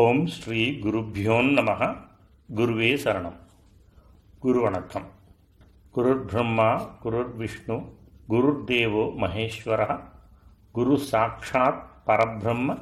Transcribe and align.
ஓம் 0.00 0.22
ஸ்ரீ 0.26 0.60
குருப்யோ 0.80 1.36
நம 1.48 1.70
குருவே 2.48 2.88
சரணம் 2.96 3.38
குரு 4.38 4.60
வணக்கம் 4.60 5.06
குருர் 5.94 6.24
பிரம்மா 6.24 6.68
குருர் 7.02 7.32
விஷ்ணு 7.36 7.76
குருர் 8.28 8.60
தேவோ 8.64 9.04
மகேஸ்வர 9.22 9.82
குரு 10.74 10.96
சாட்சாத் 11.10 11.80
பரபிரம்ம 12.06 12.76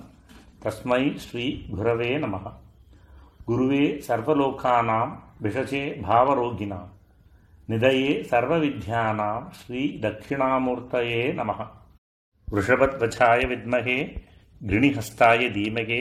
தஸ்மை 0.58 1.02
ஸ்ரீ 1.16 1.46
குரவே 1.70 2.10
நம 2.18 2.42
குருவே 3.46 3.84
சர்வலோகானாம் 4.08 5.14
விஷசே 5.42 5.84
பாவரோகிணாம் 6.02 6.90
நிதயே 7.68 8.12
சர்வவித்யானாம் 8.30 9.48
ஸ்ரீ 9.52 9.82
தட்சிணாமூர்த்தயே 10.00 11.24
நமः 11.34 11.60
वृषभध्वजाय 12.48 13.42
विद्महे 13.44 13.98
கிருணிஹஸ்தாய 14.60 15.40
தீமகே 15.54 15.98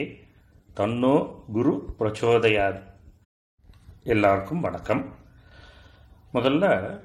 தன்னோ 0.79 1.41
குரு 1.51 1.95
பிரச்சோதயாது. 1.99 2.81
எல்லாருக்கும் 4.03 4.61
வணக்கம். 4.61 5.13
முதல்ல 6.33 6.99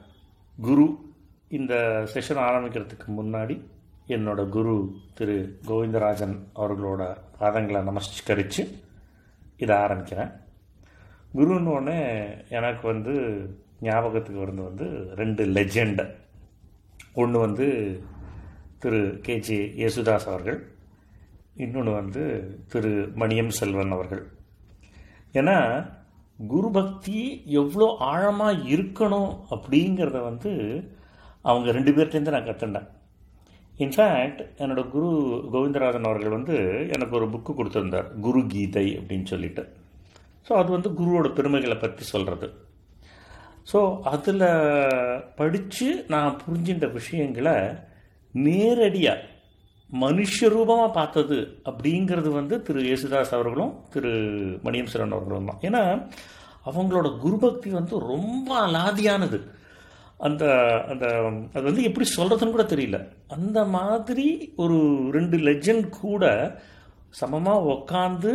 குரு 0.61 1.15
இந்த 1.49 1.75
செஷன் 2.15 2.43
ஆரம்பிக்கிறதுக்கு 2.45 3.07
முன்னாடி 3.07 3.67
என்னோட 4.07 4.49
குரு 4.49 4.95
திரு 5.15 5.59
கோவிந்தராஜன் 5.67 6.45
அவர்களோட 6.55 7.17
பாதங்களை 7.41 7.83
நமஸ்கரித்து 7.83 8.83
இதை 9.57 9.77
ஆரம்பிக்கிறேன். 9.77 10.41
குருன்னொடனே 11.35 12.29
எனக்கு 12.49 12.87
வந்து 12.87 13.13
ஞாபகத்துக்கு 13.81 14.41
வந்து 14.41 14.63
வந்து 14.63 15.15
ரெண்டு 15.15 15.47
லெஜெண்ட் 15.47 16.15
ஒன்று 17.15 17.39
வந்து 17.39 18.03
திரு 18.79 19.19
கே 19.23 19.39
ஜே 19.39 19.73
யேசுதாஸ் 19.77 20.27
அவர்கள் 20.27 20.74
இன்னொன்று 21.57 21.93
வந்து 21.93 22.23
திரு 22.69 22.93
மணியம் 23.17 23.53
செல்வன் 23.59 23.91
அவர்கள். 23.91 24.23
ஏன்னா 25.33 25.57
குரு 26.39 26.71
பக்தி 26.71 27.19
எவ்வளோ 27.45 27.87
ஆழமாக 27.99 28.63
இருக்கணும் 28.75 29.33
அப்படிங்கிறத 29.55 30.21
வந்து 30.23 30.53
அவங்க 31.43 31.71
ரெண்டு 31.73 31.93
பேர்ட்டேருந்து 31.93 32.35
நான் 32.37 32.49
கற்றுண்டேன் 32.49 32.89
இன்ஃபேக்ட் 33.79 34.43
என்னோடய 34.63 34.91
குரு 34.91 35.09
கோவிந்தராஜன் 35.53 36.09
அவர்கள் 36.11 36.37
வந்து 36.39 36.57
எனக்கு 36.89 37.17
ஒரு 37.17 37.27
புக்கு 37.27 37.53
கொடுத்துருந்தார். 37.53 38.09
குரு 38.21 38.47
கீதை 38.47 38.87
அப்படின்னு 38.99 39.25
சொல்லிட்டு. 39.25 39.65
ஸோ 40.49 40.53
அது 40.53 40.71
வந்து 40.73 40.91
குருவோட 40.91 41.29
பெருமைகளை 41.35 41.77
பற்றி 41.77 42.05
சொல்கிறது 42.05 42.49
ஸோ 43.73 43.79
அதில் 44.03 44.43
படித்து 45.37 46.05
நான் 46.09 46.39
புரிஞ்சின்ற 46.43 46.93
விஷயங்களை 46.93 47.55
நேரடியாக 48.35 49.23
மனுஷ 50.03 50.49
ரூபமாக 50.49 50.93
பார்த்தது 50.93 51.39
அப்படிங்கிறது 51.71 52.31
வந்து 52.33 52.63
திரு 52.63 52.81
யேசுதாஸ் 52.83 53.35
அவர்களும் 53.39 53.73
திரு 53.91 54.13
மணியம் 54.65 54.91
சரண் 54.93 55.15
அவர்களும் 55.17 55.51
தான். 55.51 55.61
ஏன்னா 55.61 55.83
அவங்களோட 56.71 57.19
குருபக்தி 57.19 57.71
வந்து 57.71 57.99
ரொம்ப 58.13 58.51
அலாதியானது. 58.67 59.39
அந்த 60.27 60.45
அந்த 60.93 61.07
அது 61.55 61.63
வந்து 61.63 61.83
எப்படி 61.83 62.07
சொல்கிறதுன்னு 62.17 62.55
கூட 62.57 62.67
தெரியல. 62.75 62.99
அந்த 63.29 63.59
மாதிரி 63.77 64.27
ஒரு 64.57 64.79
ரெண்டு 65.13 65.37
லெஜண்ட் 65.49 65.89
கூட 65.89 66.25
சமமாக 67.21 67.67
உக்காந்து 67.75 68.33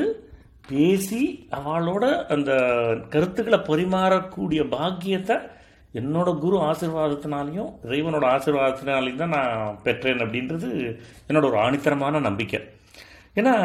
பேசி 0.67 1.21
அவளோட 1.59 2.03
அந்த 2.35 2.51
கருத்துக்களை 3.09 3.59
பரிமாறக்கூடிய 3.69 4.61
பாக்கியத்தை 4.69 5.37
என்னோட 5.97 6.29
குரு 6.43 6.57
ஆசீர்வாதத்தினாலையும் 6.69 7.69
இறைவனோட 7.87 8.25
ஆசீர்வாதத்தினாலையும் 8.35 9.21
தான் 9.21 9.35
நான் 9.37 9.77
பெற்றேன் 9.85 10.23
அப்படின்றது 10.25 10.69
என்னோட 11.27 11.45
ஒரு 11.51 11.57
ஆணித்தரமான 11.65 12.19
நம்பிக்கை. 12.27 12.59
ஏன்னா 13.39 13.55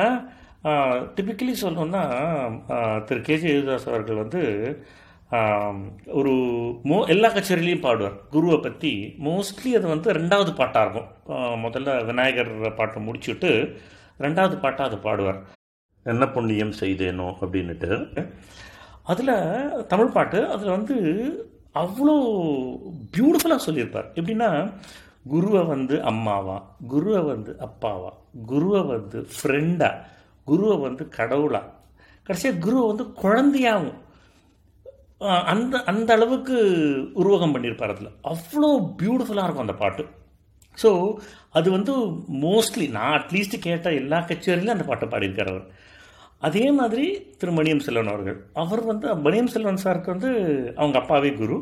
டிபிக்கலி 1.17 1.55
சொல்லணும்னா 1.62 2.02
திரு 3.08 3.20
கேஜே 3.27 3.50
யேசுதாஸ் 3.52 3.89
அவர்கள் 3.91 4.22
வந்து 4.22 4.42
ஒரு 6.19 6.33
மோ 6.91 6.98
எல்லா 7.12 7.28
கச்சேரிலையும் 7.34 7.84
பாடுவார். 7.86 8.17
குருவை 8.34 8.58
பற்றி 8.67 8.92
மோஸ்ட்லி 9.27 9.70
அது 9.79 9.86
வந்து 9.95 10.08
ரெண்டாவது 10.18 10.51
பாட்டாக 10.61 10.85
இருக்கும். 10.86 11.08
முதல்ல 11.64 11.96
விநாயகர் 12.11 12.52
பாட்டை 12.80 13.01
முடிச்சுட்டு 13.08 13.51
ரெண்டாவது 14.24 14.56
பாட்டாக 14.64 14.89
அது 14.91 14.98
பாடுவார். 15.08 15.41
என்ன 16.12 16.24
புண்ணியம் 16.36 16.74
செய்தேனோ 16.83 17.29
அப்படின்னுட்டு. 17.45 17.91
அதில் 19.12 19.35
தமிழ் 19.92 20.14
பாட்டு 20.17 20.39
அதில் 20.55 20.77
வந்து 20.77 20.96
அவ்வளோ 21.83 22.14
பியூட்டிஃபுல்லாக 23.17 23.67
சொல்லியிருப்பார். 23.67 24.08
எப்படின்னா 24.18 24.51
குருவை 25.33 25.62
வந்து 25.73 25.96
அம்மாவா 26.11 26.57
குருவை 26.92 27.20
வந்து 27.33 27.52
அப்பாவா 27.67 28.11
குருவை 28.46 28.80
வந்து 28.92 29.18
ஃப்ரெண்டா 29.35 29.90
குருவை 30.51 30.77
வந்து 30.86 31.05
கடவுளா. 31.18 31.62
கடைசியாக 32.27 32.62
குருவை 32.64 32.85
வந்து 32.90 33.05
குழந்தையாகவும் 33.23 34.01
அந்த 35.52 35.74
அந்த 35.90 36.11
அளவுக்கு 36.17 36.57
உருவகம் 37.20 37.52
பண்ணியிருப்பார் 37.55 37.92
அதில். 37.95 38.17
அவ்வளோ 38.33 38.68
பியூட்டிஃபுல்லாக 39.01 39.46
இருக்கும் 39.46 39.67
அந்த 39.67 39.77
பாட்டு. 39.83 40.02
ஸோ 40.83 40.91
அது 41.58 41.68
வந்து 41.70 41.92
மோஸ்ட்லி 42.45 42.86
நான் 42.96 43.17
அட்லீஸ்ட் 43.18 43.56
கேட்ட 43.67 43.89
எல்லா 44.01 44.18
கச்சேரியிலும் 44.30 44.77
அந்த 44.77 44.86
பாட்டை 44.91 45.06
பாடியிருக்கார் 45.08 45.52
அவர். 45.52 45.67
அதே 46.46 46.64
மாதிரி 46.78 47.06
திரு 47.40 47.52
மணியம் 47.58 47.82
செல்வன் 47.86 48.12
அவர்கள். 48.12 48.38
அவர் 48.62 48.82
வந்து 48.90 49.06
மணியம் 49.27 49.50
செல்வன் 49.55 49.82
சாருக்கு 49.84 50.14
வந்து 50.14 50.30
அவங்க 50.80 50.96
அப்பாவே 51.02 51.30
குரு. 51.40 51.56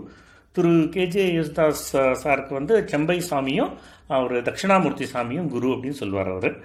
திரு 0.56 0.72
கேஜே 0.94 1.24
யேசுதாஸ் 1.36 1.84
சாருக்கு 2.22 2.52
வந்து 2.58 2.74
செம்பை 2.92 3.18
சாமியும் 3.30 3.72
அவர் 4.16 4.34
தட்சிணாமூர்த்தி 4.48 5.06
சாமியும் 5.14 5.50
குரு 5.54 5.68
அப்படின்னு 5.74 6.00
சொல்லுவார் 6.02 6.30
அவர். 6.36 6.56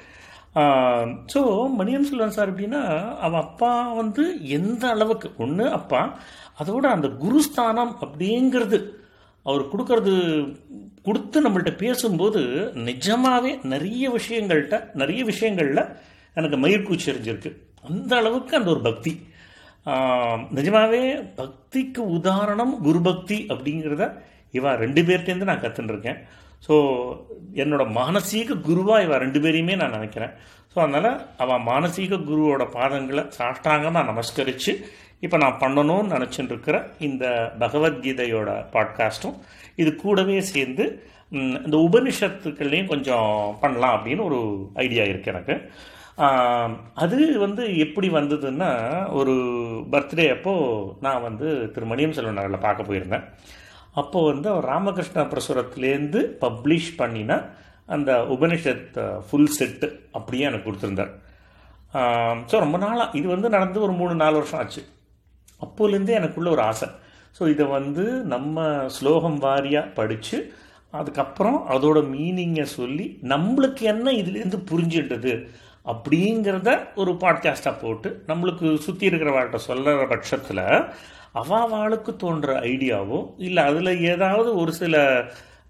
ஸோ 1.34 1.42
மணியம் 1.80 2.08
செல்வன் 2.10 2.36
சார் 2.38 2.52
அப்படின்னா 2.52 2.82
அவன் 3.26 3.44
அப்பா 3.46 3.72
வந்து 4.00 4.24
எந்த 4.58 4.84
அளவுக்கு 4.94 5.28
ஒன்று 5.46 5.66
அப்பா 5.78 6.02
அதோட 6.62 6.86
அந்த 6.96 7.08
குருஸ்தானம் 7.24 7.94
அப்படிங்கிறது 8.06 8.80
அவர் 9.46 9.64
கொடுக்கறது 9.72 10.14
கொடுத்து 11.08 11.44
நம்மள்கிட்ட 11.46 11.74
பேசும்போது 11.84 12.42
நிஜமாகவே 12.88 13.52
நிறைய 13.74 14.10
விஷயங்கள்கிட்ட 14.18 14.78
நிறைய 15.02 15.22
விஷயங்களில் 15.24 15.84
எனக்கு 16.38 16.58
மயிர்கூச்சி 16.64 17.08
எறிஞ்சிருக்கு 17.14 17.52
அந்த 17.88 18.12
அளவுக்கு 18.22 18.54
அந்த 18.60 18.70
ஒரு 18.76 18.82
பக்தி. 18.90 19.14
நிஜமாகவே 20.58 21.02
பக்திக்கு 21.40 22.02
உதாரணம் 22.18 22.74
குரு 22.88 23.02
பக்தி 23.08 23.38
அப்படிங்கிறத 23.54 24.06
இவா 24.54 24.72
ரெண்டு 24.84 25.02
பேர்ட்டேருந்து 25.08 25.50
நான் 25.50 25.64
கற்றுட்டுருக்கேன் 25.64 26.20
ஸோ 26.68 26.76
என்னோட 27.64 27.84
மானசீக 27.98 28.60
குருவாக 28.68 29.06
இவா 29.06 29.18
ரெண்டு 29.24 29.40
பேரையுமே 29.44 29.76
நான் 29.82 29.96
நினைக்கிறேன். 29.98 30.34
ஸோ 30.72 30.78
அதனால் 30.84 31.10
அவன் 31.44 31.66
மானசீக 31.68 32.20
குருவோட 32.30 32.64
பாதங்களை 32.78 33.24
சாஷ்டாங்கமாக 33.38 34.10
நமஸ்கரித்து 34.12 34.74
இப்போ 35.26 35.38
நான் 35.44 35.60
பண்ணணும்னு 35.62 36.14
நினச்சிட்டு 36.16 36.54
இருக்கிற 36.54 36.78
இந்த 37.08 37.26
பகவத்கீதையோட 37.60 38.50
பாட்காஸ்ட்டும் 38.74 39.38
இது 39.82 39.92
கூடவே 39.96 40.40
சேர்ந்து 40.54 40.86
இந்த 41.66 41.78
உபனிஷத்துக்கள்லேயும் 41.88 42.92
கொஞ்சம் 42.94 43.32
பண்ணலாம் 43.62 43.96
அப்படின்னு 43.98 44.24
ஒரு 44.24 44.40
ஐடியா 44.86 45.04
இருக்குது 45.04 45.34
எனக்கு. 45.34 45.56
அது 47.04 47.18
வந்து 47.46 47.64
எப்படி 47.86 48.08
வந்ததுன்னா 48.18 48.70
ஒரு 49.20 49.34
பர்த்டே 49.94 50.26
அப்போது 50.36 50.94
நான் 51.06 51.26
வந்து 51.26 51.48
திரு 51.74 51.86
மணியம் 51.92 52.16
செல்வன் 52.18 52.40
நகரில் 52.40 52.66
பார்க்க 52.66 52.88
போயிருந்தேன். 52.90 53.26
அப்போது 54.02 54.30
வந்து 54.32 54.48
அவர் 54.54 54.68
ராமகிருஷ்ண 54.72 55.22
பிரசுரத்துலேருந்து 55.34 56.20
பப்ளிஷ் 56.44 56.92
பண்ணின 57.02 57.38
அந்த 57.96 58.12
உபனிஷத் 58.36 58.98
ஃபுல் 59.28 59.54
செட்டு 59.58 59.88
அப்படியே 60.18 60.48
எனக்கு 60.50 60.68
கொடுத்துருந்தார். 60.68 61.12
ஸோ 62.50 62.56
ரொம்ப 62.66 62.78
நாளாக 62.86 63.18
இது 63.20 63.28
வந்து 63.34 63.50
நடந்து 63.56 63.78
ஒரு 63.86 63.94
மூணு 64.00 64.16
நாலு 64.24 64.36
வருஷம் 64.40 64.60
ஆச்சு. 64.62 64.82
அப்போலேருந்தே 65.66 66.18
எனக்குள்ள 66.22 66.50
ஒரு 66.56 66.64
ஆசை. 66.72 66.88
ஸோ 67.38 67.44
இதை 67.54 67.66
வந்து 67.78 68.06
நம்ம 68.34 68.66
ஸ்லோகம் 68.98 69.40
வாரியாக 69.46 69.94
படித்து 70.00 70.38
அதுக்கப்புறம் 71.00 71.60
அதோட 71.76 71.98
மீனிங்கை 72.16 72.66
சொல்லி 72.78 73.06
நம்மளுக்கு 73.34 73.84
என்ன 73.94 74.12
இதுலேருந்து 74.22 74.60
புரிஞ்சிட்டது 74.72 75.34
அப்படிங்கிறத 75.92 76.70
ஒரு 76.96 77.12
பாட்காஸ்டாக 77.12 77.76
போட்டு 77.82 78.10
நம்மளுக்கு 78.28 78.68
சுற்றி 78.78 79.10
இருக்கிறவர்கிட்ட 79.10 79.56
சொல்கிற 79.56 80.06
பட்சத்தில் 80.08 80.64
அவாவாளுக்கு 81.42 82.12
தோன்ற 82.16 82.54
ஐடியாவோ 82.62 83.20
இல்லை 83.38 83.64
அதில் 83.64 84.02
ஏதாவது 84.14 84.50
ஒரு 84.56 84.72
சில 84.72 84.96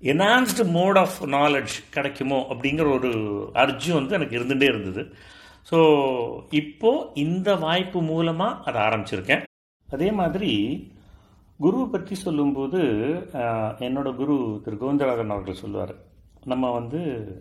என்ஹான்ஸ்டு 0.01 0.63
மோட் 0.71 0.97
ஆஃப் 0.97 1.17
நாலெட்ஜ் 1.25 1.75
கிடைக்குமோ 1.89 2.39
அப்படிங்கிற 2.49 2.87
ஒரு 2.93 3.11
அர்ஜும் 3.53 3.97
வந்து 3.99 4.15
எனக்கு 4.15 4.37
இருந்துகிட்டே 4.39 4.63
இருந்தது. 4.63 5.03
ஸோ 5.71 5.79
இப்போது 6.51 7.07
இந்த 7.13 7.55
வாய்ப்பு 7.55 8.01
மூலமாக 8.01 8.61
அதை 8.63 8.81
ஆரம்பிச்சிருக்கேன். 8.81 9.43
அதே 9.89 10.09
மாதிரி 10.11 10.51
குருவை 11.59 11.85
பற்றி 11.85 12.15
சொல்லும்போது 12.15 12.79
என்னோட 13.87 14.09
குரு 14.15 14.35
திரு. 14.63 14.75
கோவிந்தராஜன் 14.81 15.33
அவர்கள் 15.35 15.61
சொல்லுவார் 15.63 15.93
நம்ம 16.51 16.65
வந்து 16.77 16.99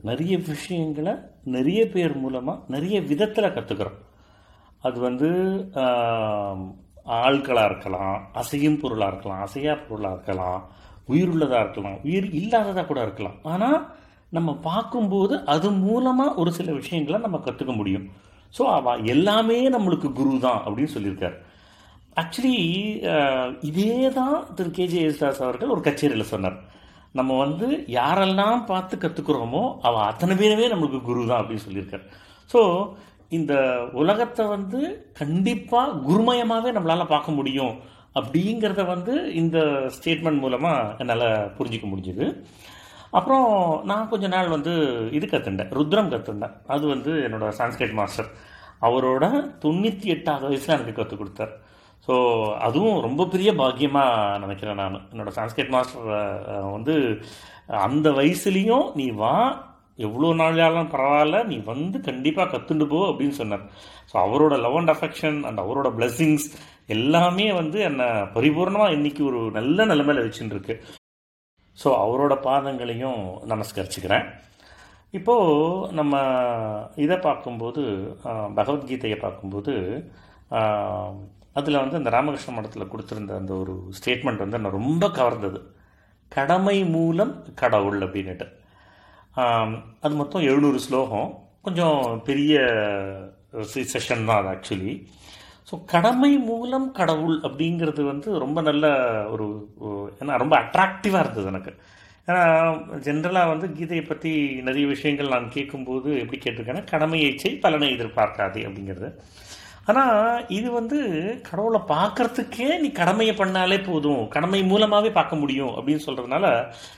நிறைய 0.09 0.35
விஷயங்களை 0.53 1.15
நிறைய 1.57 1.81
பேர் 1.95 2.15
மூலமாக 2.23 2.63
நிறைய 2.75 2.97
விதத்தில் 3.11 3.55
கற்றுக்குறோம் 3.57 4.01
அது 4.87 4.99
வந்து 5.09 5.29
ஆட்களாக 7.21 7.69
இருக்கலாம் 7.71 8.17
அசையும் 8.41 8.81
பொருளாக 8.83 9.11
இருக்கலாம் 9.13 9.43
அசையா 9.47 9.75
பொருளாக 9.89 10.17
இருக்கலாம் 10.17 10.61
உயிருள்ளதாக 11.13 11.63
இருக்கலாம் 11.65 11.99
உயிர் 12.07 12.29
இல்லாததாக 12.41 12.87
கூட 12.87 13.01
இருக்கலாம். 13.07 13.37
ஆனால் 13.53 13.79
நம்ம 14.37 14.51
பார்க்கும்போது 14.69 15.35
அது 15.55 15.69
மூலமாக 15.85 16.39
ஒரு 16.43 16.51
சில 16.59 16.69
விஷயங்களை 16.81 17.19
நம்ம 17.27 17.39
கற்றுக்க 17.45 17.73
முடியும். 17.81 18.07
ஸோ 18.57 18.63
அவ 18.79 18.97
எல்லாமே 19.15 19.59
நம்மளுக்கு 19.75 20.09
குரு 20.19 20.33
தான் 20.47 20.61
அப்படின்னு 20.65 20.95
சொல்லியிருக்காரு. 20.97 21.37
ஆக்சுவலி 22.23 22.57
இதே 23.69 23.95
தான் 24.19 24.37
திரு 24.57 24.71
கேஜே 24.79 25.01
யேசுதாஸ் 25.05 25.45
அவர்கள் 25.47 25.75
ஒரு 25.75 25.83
கச்சேரியில் 25.89 26.31
சொன்னார். 26.33 26.59
நம்ம 27.19 27.33
வந்து 27.45 27.67
யாரெல்லாம் 27.99 28.61
பார்த்து 28.71 28.95
கற்றுக்குறோமோ 29.03 29.63
அவள் 29.89 30.09
அத்தனை 30.11 30.35
பேருமே 30.41 30.71
நம்மளுக்கு 30.73 31.01
குரு 31.09 31.27
தான் 31.31 31.43
அப்படின்னு 31.43 31.67
சொல்லியிருக்காரு. 31.67 32.05
ஸோ 32.51 32.61
இந்த 33.39 33.53
உலகத்தை 34.01 34.45
வந்து 34.55 34.81
கண்டிப்பாக 35.21 35.99
குருமயமாகவே 36.09 36.73
நம்மளால் 36.77 37.13
பார்க்க 37.15 37.39
முடியும் 37.39 37.75
அப்படிங்கிறத 38.19 38.83
வந்து 38.95 39.15
இந்த 39.41 39.59
ஸ்டேட்மெண்ட் 39.97 40.43
மூலமாக 40.45 40.95
என்னால் 41.03 41.27
புரிஞ்சிக்க 41.57 41.87
முடிஞ்சுது. 41.93 42.27
அப்புறம் 43.19 43.49
நான் 43.91 44.11
கொஞ்ச 44.13 44.27
நாள் 44.35 44.55
வந்து 44.55 44.73
இது 45.17 45.27
கற்றுண்டேன் 45.33 45.73
ருத்ரம் 45.79 46.13
கற்றுண்டேன் 46.15 46.55
அது 46.75 46.85
வந்து 46.95 47.13
என்னோட 47.27 47.49
சான்ஸ்கிரிட் 47.59 47.99
மாஸ்டர் 48.01 48.31
அவரோட 48.87 49.25
தொண்ணூற்றி 49.65 50.09
எட்டாவது 50.15 50.49
வயசில் 50.49 50.75
எனக்கு 50.77 50.97
கற்றுக் 50.99 51.21
கொடுத்தார். 51.21 51.53
ஸோ 52.07 52.15
அதுவும் 52.67 52.99
ரொம்ப 53.07 53.23
பெரிய 53.35 53.51
பாக்கியமாக 53.61 54.39
நினைக்கிறேன் 54.43 54.81
நான். 54.83 54.99
என்னோடய 55.13 55.37
சான்ஸ்கிரிட் 55.39 55.73
மாஸ்டர் 55.75 56.11
வந்து 56.75 56.95
அந்த 57.87 58.11
வயசுலேயும் 58.19 58.87
நீ 59.01 59.07
வா 59.23 59.33
எவ்வளோ 60.07 60.31
நாளாலும் 60.41 60.91
பரவாயில்ல 60.95 61.39
நீ 61.51 61.57
வந்து 61.73 61.99
கண்டிப்பாக 62.09 62.51
கற்றுண்டு 62.53 62.87
போ 62.93 62.99
அப்படின்னு 63.11 63.37
சொன்னார். 63.41 63.65
ஸோ 64.11 64.15
அவரோட 64.25 64.55
லவ் 64.65 64.79
அண்ட் 64.81 64.93
அஃபெக்ஷன் 64.95 65.39
அண்ட் 65.49 65.63
அவரோட 65.65 65.91
பிளெஸ்ஸிங்ஸ் 65.99 66.47
எல்லாமே 66.97 67.47
வந்து 67.61 67.79
என்னை 67.89 68.09
பரிபூர்ணமாக 68.37 68.97
இன்னைக்கு 68.97 69.23
ஒரு 69.31 69.41
நல்ல 69.59 69.87
நிலைமையில் 69.93 70.25
வச்சுட்டுருக்கு 70.25 70.75
ஸோ 71.79 71.89
அவரோட 72.03 72.35
பாதங்களையும் 72.49 73.23
நமஸ்கரிச்சுக்கிறேன். 73.53 74.27
இப்போது 75.19 75.95
நம்ம 75.99 76.15
இதை 77.05 77.17
பார்க்கும்போது 77.27 77.83
பகவத்கீதையை 78.59 79.19
பார்க்கும்போது 79.25 79.75
அதில் 81.57 81.79
வந்து 81.79 81.97
அந்த 81.97 82.11
ராமகிருஷ்ண 82.11 82.55
மடத்தில் 82.55 82.89
கொடுத்துருந்த 82.93 83.37
அந்த 83.37 83.55
ஒரு 83.55 83.75
ஸ்டேட்மெண்ட் 83.99 84.37
வந்து 84.37 84.59
நான் 84.59 84.73
ரொம்ப 84.73 85.09
கவர்ந்தது. 85.09 85.61
கடமை 86.29 86.85
மூலம் 86.85 87.45
கடவுள் 87.55 87.99
அப்படின்னுட்டு. 87.99 88.47
அது 90.01 90.15
மொத்தம் 90.15 90.43
எழுநூறு 90.43 90.79
ஸ்லோகம். 90.81 91.31
கொஞ்சம் 91.63 92.23
பெரிய 92.25 92.59
செஷன் 93.53 94.25
தான் 94.25 94.47
அது 94.47 94.57
ஆக்சுவலி 94.57 94.93
ஸோ 95.71 95.85
கடமை 95.85 96.39
மூலம் 96.39 96.93
கடவுள் 96.93 97.41
அப்படிங்கிறது 97.41 98.03
வந்து 98.03 98.39
ரொம்ப 98.39 98.61
நல்ல 98.61 98.87
ஒரு 99.29 99.47
ஒரு- 99.81 100.23
ஏன்னா 100.23 100.39
ரொம்ப 100.39 100.59
அட்ராக்டிவாக 100.59 101.21
இருந்தது 101.21 101.45
எனக்கு. 101.45 101.73
ஏன்னா 102.27 102.39
ஜென்ரலாக 103.07 103.59
வந்து 103.59 103.67
கீதையை 103.69 104.07
பற்றி 104.07 104.31
நிறைய 104.63 104.87
விஷயங்கள் 104.87 105.29
நான் 105.29 105.51
கேட்கும்போது 105.51 106.19
எப்படி 106.19 106.39
கேட்டிருக்கேன்னா 106.39 106.85
கடமையை 106.85 107.39
செய் 107.39 107.59
பலனை 107.59 107.89
எதிர்பார்க்காதே 107.93 108.63
அப்படிங்கிறது. 108.69 109.13
ஆனால் 109.91 110.47
இது 110.57 110.69
வந்து 110.77 110.99
கடவுளை 111.49 111.81
பார்க்கறதுக்கே 111.93 112.69
நீ 112.83 112.89
கடமையை 113.01 113.35
பண்ணாலே 113.41 113.79
போதும். 113.89 114.23
கடமை 114.35 114.61
மூலமாகவே 114.71 115.11
பார்க்க 115.19 115.43
முடியும் 115.43 115.75
அப்படின்னு 115.79 116.05
சொல்கிறதுனால 116.07 116.47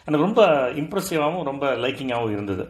எனக்கு 0.07 0.27
ரொம்ப 0.27 0.43
இம்ப்ரெசிவாகவும் 0.83 1.49
ரொம்ப 1.51 1.67
லைக்கிங்காகவும் 1.85 2.35
இருந்தது. 2.37 2.65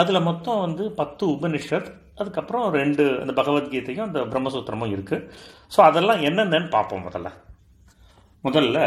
அதில் 0.00 0.26
மொத்தம் 0.28 0.62
வந்து 0.66 0.84
பத்து 1.00 1.24
உபனிஷத் 1.34 1.88
அதுக்கப்புறம் 2.20 2.66
ரெண்டு 2.80 3.04
அந்த 3.22 3.32
பகவத்கீதையும் 3.40 4.06
அந்த 4.06 4.20
பிரம்மசூத்திரமும் 4.32 4.92
இருக்குது 4.94 5.26
ஸோ 5.74 5.78
அதெல்லாம் 5.88 6.22
என்னென்னன்னு 6.28 6.70
பார்ப்போம் 6.76 7.06
முதல்ல. 7.08 7.30
முதல்ல 8.44 8.78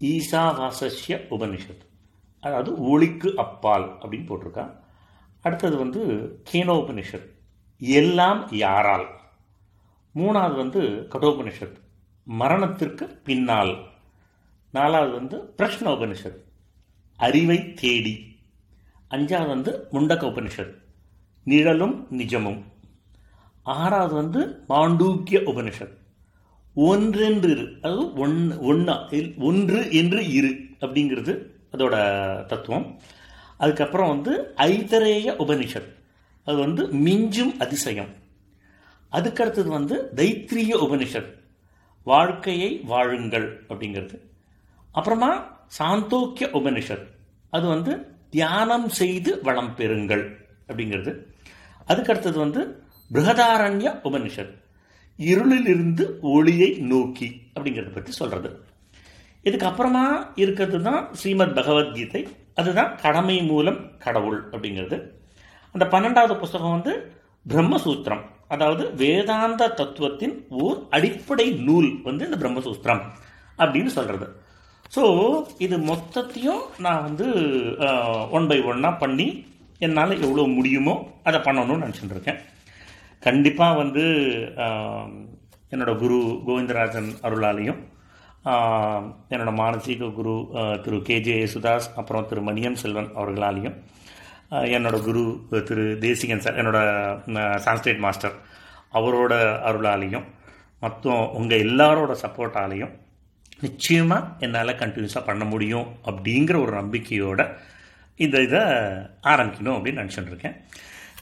ஈசாவாசஸ்ய 0.00 1.16
உபனிஷத் 1.36 1.84
அதாவது 2.42 2.70
ஒளிக்கு 2.92 3.28
அப்பால் 3.44 3.86
அப்படின்னு 4.00 4.28
போட்டிருக்கா. 4.30 4.64
அடுத்தது 5.44 5.76
வந்து 5.84 6.02
கேனோபனிஷத் 6.50 7.28
எல்லாம் 7.88 8.48
யாரால்? 8.50 9.06
மூணாவது 10.14 10.56
வந்து 10.56 10.80
கடோபனிஷத் 11.10 11.76
மரணத்திற்கு 12.24 13.20
பின்னால். 13.24 13.84
நாலாவது 14.70 15.12
வந்து 15.12 15.54
பிரஷ்ன 15.58 15.80
உபனிஷத் 15.80 16.42
அறிவை 17.16 17.74
தேடி. 17.74 18.38
அஞ்சாவது 19.10 19.48
வந்து 19.48 19.88
முண்டக்க 19.92 20.28
உபனிஷத் 20.28 20.74
நிழலும் 21.44 22.06
நிஜமும். 22.10 22.62
ஆறாவது 23.62 24.14
வந்து 24.14 24.64
மாண்டூக்கிய 24.68 25.40
உபனிஷத். 25.44 25.96
ஒன்றென்று 26.76 27.50
இரு. 27.50 27.78
அதாவது 27.82 28.12
ஒன்று 28.12 28.60
ஒன்றா 28.60 29.08
ஒன்று 29.38 29.92
என்று 29.92 30.32
இரு 30.32 30.48
அப்படிங்கிறது 30.80 31.46
அதோட 31.72 31.94
தத்துவம். 32.46 33.00
அதுக்கப்புறம் 33.58 34.08
வந்து 34.08 34.52
ஐதரேய 34.56 35.34
உபனிஷத். 35.36 36.02
அது 36.44 36.56
வந்து 36.56 36.86
மிஞ்சும் 36.86 37.56
அதிசயம். 37.58 38.08
அதுக்கடுத்தது 39.12 39.66
வந்து 39.66 40.10
தைத்திரிய 40.14 40.74
உபனிஷத். 40.74 41.34
வாழ்க்கையை 42.02 42.80
வாழுங்கள் 42.84 43.64
அப்படிங்கிறது. 43.68 44.18
அப்புறமா 44.92 45.60
சாந்தோக்கிய 45.78 46.48
உபனிஷத். 46.52 47.06
அது 47.50 47.66
வந்து 47.66 48.06
தியானம் 48.30 48.88
செய்து 48.88 49.42
வளம் 49.42 49.74
பெறுங்கள் 49.76 50.34
அப்படிங்கிறது. 50.68 51.20
அதுக்கடுத்தது 51.86 52.38
வந்து 52.38 52.82
பிருகதாரண்ய 53.12 54.00
உபனிஷத். 54.04 54.62
இருளிலிருந்து 55.18 56.20
ஒளியை 56.20 56.70
நோக்கி 56.70 57.42
அப்படிங்கிறத 57.54 57.94
பற்றி 57.94 58.12
சொல்கிறது 58.12 58.64
இதுக்கப்புறமா 59.44 60.30
இருக்கிறது 60.34 60.82
தான் 60.82 61.14
ஸ்ரீமத் 61.14 61.54
பகவத்கீதை. 61.54 62.28
அதுதான் 62.54 62.96
கடமை 62.96 63.42
மூலம் 63.42 63.98
கடவுள் 63.98 64.48
அப்படிங்கிறது. 64.50 65.22
அந்த 65.74 65.84
பன்னெண்டாவது 65.92 66.34
புஸ்தகம் 66.38 66.74
வந்து 66.76 66.92
பிரம்மசூத்திரம். 67.46 68.22
அதாவது 68.48 68.84
வேதாந்த 68.94 69.62
தத்துவத்தின் 69.78 70.34
ஓர் 70.62 70.78
அடிப்படை 70.90 71.46
நூல் 71.66 71.88
வந்து 72.02 72.26
இந்த 72.26 72.38
பிரம்மசூத்திரம் 72.42 73.02
அப்படின்னு 73.58 73.90
சொல்கிறது 73.90 74.26
ஸோ 74.92 75.02
இது 75.58 75.76
மொத்தத்தையும் 75.90 76.62
நான் 76.78 77.02
வந்து 77.02 77.26
ஒன் 78.30 78.46
பை 78.46 78.58
ஒன்னாக 78.62 79.00
பண்ணி 79.00 79.26
என்னால் 79.78 80.20
எவ்வளோ 80.20 80.44
முடியுமோ 80.48 80.94
அதை 81.22 81.38
பண்ணணும்னு 81.38 81.84
நினச்சிட்டு 81.84 82.14
இருக்கேன் 82.16 82.40
கண்டிப்பாக 83.22 83.78
வந்து 83.78 84.04
என்னோடய 85.72 85.98
குரு 85.98 86.18
கோவிந்தராஜன் 86.46 87.10
அருளாலையும் 87.22 87.80
என்னோடய 89.30 89.58
மானசீக 89.60 90.12
குரு 90.12 90.34
திரு 90.84 90.98
கேஜே 91.08 91.36
யேசுதாஸ் 91.40 91.88
அப்புறம் 91.96 92.26
திரு 92.28 92.42
மணியம் 92.42 92.80
செல்வன் 92.82 93.10
அவர்களாலையும் 93.16 93.76
என்னோட 94.72 94.96
குரு 95.02 95.22
திரு 95.60 95.84
தேசிகன் 96.00 96.40
சார் 96.40 96.58
என்னோட 96.58 96.80
சான்ஸ்கிரிட் 97.58 97.98
மாஸ்டர் 97.98 98.34
அவரோட 98.92 99.34
அருளாலையும் 99.64 100.26
மொத்தம் 100.82 101.22
உங்கள் 101.32 101.62
எல்லாரோட 101.64 102.12
சப்போர்ட்டாலையும் 102.22 102.92
நிச்சயமாக 103.60 104.28
என்னால் 104.38 104.78
கண்டினியூஸாக 104.78 105.24
பண்ண 105.24 105.44
முடியும் 105.44 105.86
அப்படிங்கிற 106.06 106.56
ஒரு 106.60 106.72
நம்பிக்கையோட 106.72 107.42
இந்த 108.20 108.36
இதை 108.40 108.62
ஆரம்பிக்கணும் 109.24 109.76
அப்படின்னு 109.76 110.02
நினச்சிட்டு 110.02 110.32
இருக்கேன் 110.32 110.56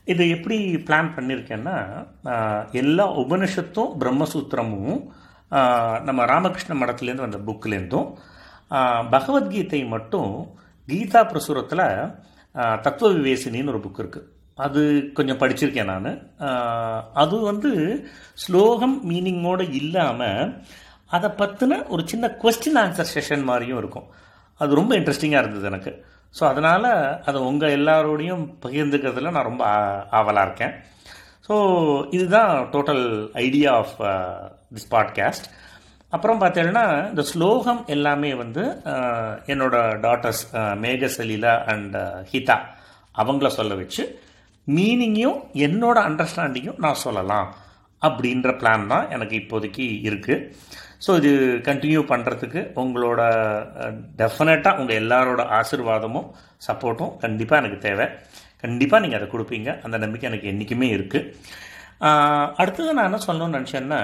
இது 0.05 0.23
எப்படி 0.29 0.57
பிளான் 0.87 1.15
பண்ணியிருக்கேன்னா 1.15 1.77
எல்லா 2.73 3.07
உபனிஷத்தும் 3.15 3.93
பிரம்மசூத்திரமும் 3.99 5.01
நம்ம 6.03 6.25
ராமகிருஷ்ண 6.25 6.75
மடத்துலேருந்து 6.75 7.27
வந்த 7.27 7.41
புக்லேருந்தும் 7.47 8.09
பகவத்கீதை 9.11 9.81
மட்டும் 9.85 10.33
கீதா 10.89 11.21
பிரசுரத்தில் 11.25 11.87
தத்துவ 12.53 13.13
விவேசினின்னு 13.13 13.67
ஒரு 13.67 13.79
புக் 13.79 13.99
இருக்குது 13.99 14.41
அது 14.55 15.11
கொஞ்சம் 15.15 15.39
படிச்சிருக்கேன் 15.39 15.85
நான். 15.85 17.11
அது 17.15 17.41
வந்து 17.41 18.05
ஸ்லோகம் 18.35 19.11
மீனிங்கோடு 19.11 19.75
இல்லாமல் 19.75 20.63
அதை 21.07 21.31
பற்றின 21.31 21.89
ஒரு 21.89 22.09
சின்ன 22.09 22.37
கொஸ்டின் 22.43 22.79
ஆன்சர் 22.79 23.05
செஷன் 23.15 23.43
மாதிரியும் 23.43 23.79
இருக்கும். 23.79 24.05
அது 24.55 24.75
ரொம்ப 24.75 24.95
இன்ட்ரெஸ்டிங்காக 24.95 25.39
இருந்தது 25.39 25.65
எனக்கு. 25.65 26.05
ஸோ 26.41 26.45
அதனால் 26.45 27.23
அதை 27.23 27.41
உங்கள் 27.41 27.81
எல்லாரோடையும் 27.81 28.55
பகிர்ந்துக்கிறதுல 28.63 29.31
நான் 29.31 29.45
ரொம்ப 29.45 29.65
ஆ- 29.65 30.07
இருக்கேன். 30.43 30.73
ஸோ 31.49 32.15
இதுதான் 32.15 32.69
total 32.73 33.29
idea 33.33 33.77
of 33.77 34.01
this 34.75 34.91
podcast 34.91 35.49
அப்புறம் 36.17 36.41
பார்த்தீங்கன்னா 36.43 36.87
இந்த 37.11 37.23
ஸ்லோகம் 37.33 37.81
எல்லாமே 37.95 38.31
வந்து 38.43 38.63
என்னோட 39.53 39.77
டாட்டர்ஸ் 40.07 40.43
மேகசலீலா 40.85 41.55
அண்ட் 41.73 41.97
ஹிதா 42.33 42.57
அவங்கள 43.23 43.49
சொல்ல 43.59 43.75
வச்சு 43.81 44.03
மீனிங்கையும் 44.67 45.39
என்னோட 45.67 45.99
அண்டர்ஸ்டாண்டிங்கும் 46.09 46.83
நான் 46.85 47.03
சொல்லலாம். 47.07 47.49
அப்படின்ற 48.03 48.51
பிளான் 48.61 48.85
தான் 48.93 49.05
எனக்கு 49.15 49.35
இப்போதைக்கு 49.41 49.85
இருக்குது 50.09 50.45
ஸோ 51.05 51.11
இது 51.21 51.31
கண்டினியூ 51.69 52.01
பண்ணுறதுக்கு 52.13 52.61
உங்களோட 52.83 53.21
டெஃபினட்டாக 54.21 54.79
உங்கள் 54.81 55.01
எல்லாரோட 55.03 55.43
ஆசீர்வாதமும் 55.59 56.29
சப்போர்ட்டும் 56.67 57.13
கண்டிப்பாக 57.25 57.61
எனக்கு 57.63 57.79
தேவை. 57.89 58.07
கண்டிப்பாக 58.65 59.03
நீங்கள் 59.05 59.21
அதை 59.21 59.29
கொடுப்பீங்க. 59.35 59.71
அந்த 59.87 59.97
நம்பிக்கை 60.05 60.29
எனக்கு 60.31 60.51
என்றைக்குமே 60.53 60.89
இருக்குது 60.97 61.29
அடுத்தது 62.63 62.97
நான் 62.97 63.09
என்ன 63.11 63.21
சொல்லணும்னு 63.27 63.59
நினச்சேன்னா 63.59 64.01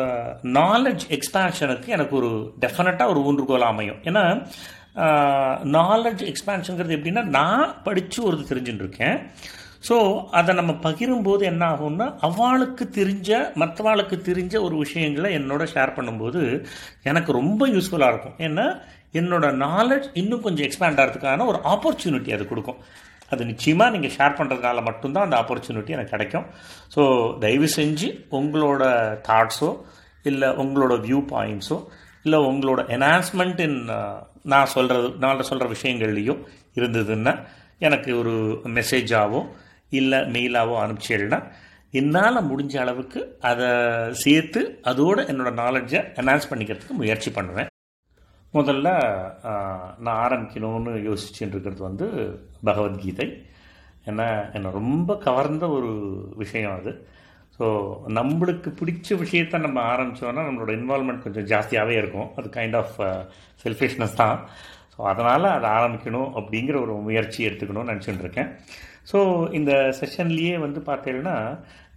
நாலெட்ஜ் 0.59 1.07
எக்ஸ்பேன்ஷனுக்கு 1.17 1.89
எனக்கு 1.97 2.15
ஒரு 2.21 2.31
டெஃபினட்டாக 2.65 3.13
ஒரு 3.13 3.23
ஊன்றுகோல் 3.29 3.71
அமையும். 3.71 3.99
ஏன்னா 4.09 4.25
நாலெட்ஜ் 5.79 6.23
எக்ஸ்பேன்ஷனுங்கிறது 6.31 6.97
எப்படின்னா 6.99 7.25
நான் 7.39 7.75
படித்து 7.87 8.21
ஒரு 8.29 8.39
தெரிஞ்சுட்டு 8.51 8.85
இருக்கேன். 8.87 9.19
ஸோ 9.89 9.97
அதை 10.39 10.53
நம்ம 10.55 10.73
பகிரும்போது 10.87 11.43
என்ன 11.51 11.63
ஆகும்னா 11.75 12.07
அவளுக்கு 12.29 12.85
தெரிஞ்ச 12.99 13.29
மற்றவாளுக்கு 13.63 14.17
தெரிஞ்ச 14.29 14.55
ஒரு 14.67 14.77
விஷயங்களை 14.77 15.29
என்னோட 15.39 15.63
ஷேர் 15.75 15.95
பண்ணும்போது 15.99 16.41
எனக்கு 17.11 17.31
ரொம்ப 17.41 17.69
யூஸ்ஃபுல்லாக 17.75 18.13
இருக்கும். 18.13 18.37
ஏன்னா 18.47 18.67
என்னோட 19.21 19.47
நாலேஜ் 19.67 20.09
இன்னும் 20.21 20.43
கொஞ்சம் 20.47 20.67
எக்ஸ்பேண்ட் 20.67 21.01
ஆகிறதுக்கான 21.03 21.47
ஒரு 21.53 21.61
ஆப்பர்ச்சுனிட்டி 21.73 22.33
அது 22.37 22.45
கொடுக்கும். 22.51 22.81
அது 23.33 23.43
நிச்சயமாக 23.51 23.95
நீங்கள் 23.95 24.15
ஷேர் 24.17 24.37
பண்ணுறதுனால 24.39 24.83
மட்டும்தான் 24.89 25.27
அந்த 25.27 25.37
ஆப்பர்ச்சுனிட்டி 25.43 25.95
எனக்கு 25.97 26.15
கிடைக்கும். 26.17 26.47
ஸோ 26.95 27.03
தயவு 27.45 27.69
செஞ்சு 27.79 28.09
உங்களோட 28.39 28.83
தாட்ஸோ 29.29 29.71
இல்லை 30.25 30.49
உங்களோட 30.65 30.95
வியூ 31.07 31.21
பாயிண்ட்ஸோ 31.33 31.79
இல்லை 32.25 32.39
உங்களோட 32.51 32.81
என்ஹான்ஸ்மெண்ட் 32.97 33.61
இன் 33.67 33.79
நான் 34.53 34.71
சொல்கிறது 34.75 35.09
நான் 35.25 35.49
சொல்கிற 35.51 35.69
விஷயங்கள்லையோ 35.77 36.35
இருந்ததுன்னா 36.79 37.35
எனக்கு 37.87 38.11
ஒரு 38.21 38.35
மெசேஜாவோ 38.79 39.41
இல்லை 39.99 40.19
மெயிலாவோ 40.35 40.75
அனுப்பிச்சிடனா 40.85 41.41
என்னால் 42.01 42.49
முடிஞ்ச 42.49 42.75
அளவுக்கு 42.85 43.21
அதை 43.51 43.69
சேர்த்து 44.25 44.61
அதோடு 44.91 45.21
என்னோடய 45.31 45.61
நாலேஜை 45.63 46.01
என்ஹான்ஸ் 46.21 46.51
பண்ணிக்கிறதுக்கு 46.51 47.01
முயற்சி 47.01 47.31
பண்ணுவேன். 47.39 47.71
முதல்ல 48.55 48.89
நான் 50.05 50.21
ஆரம்பிக்கணும்னு 50.27 50.93
யோசிச்சுட்டு 51.09 51.55
இருக்கிறது 51.55 51.83
வந்து 51.89 52.07
பகவத்கீதை. 52.69 53.27
ஏன்னா 54.11 54.27
என்னை 54.57 54.71
ரொம்ப 54.81 55.17
கவர்ந்த 55.27 55.65
ஒரு 55.77 55.91
விஷயம் 56.43 56.77
அது. 56.79 56.93
ஸோ 57.57 57.67
நம்மளுக்கு 58.19 58.69
பிடிச்ச 58.81 59.17
விஷயத்த 59.23 59.59
நம்ம 59.65 59.79
ஆரம்பித்தோன்னா 59.93 60.45
நம்மளோட 60.49 60.71
இன்வால்மெண்ட் 60.79 61.25
கொஞ்சம் 61.25 61.49
ஜாஸ்தியாகவே 61.53 61.97
இருக்கும். 62.03 62.29
அது 62.39 62.49
கைண்ட் 62.59 62.77
ஆஃப் 62.81 62.95
செல்ஃபிஷ்னஸ் 63.65 64.21
தான். 64.23 64.39
ஸோ 64.93 65.01
அதனால் 65.13 65.49
அதை 65.57 65.69
ஆரம்பிக்கணும் 65.79 66.31
அப்படிங்கிற 66.41 66.79
ஒரு 66.85 66.95
முயற்சி 67.09 67.41
எடுத்துக்கணும்னு 67.49 67.93
நினச்சிட்டு 67.93 68.25
இருக்கேன் 68.27 68.51
ஸோ 69.07 69.19
இந்த 69.59 69.73
செஷன்லேயே 70.01 70.57
வந்து 70.67 70.81
பார்த்தீங்கன்னா 70.91 71.37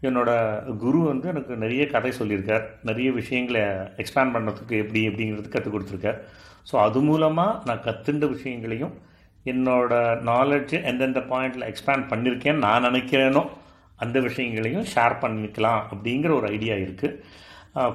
என்னோட 0.08 0.32
குரு 0.84 1.00
வந்து 1.10 1.28
எனக்கு 1.34 1.54
நிறைய 1.64 1.84
கதை 1.88 2.12
சொல்லியிருக்கார். 2.20 2.66
நிறைய 2.90 3.10
விஷயங்களை 3.20 3.62
எக்ஸ்பேண்ட் 4.02 4.34
பண்ணுறதுக்கு 4.36 4.76
எப்படி 4.84 5.02
எப்படிங்கிறது 5.10 5.54
கற்றுக் 5.54 5.76
கொடுத்துருக்கார். 5.76 6.18
ஸோ 6.70 6.76
அது 6.86 7.00
மூலமாக 7.10 7.60
நான் 7.68 7.86
கற்றுண்ட 7.88 8.26
விஷயங்களையும் 8.36 8.94
என்னோட 9.52 9.94
நாலேஜ் 10.32 10.74
எந்தெந்த 10.90 11.22
பாயிண்டில் 11.32 11.70
எக்ஸ்பேண்ட் 11.70 12.10
பண்ணியிருக்கேன்னு 12.12 12.66
நான் 12.68 12.86
நினைக்கிறேனோ 12.90 13.44
அந்த 14.04 14.18
விஷயங்களையும் 14.28 14.86
ஷேர் 14.94 15.16
பண்ணிக்கலாம் 15.24 15.82
அப்படிங்கிற 15.92 16.32
ஒரு 16.40 16.48
ஐடியா 16.56 16.76
இருக்குது 16.86 17.18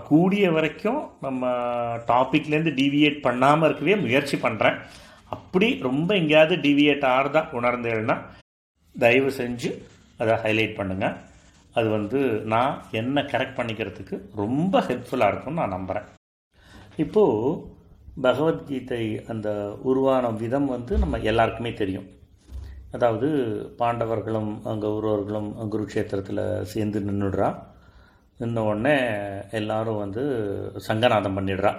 கூடிய 0.09 0.45
வரைக்கும் 0.57 1.00
நம்ம 1.21 1.50
டாப்பிக்லேருந்து 2.12 2.75
டிவியேட் 2.81 3.19
பண்ணாமல் 3.27 3.67
இருக்கவே 3.69 3.97
முயற்சி 3.97 4.37
பண்ணுறேன் 4.37 4.79
அப்படி 5.37 5.69
ரொம்ப 5.88 6.11
எங்கேயாவது 6.15 6.57
டிவியேட் 6.57 7.07
ஆறுதான் 7.17 7.50
உணர்ந்தேன்னா 7.59 8.17
தயவு 9.05 9.31
செஞ்சு 9.40 9.71
அதை 10.23 10.35
ஹைலைட் 10.45 10.78
பண்ணுங்கள் 10.78 11.17
அது 11.78 11.88
வந்து 11.97 12.21
நான் 12.52 12.75
என்ன 13.00 13.23
கரெக்ட் 13.33 13.59
பண்ணிக்கிறதுக்கு 13.59 14.17
ரொம்ப 14.43 14.81
ஹெல்ப்ஃபுல்லாக 14.88 15.33
இருக்கும்னு 15.33 15.61
நான் 15.61 15.76
நம்புகிறேன் 15.76 16.07
இப்போது 17.05 17.59
பகவத்கீதை 18.26 19.05
அந்த 19.33 19.49
உருவான 19.90 20.31
விதம் 20.43 20.69
வந்து 20.75 20.95
நம்ம 20.99 21.19
எல்லாருக்குமே 21.31 21.73
தெரியும். 21.81 22.09
அதாவது 22.97 23.28
பாண்டவர்களும் 23.81 24.50
கௌரவர்களும் 24.85 25.50
குருக்ஷேத்திரத்தில் 25.73 26.43
சேர்ந்து 26.73 27.00
நின்றுடுறா 27.00 27.50
நின்ன 28.40 28.64
உடனே 28.71 28.97
எல்லாரும் 29.61 30.00
வந்து 30.05 30.25
சங்கநாதம் 30.88 31.37
பண்ணிடுறா. 31.38 31.73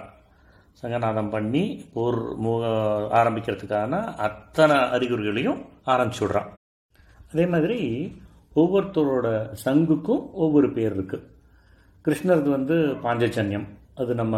சங்கநாதம் 0.82 1.32
பண்ணி 1.34 1.64
போர் 1.94 2.20
மு 2.44 2.52
ஆரம்பிக்கிறதுக்கான 3.20 4.02
அத்தனை 4.28 4.78
அறிகுறிகளையும் 4.96 5.60
ஆரம்பிச்சு 5.92 6.24
விட்றான் 6.24 6.50
அதே 7.32 7.46
மாதிரி 7.46 7.78
ஒவ்வொருத்தரோட 8.56 9.52
சங்குக்கும் 9.64 10.32
ஒவ்வொரு 10.32 10.72
பேர் 10.72 10.94
இருக்குது 11.00 11.26
கிருஷ்ணரது 12.04 12.50
வந்து 12.50 12.76
பாஞ்சஜன்யம். 13.02 13.66
அது 13.94 14.14
நம்ம 14.14 14.34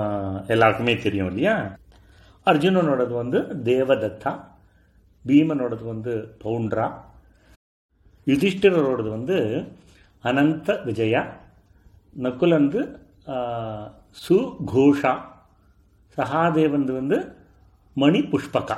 எல்லாருக்குமே 0.46 0.96
தெரியும் 0.96 1.26
இல்லையா? 1.26 1.76
அர்ஜுனனோடது 2.46 3.12
வந்து 3.12 3.38
தேவதத்தா. 3.40 4.32
பீமனோடது 5.26 5.84
வந்து 5.84 6.36
பவுண்ட்ரா. 6.44 6.86
யுதிஷ்டிரரோடது 8.26 9.08
வந்து 9.08 9.38
அனந்த 10.24 10.84
விஜயா. 10.84 11.22
நக்குலந்து 12.22 12.80
சுகோஷா. 14.28 15.14
சகாதேவன் 16.16 16.88
வந்து 17.00 17.18
மணி 17.94 18.20
புஷ்பகா 18.20 18.76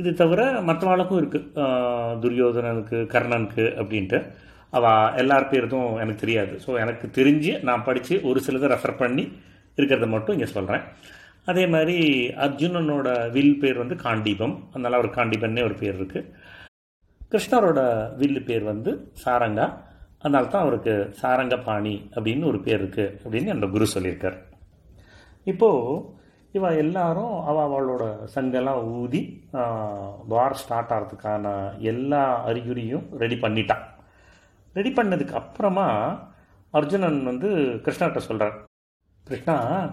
இது 0.00 0.10
தவிர 0.20 0.40
மற்றவாளுக்கும் 0.68 1.20
இருக்குது 1.22 1.66
துரியோதனனுக்கு 2.22 2.98
கர்ணனுக்கு 3.14 3.64
அப்படின்ட்டு. 3.80 4.18
அவள் 4.76 5.14
எல்லார் 5.20 5.50
பேருதும் 5.52 5.90
எனக்கு 6.02 6.22
தெரியாது. 6.24 6.54
ஸோ 6.64 6.70
எனக்கு 6.84 7.06
தெரிஞ்சு 7.18 7.52
நான் 7.68 7.86
படித்து 7.88 8.14
ஒரு 8.28 8.38
சிலதை 8.46 8.68
ரெஃபர் 8.74 9.00
பண்ணி 9.02 9.24
இருக்கிறத 9.78 10.06
மட்டும் 10.14 10.36
இங்கே 10.36 10.48
சொல்கிறேன் 10.56 10.84
அதே 11.50 11.64
மாதிரி 11.74 11.98
அர்ஜுனனோட 12.44 13.08
வில் 13.36 13.60
பேர் 13.62 13.80
வந்து 13.82 13.96
காண்டீபம். 14.06 14.54
அதனால் 14.72 14.96
அவர் 14.98 15.16
காண்டீபன்னே 15.18 15.62
ஒரு 15.68 15.76
பேர் 15.82 15.96
இருக்குது 16.00 16.28
கிருஷ்ணரோட 17.32 17.80
வில்லு 18.20 18.40
பேர் 18.48 18.64
வந்து 18.72 18.90
சாரங்கா. 19.24 19.66
அதனால 20.22 20.44
தான் 20.54 20.64
அவருக்கு 20.64 20.94
சாரங்கபாணி 21.20 21.94
அப்படின்னு 22.14 22.44
ஒரு 22.50 22.58
பேர் 22.66 22.80
இருக்குது 22.82 23.12
அப்படின்னு 23.22 23.52
என்னோட 23.52 23.68
குரு 23.74 23.86
சொல்லியிருக்கார். 23.94 24.36
இப்போது 25.52 26.02
இவ 26.52 26.74
எல்லாரும் 26.74 27.42
அவள் 27.42 27.64
அவளோட 27.64 28.16
சங்கெல்லாம் 28.34 28.84
ஊதி 28.84 29.48
வார் 30.26 30.54
ஸ்டார்ட் 30.54 30.90
ஆகிறதுக்கான 30.90 31.72
எல்லா 31.78 32.44
அறிகுறியும் 32.46 33.08
ரெடி 33.10 33.34
பண்ணிட்டான் 33.34 33.84
ரெடி 34.72 34.90
பண்ணதுக்கு 34.90 35.32
அப்புறமா 35.32 36.18
அர்ஜுனன் 36.70 37.22
வந்து 37.22 37.48
கிருஷ்ணர்கிட்ட 37.84 38.18
சொல்கிறார் 38.18 38.64
கிருஷ்ணா 39.24 39.90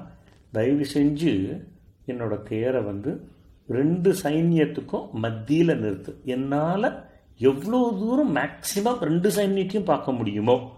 தயவு 0.52 0.86
செஞ்சு 0.94 1.62
என்னோட 2.08 2.44
தேரை 2.44 2.82
வந்து 2.82 3.32
ரெண்டு 3.68 4.16
சைன்யத்துக்கும் 4.24 5.12
மத்தியில் 5.12 5.82
நிறுத்து. 5.82 6.24
என்னால் 6.24 7.08
எவ்வளோ 7.38 7.94
தூரம் 8.00 8.36
மேக்சிமம் 8.36 9.00
ரெண்டு 9.00 9.30
சைன்யத்தையும் 9.30 9.84
பார்க்க 9.84 10.12
முடியுமோ 10.12 10.72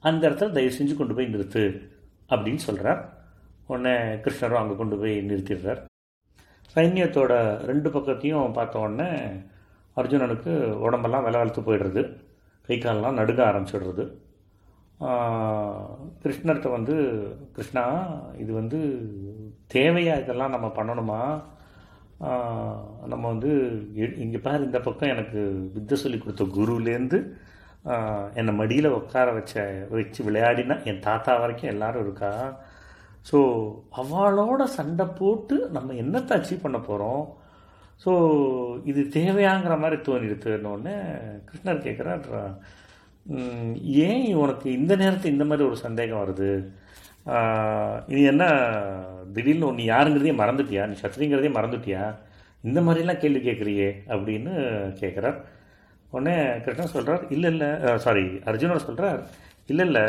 அந்த 0.00 0.30
இடத்துல 0.30 0.52
தயவு 0.52 0.74
செஞ்சு 0.78 0.96
கொண்டு 0.96 1.14
போய் 1.14 1.34
நிறுத்து 1.34 1.90
அப்படின்னு 2.28 2.54
சொல்கிறார் 2.54 3.13
உடனே 3.70 3.94
கிருஷ்ணரும் 4.24 4.60
அங்கே 4.60 4.74
கொண்டு 4.80 4.96
போய் 5.02 5.14
நிறுத்திடுறார். 5.30 5.80
சைன்யத்தோட 6.74 7.32
ரெண்டு 7.70 7.88
பக்கத்தையும் 7.94 8.56
பார்த்த 8.58 8.84
உடனே 8.84 9.08
அர்ஜுனனுக்கு 10.00 10.52
உடம்பெல்லாம் 10.86 11.24
வில 11.26 11.40
வளர்த்து 11.40 11.62
போயிடுறது. 11.66 12.02
கை 12.68 12.76
காலெல்லாம் 12.78 13.18
நடுங்க 13.20 13.42
ஆரம்பிச்சிடுறது. 13.50 14.04
கிருஷ்ணர்கிட்ட 16.22 16.68
வந்து 16.76 16.94
கிருஷ்ணா 17.56 17.84
இது 18.42 18.52
வந்து 18.60 18.78
தேவையாக 19.74 20.22
இதெல்லாம் 20.22 20.54
நம்ம 20.54 20.68
பண்ணணுமா? 20.78 21.20
நம்ம 23.12 23.24
வந்து 23.32 23.50
இங்கே 24.24 24.40
பாரு 24.44 24.68
இந்த 24.68 24.80
பக்கம் 24.86 25.12
எனக்கு 25.14 25.40
வித்தை 25.74 25.96
சொல்லி 26.02 26.18
கொடுத்த 26.18 26.44
குருலேருந்து 26.58 27.18
என்னை 28.40 28.52
மடியில் 28.60 28.96
உட்கார 28.98 29.28
வச்ச 29.38 29.64
வச்சு 29.96 30.20
விளையாடினா 30.28 30.76
என் 30.90 31.04
தாத்தா 31.08 31.32
வரைக்கும் 31.42 31.72
எல்லாரும் 31.74 32.04
இருக்கா? 32.06 32.30
ஸோ 33.30 33.38
அவளோட 34.00 34.62
சண்டை 34.78 35.06
போட்டு 35.20 35.56
நம்ம 35.76 35.94
என்னத்தை 36.02 36.32
அச்சீவ் 36.38 36.64
பண்ண 36.64 36.78
போகிறோம் 36.78 37.24
ஸோ 38.04 38.12
இது 38.90 39.00
தேவையாங்கிற 39.18 39.74
மாதிரி 39.82 39.98
தோணிடுத்துன்னொடனே 40.08 40.96
கிருஷ்ணர் 41.48 41.84
கேட்குறார் 41.86 42.24
ஏன் 44.06 44.24
உனக்கு 44.42 44.66
இந்த 44.78 44.92
நேரத்தில் 45.02 45.34
இந்த 45.34 45.44
மாதிரி 45.50 45.66
ஒரு 45.68 45.76
சந்தேகம் 45.84 46.22
வருது? 46.22 46.48
இது 48.12 48.22
என்ன 48.32 48.44
திடீர்னு 49.36 49.68
நீ 49.78 49.84
யாருங்கிறதே 49.90 50.34
மறந்துட்டியா? 50.42 50.82
நீ 50.90 50.96
சத்திரிங்கிறதே 51.02 51.50
மறந்துட்டியா? 51.58 52.02
இந்த 52.68 52.80
மாதிரிலாம் 52.86 53.22
கேள்வி 53.22 53.40
கேட்குறியே 53.46 53.88
அப்படின்னு 54.14 54.52
கேட்குறார் 55.00 55.38
உடனே 56.12 56.34
கிருஷ்ணன் 56.64 56.94
சொல்கிறார் 56.96 57.22
இல்லை 57.36 57.48
இல்லை 57.54 57.70
சாரி 58.04 58.26
அர்ஜுனர் 58.50 58.86
சொல்கிறார் 58.88 59.20
இல்லை 59.72 59.86
இல்லை 59.86 60.04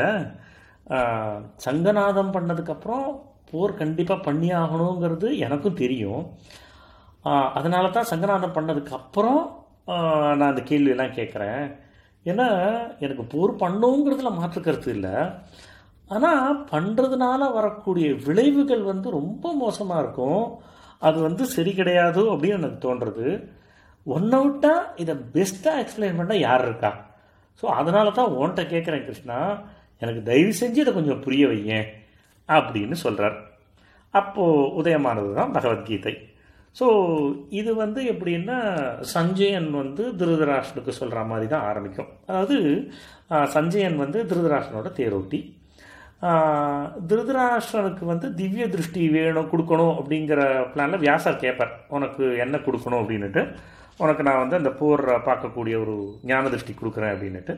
சங்கநாதம் 1.66 2.34
பண்ணதுக்கப்புறம் 2.36 3.08
போர் 3.50 3.80
கண்டிப்பாக 3.82 4.26
பண்ணி 4.28 4.50
ஆகணுங்கிறது 4.62 5.28
எனக்கும் 5.46 5.80
தெரியும். 5.84 6.24
அதனால 7.60 7.86
தான் 7.96 8.12
சங்கநாதம் 8.12 8.56
பண்ணதுக்கப்புறம் 8.58 9.42
நான் 10.38 10.52
அந்த 10.52 10.64
கேள்வியெல்லாம் 10.70 11.16
கேட்குறேன். 11.18 11.64
ஏன்னா 12.32 12.48
எனக்கு 13.06 13.24
போர் 13.34 13.52
பண்ணுங்கிறதுல 13.64 14.32
மாற்று 14.40 14.60
கருத்து 14.68 14.90
இல்லை. 14.98 15.16
ஆனால் 16.16 16.60
பண்ணுறதுனால 16.72 17.42
வரக்கூடிய 17.58 18.08
விளைவுகள் 18.28 18.84
வந்து 18.92 19.08
ரொம்ப 19.20 19.54
மோசமாக 19.64 20.04
இருக்கும். 20.04 20.44
அது 21.08 21.18
வந்து 21.28 21.44
சரி 21.56 21.72
கிடையாது 21.80 22.22
அப்படின்னு 22.34 22.60
எனக்கு 22.62 22.80
தோன்றுறது 22.88 23.28
ஒன் 24.16 24.30
அவுட்டாக 24.38 24.92
இதை 25.04 25.14
பெஸ்ட்டாக 25.36 25.82
எக்ஸ்பிளைன் 25.84 26.20
பண்ணால் 26.20 26.44
யார் 26.48 26.64
இருக்கா? 26.68 26.92
ஸோ 27.60 27.66
அதனால 27.80 28.08
தான் 28.20 28.34
உன்கிட்ட 28.40 28.64
கேட்குறேன் 28.74 29.06
கிருஷ்ணா. 29.08 29.40
எனக்கு 30.06 30.22
தயவு 30.30 30.54
செஞ்சு 30.62 30.82
இதை 30.84 30.94
கொஞ்சம் 31.00 31.24
புரிய 31.26 31.44
வைங்க 31.52 31.76
அப்படின்னு 32.50 32.98
சொல்கிறார் 33.06 33.38
அப்போது 34.14 34.72
உதயமானது 34.80 35.32
தான் 35.40 35.54
பகவத்கீதை. 35.58 36.14
ஸோ 36.76 36.86
இது 37.60 37.72
வந்து 37.84 38.00
எப்படின்னா 38.12 38.58
சஞ்சயன் 39.16 39.70
வந்து 39.82 40.04
திருதராஷ்டனுக்கு 40.20 40.94
சொல்கிற 41.00 41.20
மாதிரி 41.30 41.48
தான் 41.54 41.68
ஆரம்பிக்கும். 41.70 42.10
அதாவது 42.30 42.58
சஞ்சயன் 43.56 43.96
வந்து 44.04 44.20
திருதராஷ்டனோட 44.32 44.90
தேரோட்டி. 45.00 45.40
திருதராஷ்டனுக்கு 47.10 48.04
வந்து 48.12 48.28
திவ்ய 48.40 48.66
திருஷ்டி 48.74 49.02
வேணும் 49.16 49.50
கொடுக்கணும் 49.54 49.96
அப்படிங்கிற 50.00 50.42
பிளானில் 50.74 51.04
வியாசர் 51.06 51.42
கேட்பார் 51.44 51.74
உனக்கு 51.98 52.24
என்ன 52.46 52.56
கொடுக்கணும் 52.68 53.02
அப்படின்னுட்டு. 53.02 53.42
உனக்கு 54.04 54.22
நான் 54.28 54.42
வந்து 54.44 54.60
அந்த 54.62 54.72
போர் 54.80 55.04
பார்க்கக்கூடிய 55.28 55.76
ஒரு 55.84 55.96
ஞான 56.32 56.50
திருஷ்டி 56.54 56.74
கொடுக்குறேன் 56.80 57.14
அப்படின்னுட்டு. 57.16 57.56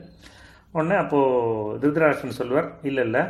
உடனே 0.75 0.95
அப்போது 1.03 1.77
திருதராஷ்டன் 1.81 2.39
சொல்வார் 2.39 2.69
இல்லை 2.89 3.03
இல்லை. 3.07 3.23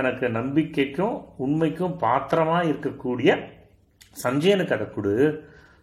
எனக்கு 0.00 0.26
நம்பிக்கைக்கும் 0.38 1.14
உண்மைக்கும் 1.44 1.94
பாத்திரமாக 2.04 2.68
இருக்கக்கூடிய 2.70 3.30
சஞ்சயனுக்கு 4.24 4.76
அதை 4.76 4.86
கொடு. 4.94 5.14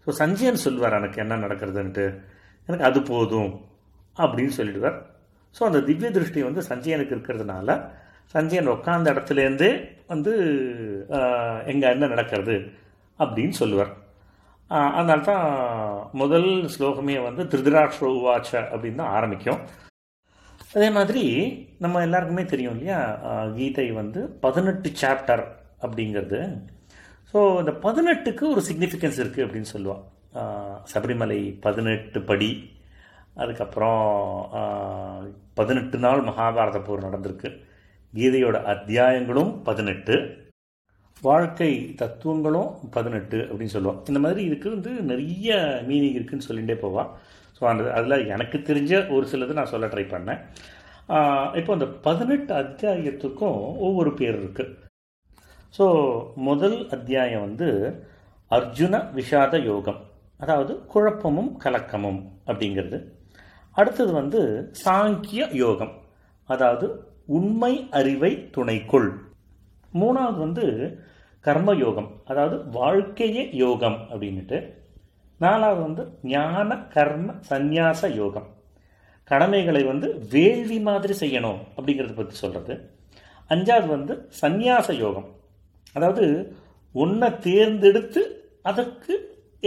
ஸோ 0.04 0.10
சஞ்சயன் 0.22 0.64
சொல்வார் 0.66 0.98
எனக்கு 1.00 1.22
என்ன 1.24 1.38
நடக்கிறதுன்ட்டு? 1.46 2.06
எனக்கு 2.68 2.86
அது 2.90 3.00
போதும். 3.12 3.52
அப்படின்னு 4.18 4.54
சொல்லிடுவார். 4.60 4.98
ஸோ 5.56 5.62
அந்த 5.70 5.80
திவ்ய 5.88 6.10
திருஷ்டி 6.18 6.42
வந்து 6.48 6.62
சஞ்சயனுக்கு 6.70 7.16
இருக்கிறதுனால 7.16 7.78
சஞ்சயன் 8.34 8.74
உட்காந்த 8.76 9.08
இடத்துலேருந்தே 9.14 9.72
வந்து 10.14 10.34
எங்கே 11.72 11.88
என்ன 11.96 12.08
நடக்கிறது. 12.14 12.56
அப்படின்னு 13.20 13.56
சொல்லுவார். 13.62 13.92
அதனால 14.98 15.20
தான் 15.32 15.46
முதல் 16.22 16.50
ஸ்லோகமே 16.74 17.16
வந்து 17.28 17.44
திருதராஷ்டிர 17.52 18.08
உவாச்ச 18.20 18.52
அப்படின்னு 18.72 19.02
தான் 19.02 19.16
ஆரம்பிக்கும். 19.18 19.62
அதே 20.76 20.88
மாதிரி 20.96 21.24
நம்ம 21.84 22.02
எல்லாருக்குமே 22.06 22.44
தெரியும் 22.54 22.74
இல்லையா? 22.76 22.98
கீதை 23.58 23.86
வந்து 24.00 24.22
பதினெட்டு 24.46 24.90
சாப்டர் 25.02 25.44
அப்படிங்கிறது. 25.84 26.40
ஸோ 27.32 27.38
இந்த 27.62 27.74
பதினெட்டுக்கு 27.86 28.44
ஒரு 28.54 28.62
சிக்னிஃபிகன்ஸ் 28.70 29.20
இருக்குது 29.24 29.46
அப்படின்னு 29.46 29.74
சொல்லுவாள் 29.76 30.04
சபரிமலை 30.94 31.40
பதினெட்டு 31.66 32.20
படி 32.32 32.52
அதுக்கப்புறம் 33.44 34.04
பதினெட்டு 35.60 35.98
நாள் 36.06 36.28
மகாபாரத 36.30 36.78
போர் 36.88 37.08
நடந்திருக்கு. 37.08 37.50
கீதையோட 38.14 38.58
அத்தியாயங்களும் 38.74 39.52
பதினெட்டு 39.70 40.16
வாழ்க்கை 41.22 41.72
தத்துவங்களும் 42.02 42.72
பதினெட்டு 42.96 43.38
அப்படின்னு 43.50 43.76
சொல்லுவாள் 43.76 44.02
இந்த 44.10 44.20
மாதிரி 44.26 44.42
இதுக்கு 44.50 44.68
வந்து 44.76 44.92
நிறைய 45.12 45.56
மீனிங் 45.88 46.18
இருக்குதுன்னு 46.18 46.48
சொல்லிகிட்டே 46.50 46.78
போவாள் 46.84 47.10
ஸோ 47.58 47.64
அந்த 47.72 47.84
அதில் 47.98 48.28
எனக்கு 48.34 48.58
தெரிஞ்ச 48.70 48.94
ஒரு 49.16 49.26
சிலது 49.32 49.58
நான் 49.60 49.72
சொல்ல 49.74 49.88
ட்ரை 49.94 50.06
பண்ணேன். 50.14 50.42
இப்போ 51.60 51.72
அந்த 51.76 51.88
பதினெட்டு 52.08 52.54
அத்தியாயத்துக்கும் 52.64 53.60
ஒவ்வொரு 53.88 54.12
பேர் 54.20 54.38
இருக்குது 54.42 54.74
ஸோ 55.78 55.86
முதல் 56.48 56.78
அத்தியாயம் 56.96 57.46
வந்து 57.48 57.68
அர்ஜுன 58.52 58.96
விஷாத 59.18 59.56
யோகம். 59.72 60.00
அதாவது 60.44 60.74
குழப்பமும் 60.94 61.52
கலக்கமும் 61.64 62.20
அப்படிங்கிறது. 62.50 62.98
அடுத்தது 63.76 64.12
வந்து 64.22 64.42
சாங்கிய 64.84 65.44
யோகம். 65.64 65.94
அதாவது 66.50 66.88
உண்மை 67.38 67.74
அறிவை 68.00 68.32
துணைக்குள். 68.56 69.10
மூணாவது 70.02 70.40
வந்து 70.46 70.66
கர்ம 71.46 71.74
யோகம். 71.84 72.10
அதாவது 72.32 72.58
வாழ்க்கையே 72.80 73.44
யோகம் 73.64 73.98
அப்படின்ட்டு 74.12 74.60
நாலாவது 75.44 75.82
வந்து 75.88 76.04
ஞான 76.34 76.70
கர்ம 76.94 77.36
சந்நியாச 77.50 78.10
யோகம். 78.22 78.48
கடமைகளை 79.32 79.82
வந்து 79.92 80.08
வேள்வி 80.34 80.78
மாதிரி 80.88 81.14
செய்யணும் 81.24 81.60
அப்படிங்கிறத 81.76 82.14
பற்றி 82.20 82.36
சொல்கிறது 82.44 82.76
அஞ்சாவது 83.54 83.88
வந்து 83.96 84.14
சந்நியாச 84.42 84.88
யோகம். 85.04 85.28
அதாவது 85.96 86.26
ஒன்றை 86.96 87.30
தேர்ந்தெடுத்து 87.48 88.22
அதற்கு 88.70 89.14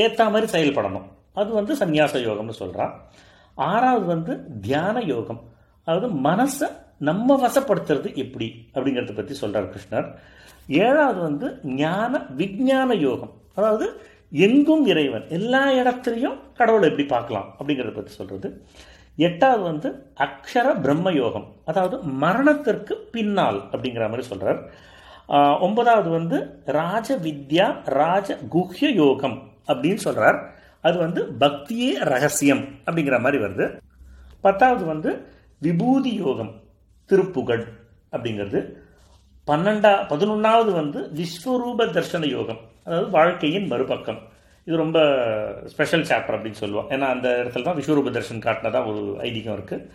ஏற்ற 0.05 0.25
மாதிரி 0.33 0.49
செயல்படணும். 0.57 1.07
அது 1.41 1.51
வந்து 1.59 1.73
சந்நியாச 1.83 2.15
யோகம்னு 2.27 2.61
சொல்கிறான் 2.63 2.95
ஆறாவது 3.71 4.07
வந்து 4.15 4.33
தியான 4.67 4.99
யோகம். 5.15 5.41
அதாவது 5.87 6.09
மனசை 6.29 6.69
நம்ம 7.09 7.37
வசப்படுத்துறது 7.45 8.09
எப்படி 8.23 8.49
அப்படிங்கிறத 8.75 9.15
பற்றி 9.17 9.35
சொல்கிறார் 9.43 9.73
கிருஷ்ணர். 9.75 10.09
ஏழாவது 10.87 11.21
வந்து 11.29 11.47
ஞான 11.83 12.13
விஜான 12.41 12.91
யோகம். 13.07 13.33
அதாவது 13.59 13.87
எங்கும் 14.33 14.85
இறைவன். 14.87 15.25
எல்லா 15.29 15.63
இடத்துலையும் 15.81 16.37
கடவுளை 16.59 16.87
எப்படி 16.91 17.07
பார்க்கலாம் 17.09 17.49
அப்படிங்கிறத 17.59 17.95
பற்றி 17.95 18.13
சொல்கிறது 18.13 18.49
எட்டாவது 19.27 19.63
வந்து 19.63 19.89
அக்ஷர 20.25 20.67
பிரம்ம 20.81 21.13
யோகம் 21.13 21.47
அதாவது 21.65 21.97
மரணத்திற்கு 22.23 22.95
பின்னால் 23.15 23.59
அப்படிங்கிற 23.73 24.05
மாதிரி 24.09 24.27
சொல்கிறார் 24.29 24.61
ஒன்பதாவது 25.67 26.09
வந்து 26.09 26.39
ராஜ 26.65 27.17
வித்யா 27.17 27.67
ராஜ 27.85 28.39
குஹ்ய 28.55 28.89
யோகம் 29.03 29.37
அப்படின்னு 29.67 30.01
சொல்கிறார் 30.07 30.39
அது 30.81 30.97
வந்து 30.99 31.21
பக்தியே 31.43 31.91
ரகசியம் 32.13 32.63
அப்படிங்கிற 32.87 33.17
மாதிரி 33.21 33.43
வருது. 33.45 33.67
பத்தாவது 34.41 34.85
வந்து 34.85 35.11
விபூதி 35.59 36.13
யோகம் 36.15 36.53
திருப்புகழ் 37.11 37.65
அப்படிங்கிறது. 38.13 38.61
பன்னெண்டா 39.47 39.93
பதினொன்றாவது 40.13 40.73
வந்து 40.73 41.01
விஸ்வரூப 41.19 41.87
தர்ஷன 41.97 42.29
யோகம். 42.29 42.61
அதாவது 42.85 43.09
வாழ்க்கையின் 43.17 43.67
மறுபக்கம். 43.73 44.21
இது 44.67 44.77
ரொம்ப 44.83 44.99
ஸ்பெஷல் 45.73 46.07
சாப்டர் 46.11 46.37
அப்படின்னு 46.37 46.63
சொல்லுவோம். 46.63 46.89
ஏன்னா 46.95 47.07
அந்த 47.15 47.29
இடத்துல 47.43 47.67
தான் 47.69 47.79
விஸ்வரூப 47.79 48.11
தர்ஷன் 48.17 48.45
காட்டினதான் 48.47 48.89
ஒரு 48.91 49.03
ஐதீகம் 49.29 49.57
இருக்குது 49.59 49.87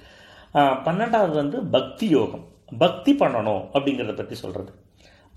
பன்னெண்டாவது 0.88 1.36
வந்து 1.42 1.58
பக்தி 1.76 2.08
யோகம். 2.18 2.44
பக்தி 2.84 3.12
பண்ணணும் 3.22 3.64
அப்படிங்கிறத 3.76 4.14
பற்றி 4.20 4.36
சொல்கிறது 4.44 4.72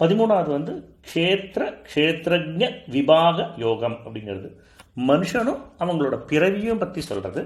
பதிமூணாவது 0.01 0.51
வந்து 0.57 0.73
க்ஷேத்திர 1.11 1.63
க்ஷேத்திரஜ 1.89 2.65
விபாக 2.95 3.47
யோகம் 3.65 3.97
அப்படிங்கிறது. 4.05 4.49
மனுஷனும் 5.11 5.63
அவங்களோட 5.83 6.17
பிறவியும் 6.31 6.83
பற்றி 6.83 7.01
சொல்கிறது 7.09 7.43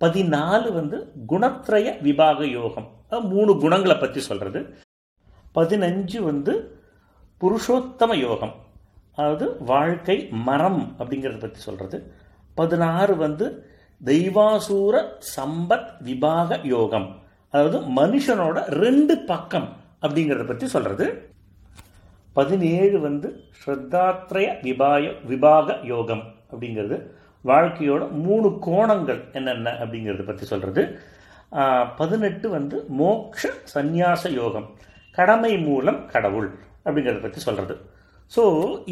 பதினாலு 0.00 0.68
வந்து 0.78 0.98
குணத்ரய 1.32 1.88
விபாக 2.06 2.46
யோகம். 2.58 2.88
மூணு 3.32 3.52
குணங்களை 3.62 3.96
பற்றி 3.96 4.20
சொல்கிறது 4.28 4.60
பதினஞ்சு 5.58 6.18
வந்து 6.28 6.52
புருஷோத்தம 7.40 8.14
யோகம். 8.26 8.54
அதாவது 9.20 9.46
வாழ்க்கை 9.70 10.16
மரம் 10.48 10.82
அப்படிங்கிறத 10.98 11.40
பற்றி 11.40 11.60
சொல்கிறது 11.66 11.98
பதினாறு 12.58 13.14
வந்து 13.24 13.46
தெய்வாசூர 14.00 14.94
சம்பத் 15.34 15.90
விபாக 16.06 16.58
யோகம். 16.74 17.08
அதாவது 17.54 17.78
மனுஷனோட 17.98 18.58
ரெண்டு 18.82 19.14
பக்கம் 19.30 19.68
அப்படிங்கிறத 20.04 20.44
பற்றி 20.50 20.66
சொல்கிறது 20.74 21.06
பதினேழு 22.36 22.98
வந்து 23.06 23.28
ஸ்ரத்தாத்ரய 23.60 24.48
விபாய 24.66 25.04
விபாக 25.30 25.76
யோகம் 25.92 26.22
அப்படிங்கிறது. 26.50 26.96
வாழ்க்கையோட 27.44 28.02
மூணு 28.26 28.48
கோணங்கள் 28.66 29.20
என்னென்ன 29.38 29.68
அப்படிங்கிறத 29.82 30.24
பற்றி 30.26 30.44
சொல்கிறது 30.52 30.82
பதினெட்டு 32.00 32.46
வந்து 32.56 32.76
மோக்ஷ 33.00 33.52
சந்நியாச 33.74 34.32
யோகம். 34.40 34.66
கடமை 35.18 35.54
மூலம் 35.68 36.00
கடவுள் 36.12 36.50
அப்படிங்கிறத 36.84 37.20
பற்றி 37.22 37.40
சொல்கிறது 37.46 37.76
ஸோ 38.34 38.42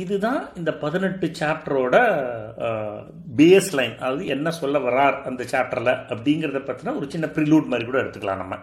இதுதான் 0.03 0.41
இந்த 0.57 0.71
பதினெட்டு 0.75 1.27
சாப்டரோட 1.41 1.97
பேஸ் 3.41 3.71
லைன் 3.79 3.95
அதாவது 3.99 4.25
என்ன 4.35 4.51
சொல்ல 4.51 4.79
வரார் 4.79 5.17
அந்த 5.29 5.43
சாப்டரில் 5.53 5.93
அப்படிங்கிறத 6.13 6.61
பற்றின 6.69 6.95
ஒரு 6.97 7.07
சின்ன 7.11 7.27
ப்ரிலூட் 7.37 7.71
மாதிரி 7.73 7.87
கூட 7.87 7.99
எடுத்துக்கலாம் 8.03 8.43
நம்ம. 8.43 8.57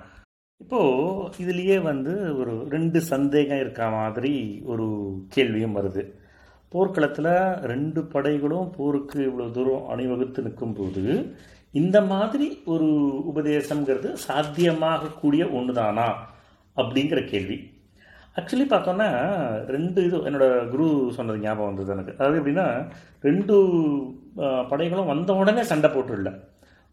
இப்போது 0.61 1.29
இதுலேயே 1.43 1.77
வந்து 1.81 2.13
ஒரு 2.37 2.53
ரெண்டு 2.75 2.99
சந்தேகம் 3.11 3.59
இருக்க 3.59 3.87
மாதிரி 3.89 4.33
ஒரு 4.65 4.87
கேள்வியும் 5.35 5.77
வருது. 5.77 6.03
போர்க்களத்தில் 6.71 7.33
ரெண்டு 7.71 8.01
படைகளும் 8.13 8.69
போருக்கு 8.77 9.19
இவ்வளோ 9.29 9.47
தூரம் 9.57 9.87
அணிவகுத்து 9.93 10.45
நிற்கும்போது 10.47 11.03
இந்த 11.73 11.97
மாதிரி 12.11 12.47
ஒரு 12.73 12.89
உபதேசங்கிறது 13.31 14.09
சாத்தியமாகக்கூடிய 14.27 15.43
ஒன்று 15.59 15.73
தானா 15.73 16.09
அப்படிங்கிற 16.77 17.21
கேள்வி. 17.31 17.57
ஆக்சுவலி 18.35 18.67
பார்த்தோன்னா 18.69 19.09
ரெண்டு 19.65 20.03
இது 20.03 20.17
என்னோட 20.17 20.67
குரு 20.67 21.11
சொன்னது 21.15 21.37
ஞாபகம் 21.37 21.73
வந்தது 21.73 21.91
எனக்கு. 21.91 22.13
அதாவது 22.17 22.41
எப்படின்னா 22.41 22.91
ரெண்டு 23.21 23.55
படைகளும் 24.69 25.05
வந்த 25.05 25.33
உடனே 25.33 25.63
சண்டை 25.63 25.89
போட்டுடல. 25.89 26.39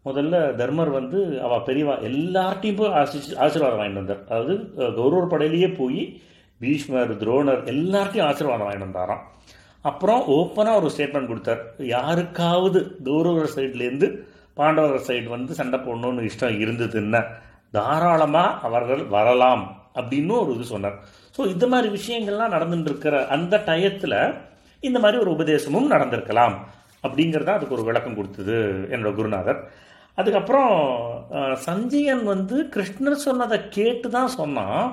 முதல்ல 0.05 0.55
தர்மர் 0.55 0.89
வந்து 0.89 1.41
அவள் 1.41 1.59
பெரியவா 1.59 1.89
எல்லார்ட்டையும் 1.89 2.75
போய் 2.75 2.89
ஆசி- 2.89 3.37
ஆசீர்வாதம் 3.37 3.79
வாங்கிட்டு 3.79 3.93
வந்தார். 3.93 4.23
அதாவது 4.25 4.73
கௌரவர் 4.75 5.27
படையிலேயே 5.27 5.67
போய் 5.67 6.21
பீஷ்மர் 6.59 7.17
துரோணர் 7.17 7.63
எல்லார்ட்டையும் 7.63 8.23
ஆசீர்வாதம் 8.23 8.69
வாங்கிட்டு 8.69 8.95
வந்தாராம். 8.95 9.19
அப்புறம் 9.81 10.19
ஓப்பனாக 10.19 10.75
ஒரு 10.75 10.89
ஸ்டேட்மெண்ட் 10.97 11.27
கொடுத்தார். 11.27 11.73
யாருக்காவது 11.77 12.95
கௌரவர் 13.03 13.49
சைட்லேருந்து 13.55 14.17
பாண்டவர் 14.53 15.01
சைடு 15.07 15.27
வந்து 15.27 15.53
சண்டை 15.53 15.79
போடணும்னு 15.79 16.29
இஷ்டம் 16.29 16.59
இருந்ததுன்னா 16.59 17.25
தாராளமாக 17.71 18.67
அவர்கள் 18.67 19.05
வரலாம் 19.05 19.75
அப்படின்னு 19.95 20.41
ஒரு 20.41 20.55
இது 20.55 20.63
சொன்னார். 20.63 20.99
ஸோ 21.35 21.41
இந்த 21.53 21.65
மாதிரி 21.73 21.87
விஷயங்கள்லாம் 21.97 22.53
நடந்துட்டு 22.55 22.89
இருக்கிற 22.91 23.15
அந்த 23.35 23.55
டயத்தில் 23.69 24.17
இந்த 24.87 24.97
மாதிரி 25.03 25.17
ஒரு 25.23 25.31
உபதேசமும் 25.35 25.91
நடந்திருக்கலாம். 25.93 26.55
அப்படிங்கிறத 27.05 27.51
அதுக்கு 27.55 27.75
ஒரு 27.77 27.85
விளக்கம் 27.87 28.17
கொடுத்தது 28.17 28.57
என்னோட 28.93 29.11
குருநாதர். 29.19 29.59
அதுக்கப்புறம் 30.19 30.71
சஞ்சயன் 31.67 32.23
வந்து 32.33 32.55
கிருஷ்ணர் 32.73 33.23
சொன்னதை 33.27 33.57
கேட்டு 33.77 34.07
தான் 34.17 34.31
சொன்னான். 34.39 34.83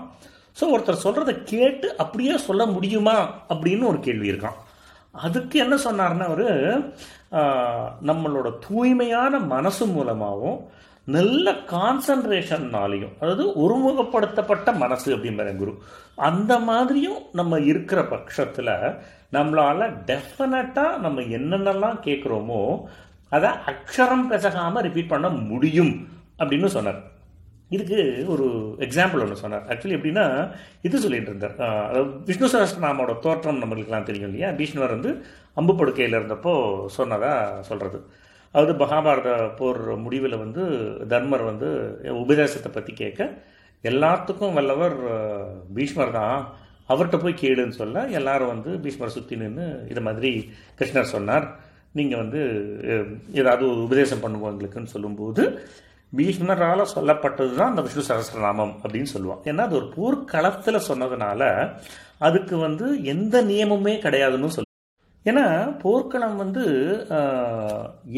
ஸோ 0.58 0.64
ஒருத்தர் 0.74 1.04
சொல்கிறத 1.06 1.32
கேட்டு 1.52 1.86
அப்படியே 2.02 2.34
சொல்ல 2.46 2.62
முடியுமா 2.76 3.16
அப்படின்னு 3.52 3.84
ஒரு 3.92 4.00
கேள்வி 4.06 4.30
இருக்கான். 4.32 4.58
அதுக்கு 5.26 5.56
என்ன 5.64 5.76
சொன்னார்னா 5.84 6.26
அவர் 6.30 6.48
நம்மளோட 8.08 8.48
தூய்மையான 8.66 9.38
மனசு 9.54 9.84
மூலமாகவும் 9.94 10.58
நல்ல 11.14 11.52
கான்சன்ட்ரேஷன்னாலையும் 11.72 13.14
அதாவது 13.20 13.44
ஒருமுகப்படுத்தப்பட்ட 13.62 14.74
மனசு 14.82 15.08
அப்படிங்கிற 15.16 15.52
குரு. 15.60 15.72
அந்த 16.28 16.52
மாதிரியும் 16.70 17.20
நம்ம 17.40 17.60
இருக்கிற 17.70 18.00
பட்சத்தில் 18.12 18.74
நம்மளால் 19.36 19.94
டெஃபினட்டாக 20.10 20.98
நம்ம 21.04 21.24
என்னென்னலாம் 21.38 21.98
கேட்குறோமோ 22.06 22.60
அதை 23.36 23.50
அக்ஷரம் 23.72 24.26
பெசகாமல் 24.32 24.84
ரிப்பீட் 24.86 25.12
பண்ண 25.14 25.28
முடியும் 25.50 25.94
அப்படின்னு 26.40 26.70
சொன்னார். 26.76 27.00
இதுக்கு 27.76 27.98
ஒரு 28.34 28.46
எக்ஸாம்பிள் 28.84 29.22
ஒன்று 29.24 29.42
சொன்னார். 29.42 29.66
ஆக்சுவலி 29.70 29.96
எப்படின்னா 29.96 30.24
இது 30.86 31.02
சொல்லிட்டு 31.04 31.30
இருந்தார். 31.32 31.54
அதாவது 31.88 32.10
விஷ்ணு 32.28 32.48
சஹஸ்ரநாமோட 32.54 33.12
தோற்றம் 33.26 33.60
நம்மளுக்குலாம் 33.62 34.08
தெரியும் 34.08 34.28
இல்லையா? 34.30 34.48
பீஷ்ணுவர் 34.60 34.96
வந்து 34.96 35.12
அம்பு 35.60 35.74
படுக்கையில் 35.80 36.18
இருந்தப்போ 36.18 36.54
சொன்னதாக 36.96 37.62
சொல்கிறது 37.68 38.00
அதாவது 38.54 38.72
மகாபாரத 38.82 39.30
போர் 39.58 39.80
முடிவில் 40.04 40.42
வந்து 40.44 40.62
தர்மர் 41.12 41.44
வந்து 41.50 41.68
உபதேசத்தை 42.24 42.70
பற்றி 42.72 42.92
கேட்க 43.02 43.20
எல்லாத்துக்கும் 43.84 44.56
வல்லவர் 44.58 44.96
பீஷ்மர் 45.76 46.16
தான். 46.18 46.40
அவர்கிட்ட 46.88 47.18
போய் 47.22 47.40
கேளுன்னு 47.42 47.78
சொல்ல 47.80 48.02
எல்லாரும் 48.18 48.52
வந்து 48.54 48.70
பீஷ்மரை 48.84 49.10
சுற்றி 49.16 49.34
நின்று 49.42 49.66
இது 49.92 50.00
மாதிரி 50.06 50.30
கிருஷ்ணர் 50.78 51.12
சொன்னார். 51.16 51.46
நீங்கள் 51.98 52.20
வந்து 52.22 52.40
ஏதாவது 53.40 53.64
உபதேசம் 53.86 54.24
பண்ணுவோம் 54.24 54.52
எங்களுக்குன்னு 54.52 54.94
சொல்லும்போது 54.94 55.44
பீஷ்மரால் 56.12 56.92
சொல்லப்பட்டது 56.94 57.52
தான் 57.58 57.70
அந்த 57.72 57.82
விஷ்ணு 57.86 58.02
சரஸ்வரநாமம் 58.08 58.74
அப்படின்னு 58.82 59.10
சொல்லுவான் 59.14 59.42
ஏன்னா 59.50 59.64
அது 59.68 59.78
ஒரு 59.80 59.88
போர்க்களத்தில் 59.96 60.86
சொன்னதுனால 60.88 61.42
அதுக்கு 62.28 62.56
வந்து 62.66 62.86
எந்த 63.14 63.36
நியமுமே 63.50 63.94
கிடையாதுன்னு 64.06 64.54
சொல்லுவோம் 64.56 64.69
ஏன்னா 65.26 65.44
போர்க்களம் 65.82 66.36
வந்து 66.36 66.62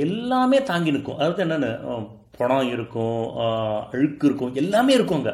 எல்லாமே 0.04 0.58
தாங்கி 0.70 0.94
நிற்கும். 0.96 1.18
அதாவது 1.18 1.44
என்னென்னு 1.44 1.70
பணம் 2.38 2.68
இருக்கும் 2.74 3.18
அழுக்கு 3.92 4.26
இருக்கும் 4.28 4.54
எல்லாமே 4.62 4.92
இருக்குங்க 4.98 5.32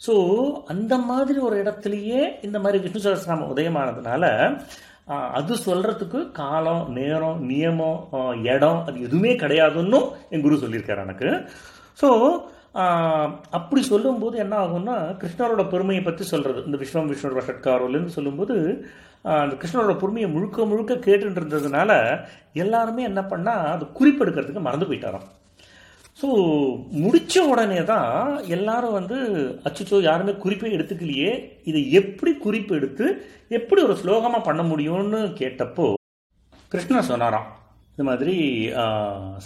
ஸோ 0.00 0.14
அந்த 0.72 0.94
மாதிரி 1.08 1.38
ஒரு 1.46 1.56
இடத்துலையே 1.62 2.20
இந்த 2.46 2.58
மாதிரி 2.64 2.78
விஷ்ணு 2.82 3.02
சகஸ்ரநாமம் 3.04 3.50
உதயமானதுனால 3.54 4.24
அது 5.38 5.52
சொல்கிறதுக்கு 5.66 6.20
காலம் 6.32 6.84
நேரம் 6.98 7.40
நியமம் 7.50 8.00
இடம் 8.52 8.80
அது 8.86 8.96
எதுவுமே 9.06 9.32
கிடையாதுன்னு 9.42 10.00
என் 10.30 10.44
குரு 10.46 10.62
சொல்லியிருக்காரு 10.64 11.04
எனக்கு. 11.06 11.28
ஸோ 11.98 12.08
அப்படி 13.58 13.80
சொல்லும்போது 13.92 14.36
என்ன 14.44 14.54
ஆகும்னா 14.64 14.96
கிருஷ்ணரோட 15.20 15.62
பெருமையை 15.70 16.02
பற்றி 16.04 16.24
சொல்கிறது 16.32 16.60
இந்த 16.66 16.78
விஸ்வம் 16.82 17.10
விஷ்ணு 17.12 17.46
ஷட்காரோலேருந்து 17.48 18.16
சொல்லும்போது 18.18 18.56
அந்த 19.24 19.54
கிருஷ்ணரோட 19.60 19.94
பொறுமையை 20.00 20.28
முழுக்க 20.34 20.66
முழுக்க 20.70 20.94
கேட்டுட்டு 21.06 21.40
இருந்ததுனால 21.40 21.90
எல்லாருமே 22.62 23.02
என்ன 23.10 23.20
பண்ணால் 23.32 23.66
அது 23.74 23.84
குறிப்பெடுக்கிறதுக்கு 23.98 24.66
மறந்து 24.66 24.88
போயிட்டாராம். 24.90 25.26
ஸோ 26.20 26.28
முடித்த 27.02 27.42
உடனே 27.50 27.80
தான் 27.90 28.12
எல்லாரும் 28.56 28.96
வந்து 28.98 29.16
அச்சுச்சோ 29.68 29.98
யாருமே 30.06 30.32
குறிப்பே 30.44 30.72
எடுத்துக்கலையே 30.76 31.32
இதை 31.70 31.82
எப்படி 32.00 32.32
குறிப்பு 32.46 32.72
எடுத்து 32.78 33.06
எப்படி 33.58 33.80
ஒரு 33.88 33.96
ஸ்லோகமாக 34.02 34.46
பண்ண 34.48 34.62
முடியும்னு 34.70 35.20
கேட்டப்போ 35.40 35.86
கிருஷ்ணர் 36.72 37.10
சொன்னாராம். 37.12 37.48
இது 37.94 38.06
மாதிரி 38.10 38.34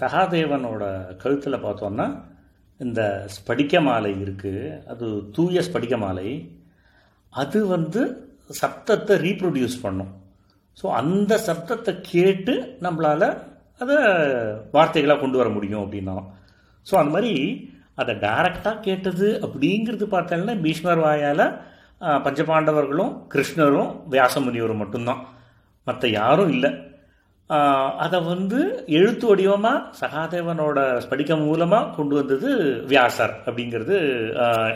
சகாதேவனோட 0.00 0.84
கழுத்தில் 1.22 1.64
பார்த்தோன்னா 1.66 2.06
இந்த 2.80 3.02
ஸ்படிக்க 3.34 3.82
மாலை 3.88 4.10
இருக்குது 4.24 4.72
அது 4.92 5.06
தூய 5.36 5.62
ஸ்படிக்க 5.68 5.96
மாலை 6.04 6.28
அது 7.32 7.58
வந்து 7.74 8.02
சப்தத்தை 8.50 9.14
ரீப்ரொடியூஸ் 9.26 9.76
பண்ணும். 9.84 10.12
ஸோ 10.80 10.86
அந்த 11.00 11.32
சப்தத்தை 11.48 11.92
கேட்டு 12.12 12.54
நம்மளால் 12.84 13.28
அதை 13.82 13.96
வார்த்தைகளாக 14.76 15.20
கொண்டு 15.22 15.38
வர 15.40 15.48
முடியும் 15.56 15.82
அப்படின்னாலும். 15.84 16.30
ஸோ 16.86 16.94
அந்த 17.00 17.12
மாதிரி 17.16 17.34
அதை 18.02 18.12
டைரக்டாக 18.24 18.82
கேட்டது 18.86 19.26
அப்படிங்கிறது 19.46 20.06
பார்த்தோம்னா 20.14 20.54
பீஷ்மர் 20.64 21.02
வாயால் 21.04 21.44
பஞ்சபாண்டவர்களும் 22.24 23.12
கிருஷ்ணரும் 23.32 23.90
வியாசமுனிவரும் 24.14 24.80
மட்டும்தான். 24.82 25.20
மற்ற 25.86 26.08
யாரும் 26.20 26.50
இல்லை. 26.54 26.70
அதை 28.04 28.18
வந்து 28.30 28.58
எழுத்து 28.98 29.24
வடிவமாக 29.28 29.84
சகாதேவனோட 30.00 30.78
ஸ்படிக்கம் 31.04 31.44
மூலமாக 31.48 31.90
கொண்டு 31.96 32.14
வந்தது 32.18 32.48
வியாசர் 32.92 33.34
அப்படிங்கிறது 33.46 33.94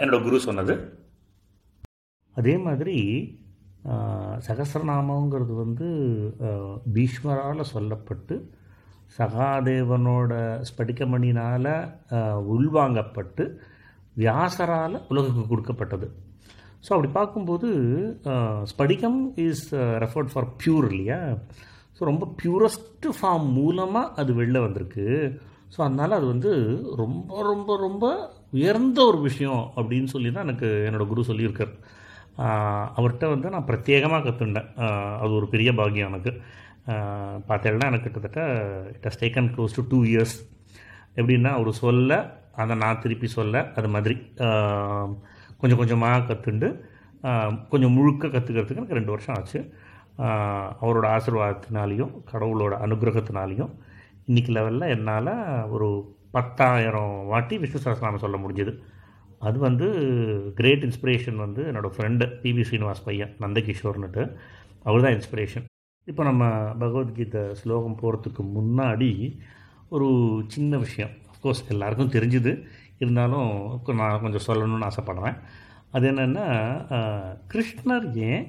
என்னோட 0.00 0.18
குரு 0.26 0.40
சொன்னது. 0.48 0.74
அதே 2.37 2.55
மாதிரி 2.66 2.96
ஆஹ், 3.87 4.37
வந்து 5.59 5.88
பீஷ்மரால் 6.94 7.70
சொல்லப்பட்டு 7.72 8.37
சகாதேவனோட 9.18 10.33
ஸ்படிகமணினால் 10.68 11.70
உள்வாங்கப்பட்டு 12.53 13.44
வியாசரால் 14.16 14.96
உலகுக்கு 15.09 15.44
கொடுக்கப்பட்டது. 15.46 16.07
ஸோ 16.85 16.90
அப்படி 16.90 17.11
பார்க்கும்போது 17.12 17.68
ஸ்படிகம் 18.64 19.18
இஸ் 19.44 19.64
ரெஃபர்ட் 20.03 20.33
ஃபார் 20.33 20.49
பியூர் 20.57 20.87
இல்லையா? 20.90 21.20
ஸோ 21.96 22.05
ரொம்ப 22.05 22.25
பியூரஸ்ட் 22.40 23.07
ஃபார்ம் 23.18 23.46
மூலமாக 23.53 24.12
அது 24.16 24.33
வெளில 24.35 24.61
வந்திருக்கு. 24.61 25.07
ஸோ 25.75 25.83
அதனால் 25.83 26.11
அது 26.11 26.27
வந்து 26.27 26.51
ரொம்ப 26.96 27.42
ரொம்ப 27.42 27.77
ரொம்ப 27.79 28.05
உயர்ந்த 28.53 28.99
ஒரு 29.05 29.20
விஷயம் 29.20 29.62
அப்படின்னு 29.77 30.05
சொல்லி 30.07 30.31
தான் 30.31 30.46
எனக்கு 30.49 30.68
என்னோடய 30.88 31.09
குரு 31.09 31.31
சொல்லியிருக்கார். 31.31 31.72
அவர்கிட்ட 32.96 33.27
வந்து 33.35 33.53
நான் 33.55 33.68
பிரத்யேகமாக 33.68 34.25
கற்றுண்டேன் 34.27 34.70
அது 35.22 35.31
ஒரு 35.38 35.46
பெரிய 35.55 35.70
பாக்கியம் 35.81 36.11
எனக்கு. 36.12 36.33
பார்த்தேன்னா 37.49 37.87
எனக்கு 37.90 38.11
கிட்டத்தட்ட 38.11 38.42
it 38.96 39.07
has 39.09 39.20
taken 39.22 39.49
close 39.55 39.77
to 39.79 39.85
two 39.92 39.99
years 40.12 40.37
எப்படின்னா 41.20 41.51
அவர் 41.59 41.70
சொல்ல 41.85 42.18
அதை 42.62 42.75
நான் 42.83 43.01
திருப்பி 43.05 43.29
சொல்ல 43.38 43.62
அது 43.79 43.88
மாதிரி. 43.94 44.16
கொஞ்சம் 45.61 45.81
கொஞ்சமாக 45.81 46.27
கற்றுண்டு 46.31 46.68
கொஞ்சம் 47.72 47.94
முழுக்க 47.96 48.27
கற்றுக்கிறதுக்கு 48.27 48.81
எனக்கு 48.81 48.99
ரெண்டு 48.99 49.14
வருஷம் 49.14 49.37
ஆச்சு. 49.38 49.61
அவரோட 50.83 51.07
ஆசீர்வாதத்தினாலையும் 51.16 52.12
கடவுளோட 52.33 52.75
அனுகிரகத்தினாலையும் 52.87 53.72
இன்றைக்கி 54.29 54.53
லெவலில் 54.57 54.92
என்னால் 54.94 55.33
ஒரு 55.75 55.88
பத்தாயிரம் 56.37 57.14
வாட்டி 57.33 57.55
விஷ்ணு 57.62 57.81
சஹஸ்ரநாமம் 57.85 58.25
சொல்ல 58.25 58.37
முடிஞ்சது. 58.44 58.72
அது 59.40 59.59
வந்து 59.59 59.87
கிரேட் 60.55 60.85
இன்ஸ்பிரேஷன் 60.85 61.37
வந்து 61.37 61.62
என்னோடய 61.62 61.94
ஃப்ரெண்டு 61.96 62.25
பிவி 62.42 62.64
ஸ்ரீனிவாஸ் 62.68 63.05
பையன் 63.05 63.33
நந்தகிஷோர்னுட்டு. 63.40 64.22
அவர் 64.83 65.05
தான் 65.05 65.16
இன்ஸ்பிரேஷன் 65.18 65.64
இப்போ 66.05 66.22
நம்ம 66.22 66.44
பகவத்கீதை 66.81 67.55
ஸ்லோகம் 67.55 67.99
போகிறதுக்கு 68.03 68.42
முன்னாடி 68.57 69.38
ஒரு 69.88 70.09
சின்ன 70.46 70.79
விஷயம். 70.79 71.11
அஃப்கோர்ஸ் 71.33 71.62
எல்லாருக்கும் 71.68 72.12
தெரிஞ்சுது. 72.16 72.53
இருந்தாலும் 72.99 73.51
நான் 74.01 74.22
கொஞ்சம் 74.25 74.46
சொல்லணும்னு 74.49 74.88
ஆசைப்படுறேன். 74.90 75.37
அது 75.90 76.07
என்னென்னா 76.11 76.46
கிருஷ்ணர் 77.53 78.07
ஏன் 78.29 78.46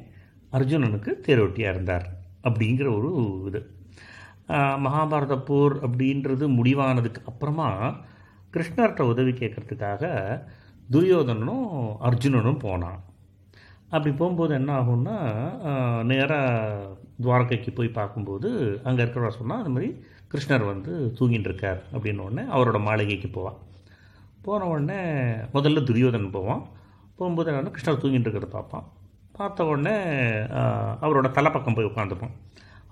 அர்ஜுனனுக்கு 0.52 1.12
தேரோட்டியாக 1.28 1.74
இருந்தார்? 1.74 2.06
அப்படிங்கிற 2.48 2.88
ஒரு 2.98 3.10
இது. 3.48 3.62
மகாபாரத 4.86 5.36
போர் 5.50 5.76
அப்படின்றது 5.86 6.46
முடிவானதுக்கு 6.58 7.22
அப்புறமா 7.26 7.70
கிருஷ்ணர்கிட்ட 8.54 9.02
உதவி 9.14 9.32
கேட்கறதுக்காக 9.32 10.04
துரியோதனனும் 10.94 11.68
அர்ஜுனனும் 12.08 12.64
போனான். 12.66 13.00
அப்படி 13.94 14.12
போகும்போது 14.20 14.54
என்ன 14.60 14.72
ஆகும்னா 14.80 15.16
நேராக 16.10 16.96
துவாரகைக்கு 17.24 17.72
போய் 17.78 17.98
பார்க்கும்போது 17.98 18.50
அங்கே 18.88 19.02
இருக்கிறவா 19.04 19.32
சொன்னால் 19.38 19.62
அது 19.62 19.74
மாதிரி 19.76 19.90
கிருஷ்ணர் 20.32 20.66
வந்து 20.72 20.92
தூங்கிட்டு 21.18 21.50
இருக்கார். 21.50 21.80
அப்படின்னு 21.94 22.24
உடனே 22.28 22.44
அவரோட 22.56 22.80
மாளிகைக்கு 22.88 23.30
போவான். 23.38 23.60
போன 24.46 24.68
உடனே 24.72 25.00
முதல்ல 25.56 25.84
துரியோதன் 25.90 26.36
போவான். 26.36 26.64
போகும்போது 27.18 27.58
வந்து 27.60 27.74
கிருஷ்ணர் 27.76 28.02
தூங்கிட்டு 28.04 28.28
இருக்கிறத 28.28 28.52
பார்ப்பான். 28.58 28.86
பார்த்த 29.38 29.70
உடனே 29.72 29.96
அவரோட 31.06 31.28
தலைப்பக்கம் 31.38 31.78
போய் 31.78 31.90
உட்காந்துப்பான் 31.92 32.36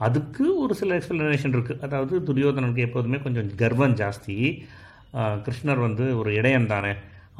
அதுக்கு 0.05 0.45
ஒரு 0.63 0.73
சில 0.79 0.95
எக்ஸ்பிளனேஷன் 0.99 1.53
இருக்குது 1.55 1.83
அதாவது 1.85 2.15
துரியோதனனுக்கு 2.27 2.85
எப்போதுமே 2.87 3.17
கொஞ்சம் 3.25 3.49
கர்வம் 3.61 3.95
ஜாஸ்தி. 4.01 4.35
கிருஷ்ணர் 5.45 5.85
வந்து 5.87 6.05
ஒரு 6.19 6.29
இடையன் 6.39 6.71
தானே 6.73 6.93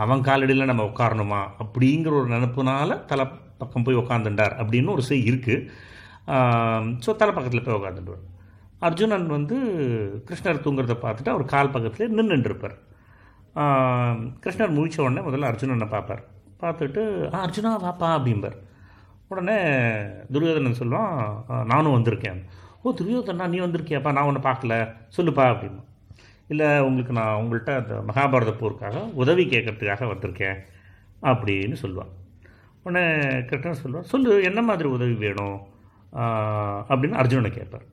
அவன் 0.04 0.26
காலடியில் 0.28 0.70
நம்ம 0.72 0.86
உட்காரணுமா? 0.92 1.42
அப்படிங்கிற 1.64 2.14
ஒரு 2.22 2.30
நினப்புனால 2.36 2.98
தலை 3.12 3.26
பக்கம் 3.62 3.86
போய் 3.88 4.02
உட்காந்துட்டார் 4.04 4.56
அப்படின்னு 4.62 4.96
ஒரு 4.96 5.04
செய் 5.10 5.30
இருக்குது 5.32 5.68
ஸோ 7.04 7.12
தலை 7.22 7.32
பக்கத்தில் 7.34 7.66
போய் 7.66 7.80
உட்காந்துட்டுவார் 7.80 8.24
அர்ஜுனன் 8.88 9.28
வந்து 9.36 9.58
கிருஷ்ணர் 10.28 10.64
தூங்குறத 10.66 10.96
பார்த்துட்டு 11.04 11.34
அவர் 11.34 11.52
கால் 11.54 11.74
பக்கத்தில் 11.76 12.16
நின்றுருப்பார் 12.32 12.78
கிருஷ்ணர் 14.44 14.76
முடித்த 14.78 15.04
உடனே 15.04 15.22
முதல்ல 15.28 15.50
அர்ஜுனனை 15.52 15.88
பார்ப்பார். 15.94 16.24
பார்த்துட்டு 16.62 17.02
அர்ஜுனா 17.44 17.72
வாப்பா 17.84 18.08
அப்படிம்பார். 18.18 18.58
உடனே 19.32 19.56
துரியோதனன் 20.34 20.80
சொல்லுவான் 20.80 21.14
நானும் 21.72 21.96
வந்திருக்கேன். 21.96 22.40
ஓ 22.84 22.94
துரியோதனா 23.00 23.46
நீ 23.54 23.60
வந்திருக்கியாப்பா? 23.60 24.12
நான் 24.16 24.28
ஒன்று 24.30 24.42
பார்க்கல. 24.50 24.76
சொல்லுப்பா 25.18 25.46
அப்படின்னு 25.54 25.82
இல்லை 26.54 26.68
உங்களுக்கு 26.88 27.14
நான் 27.20 27.38
உங்கள்கிட்ட 27.42 27.72
அந்த 27.82 27.94
மகாபாரத 28.10 28.52
போருக்காக 28.62 28.98
உதவி 29.22 29.44
கேட்கறதுக்காக 29.54 30.08
வந்திருக்கேன் 30.12 30.60
அப்படின்னு 31.32 31.78
சொல்லுவான். 31.84 32.12
உடனே 32.86 33.04
கிருஷ்ணன் 33.50 33.82
சொல்லுவார் 33.82 34.12
சொல்லு 34.14 34.32
என்ன 34.50 34.60
மாதிரி 34.70 34.88
உதவி 34.98 35.16
வேணும்? 35.26 35.58
அப்படின்னு 36.92 37.20
அர்ஜுனனை 37.22 37.52
கேட்பார். 37.58 37.86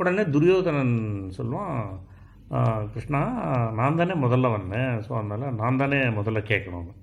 உடனே 0.00 0.24
துரியோதனன் 0.34 0.96
சொல்லுவான் 1.38 1.78
கிருஷ்ணா 2.92 3.20
நான் 3.78 3.98
தானே 4.00 4.14
முதல்ல 4.24 4.50
வந்தேன் 4.56 4.92
ஸோ 5.06 5.10
அதனால் 5.20 5.56
நான் 5.60 5.80
தானே 5.82 5.98
முதல்ல 6.18 6.40
கேட்கணும்னு 6.50 6.94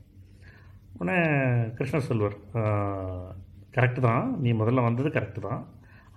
உடனே 0.98 1.18
கிருஷ்ணர் 1.78 2.08
சொல்வார் 2.10 2.38
கரெக்டு 3.76 4.02
தான் 4.08 4.26
நீ 4.44 4.50
முதல்ல 4.62 4.86
வந்தது 4.88 5.10
கரெக்டு 5.18 5.42
தான். 5.48 5.62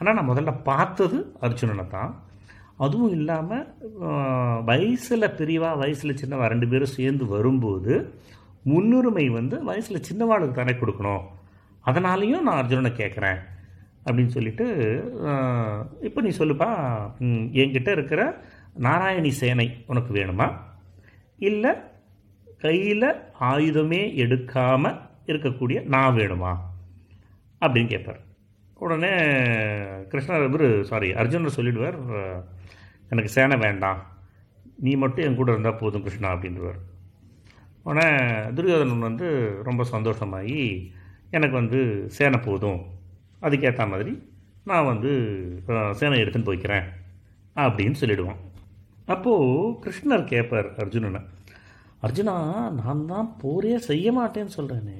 ஆனால் 0.01 0.17
நான் 0.19 0.31
முதல்ல 0.31 0.53
பார்த்தது 0.69 1.19
அர்ஜுனனை 1.47 1.85
தான் 1.97 2.13
அதுவும் 2.79 3.15
இல்லாமல் 3.19 3.67
வயசில் 4.65 5.35
பெரியவா 5.39 5.71
வயசில் 5.79 6.21
சின்னவா 6.21 6.47
ரெண்டு 6.53 6.67
பேரும் 6.69 6.97
சேர்ந்து 6.99 7.25
வரும்போது 7.27 7.95
முன்னுரிமை 8.71 9.25
வந்து 9.39 9.57
வயசில் 9.65 10.07
சின்னவாளுக்கு 10.09 10.57
தானே 10.59 10.75
கொடுக்கணும். 10.79 11.25
அதனாலேயும் 11.85 12.47
நான் 12.47 12.61
அர்ஜுனனை 12.61 12.91
கேட்குறேன் 12.93 13.41
அப்படின்னு 14.07 14.35
சொல்லிட்டு 14.37 14.67
இப்போ 16.01 16.21
நீ 16.27 16.31
சொல்லுப்பா 16.41 16.69
என்கிட்ட 17.63 17.91
இருக்கிற 17.97 18.23
நாராயணி 18.87 19.33
சேனை 19.41 19.69
உனக்கு 19.87 20.11
வேணுமா? 20.19 20.49
இல்லை 21.49 21.73
கையில் 22.65 23.11
ஆயுதமே 23.51 24.03
எடுக்காமல் 24.25 25.01
இருக்கக்கூடிய 25.31 25.79
நான் 25.95 26.17
வேணுமா? 26.21 26.53
அப்படின்னு 27.63 27.93
கேட்பார் 27.93 28.23
உடனே 28.85 29.13
கிருஷ்ணர் 30.13 30.47
இவர் 30.49 30.69
சாரி 30.91 31.09
அர்ஜுனர் 31.21 31.57
சொல்லிடுவார் 31.57 31.99
எனக்கு 33.13 33.31
சேனை 33.37 33.57
வேண்டாம். 33.65 34.01
நீ 34.85 34.93
மட்டும் 35.03 35.27
என் 35.27 35.39
கூட 35.39 35.51
இருந்தால் 35.55 35.81
போதும் 35.81 36.05
கிருஷ்ணா 36.07 36.29
அப்படின்றவர் 36.35 36.79
உடனே 37.87 38.07
துரியோதனன் 38.57 39.07
வந்து 39.09 39.29
ரொம்ப 39.69 39.83
சந்தோஷமாகி 39.93 40.61
எனக்கு 41.37 41.57
வந்து 41.61 41.81
சேனை 42.19 42.39
போதும். 42.49 42.81
அதுக்கேற்ற 43.47 43.83
மாதிரி 43.93 44.13
நான் 44.71 44.91
வந்து 44.93 45.11
சேனை 45.99 46.21
எடுத்துன்னு 46.23 46.49
போய்க்கிறேன் 46.51 46.87
அப்படின்னு 47.65 48.01
சொல்லிடுவான். 48.03 48.41
அப்போது 49.15 49.75
கிருஷ்ணர் 49.85 50.31
கேட்பார் 50.33 50.71
அர்ஜுனனை 50.83 51.23
அர்ஜுனா 52.07 52.35
நான் 52.81 53.07
தான் 53.13 53.31
போரே 53.43 53.77
செய்ய 53.87 54.09
மாட்டேன்னு 54.19 54.57
சொல்கிறேனே 54.57 54.99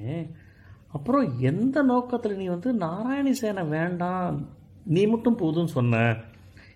அப்புறம் 0.95 1.25
எந்த 1.49 1.77
நோக்கத்தில் 1.91 2.39
நீ 2.41 2.45
வந்து 2.55 2.69
நாராயணி 2.85 3.33
சேனை 3.41 3.63
வேண்டாம் 3.75 4.37
நீ 4.95 5.01
மட்டும் 5.13 5.39
போதும்னு 5.41 5.75
சொன்ன? 5.77 6.01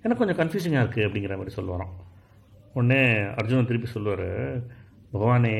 எனக்கு 0.04 0.21
கொஞ்சம் 0.21 0.39
கன்ஃபியூசிங்காக 0.39 0.84
இருக்குது 0.84 1.06
அப்படிங்கிற 1.08 1.36
மாதிரி 1.39 1.56
சொல்லுவாராம். 1.58 1.93
உடனே 2.78 3.02
அர்ஜுனன் 3.39 3.69
திருப்பி 3.69 3.89
சொல்லுவார் 3.95 4.30
பகவானே 5.13 5.58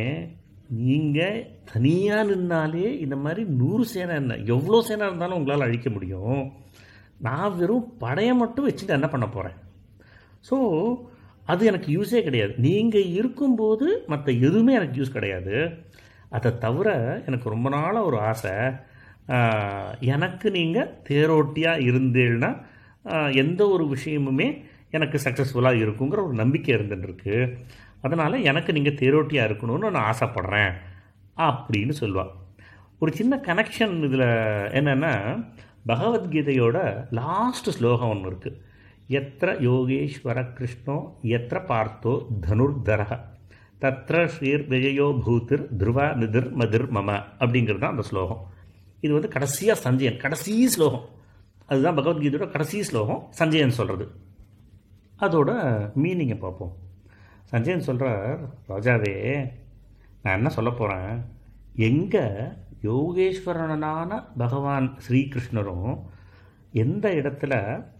நீங்கள் 0.82 1.40
தனியாக 1.72 2.28
நின்னாலே 2.30 2.86
இந்த 3.06 3.16
மாதிரி 3.24 3.42
நூறு 3.62 3.84
சேனை 3.94 4.14
என்ன 4.22 4.38
எவ்வளோ 4.54 4.78
சேனை 4.90 5.08
இருந்தாலும் 5.10 5.38
உங்களால் 5.40 5.66
அழிக்க 5.68 5.90
முடியும். 5.96 6.40
நான் 7.28 7.58
வெறும் 7.60 7.90
படையை 8.04 8.34
மட்டும் 8.44 8.68
வச்சுட்டு 8.68 8.98
என்ன 8.98 9.08
பண்ண 9.12 9.26
போகிறேன் 9.36 9.58
ஸோ 10.50 10.58
அது 11.52 11.62
எனக்கு 11.70 11.90
யூஸே 11.96 12.20
கிடையாது. 12.28 12.54
நீங்கள் 12.66 13.12
இருக்கும்போது 13.20 13.88
மற்ற 14.12 14.28
எதுவுமே 14.48 14.74
எனக்கு 14.80 14.98
யூஸ் 15.00 15.16
கிடையாது. 15.18 15.56
அதை 16.34 16.50
தவிர 16.58 16.88
எனக்கு 17.26 17.48
ரொம்ப 17.50 17.70
நாளாக 17.70 18.06
ஒரு 18.06 18.18
ஆசை 18.20 18.54
எனக்கு 20.00 20.48
நீங்கள் 20.52 20.92
தேரோட்டியாக 21.10 21.86
இருந்தீங்கன்னா 21.88 22.52
எந்த 23.34 23.62
ஒரு 23.68 23.84
விஷயமுமே 23.96 24.48
எனக்கு 24.90 25.18
சக்ஸஸ்ஃபுல்லாக 25.24 25.82
இருக்குங்கிற 25.84 26.20
ஒரு 26.26 26.34
நம்பிக்கை 26.34 26.72
இருந்துட்டுருக்கு. 26.76 27.36
அதனால் 28.02 28.44
எனக்கு 28.44 28.72
நீங்கள் 28.74 29.00
தேரோட்டியாக 29.02 29.48
இருக்கணும்னு 29.50 29.90
நான் 29.90 30.10
ஆசைப்பட்றேன் 30.14 30.74
அப்படின்னு 31.38 31.94
சொல்லுவாள் 32.02 32.32
ஒரு 33.00 33.12
சின்ன 33.14 33.36
கனெக்ஷன் 33.46 33.96
இதில் 34.04 34.28
என்னென்னா 34.80 35.14
பகவத்கீதையோட 35.88 36.78
லாஸ்ட் 37.12 37.70
ஸ்லோகம் 37.70 38.10
ஒன்று 38.10 38.30
இருக்குது 38.30 38.60
எத்த 39.08 39.52
யோகேஸ்வர 39.62 40.40
கிருஷ்ணோ 40.54 40.98
எத்த 41.38 41.64
பார்த்தோ 41.68 42.14
தனுர்தரக 42.48 43.14
தத்ர 43.84 44.18
ஸ்ரீர் 44.34 44.64
விஜயோ 44.74 45.08
பூத்திர் 45.26 45.64
துருவா 45.80 46.06
நிதிர் 46.22 46.50
மதிர் 46.60 46.88
மம 46.98 47.10
அப்படிங்கிறது 47.42 47.82
தான் 47.84 47.96
அந்த 47.96 48.06
ஸ்லோகம். 48.10 48.42
இது 49.06 49.12
வந்து 49.14 49.34
கடைசியாக 49.36 49.84
சஞ்சயன் 49.86 50.22
கடைசி 50.24 50.54
ஸ்லோகம். 50.76 51.06
அதுதான் 51.70 51.98
பகவத்கீதையோட 51.98 52.48
கடைசி 52.52 52.84
ஸ்லோகம் 52.90 53.22
சஞ்சயன் 53.40 53.78
சொல்கிறது 53.80 54.06
அதோட 55.20 55.52
மீனிங்கை 56.04 56.38
பார்ப்போம். 56.38 56.74
சஞ்சயன் 57.52 57.88
சொல்கிறார் 57.88 58.40
ராஜாவே 58.72 59.14
நான் 60.24 60.38
என்ன 60.38 60.50
சொல்ல 60.50 60.70
போகிறேன் 60.72 61.14
எங்கே 61.90 62.26
யோகேஸ்வரனான 62.88 64.12
பகவான் 64.38 64.88
ஸ்ரீகிருஷ்ணரும் 65.06 65.94
எந்த 66.84 67.06
இடத்துல 67.20 67.54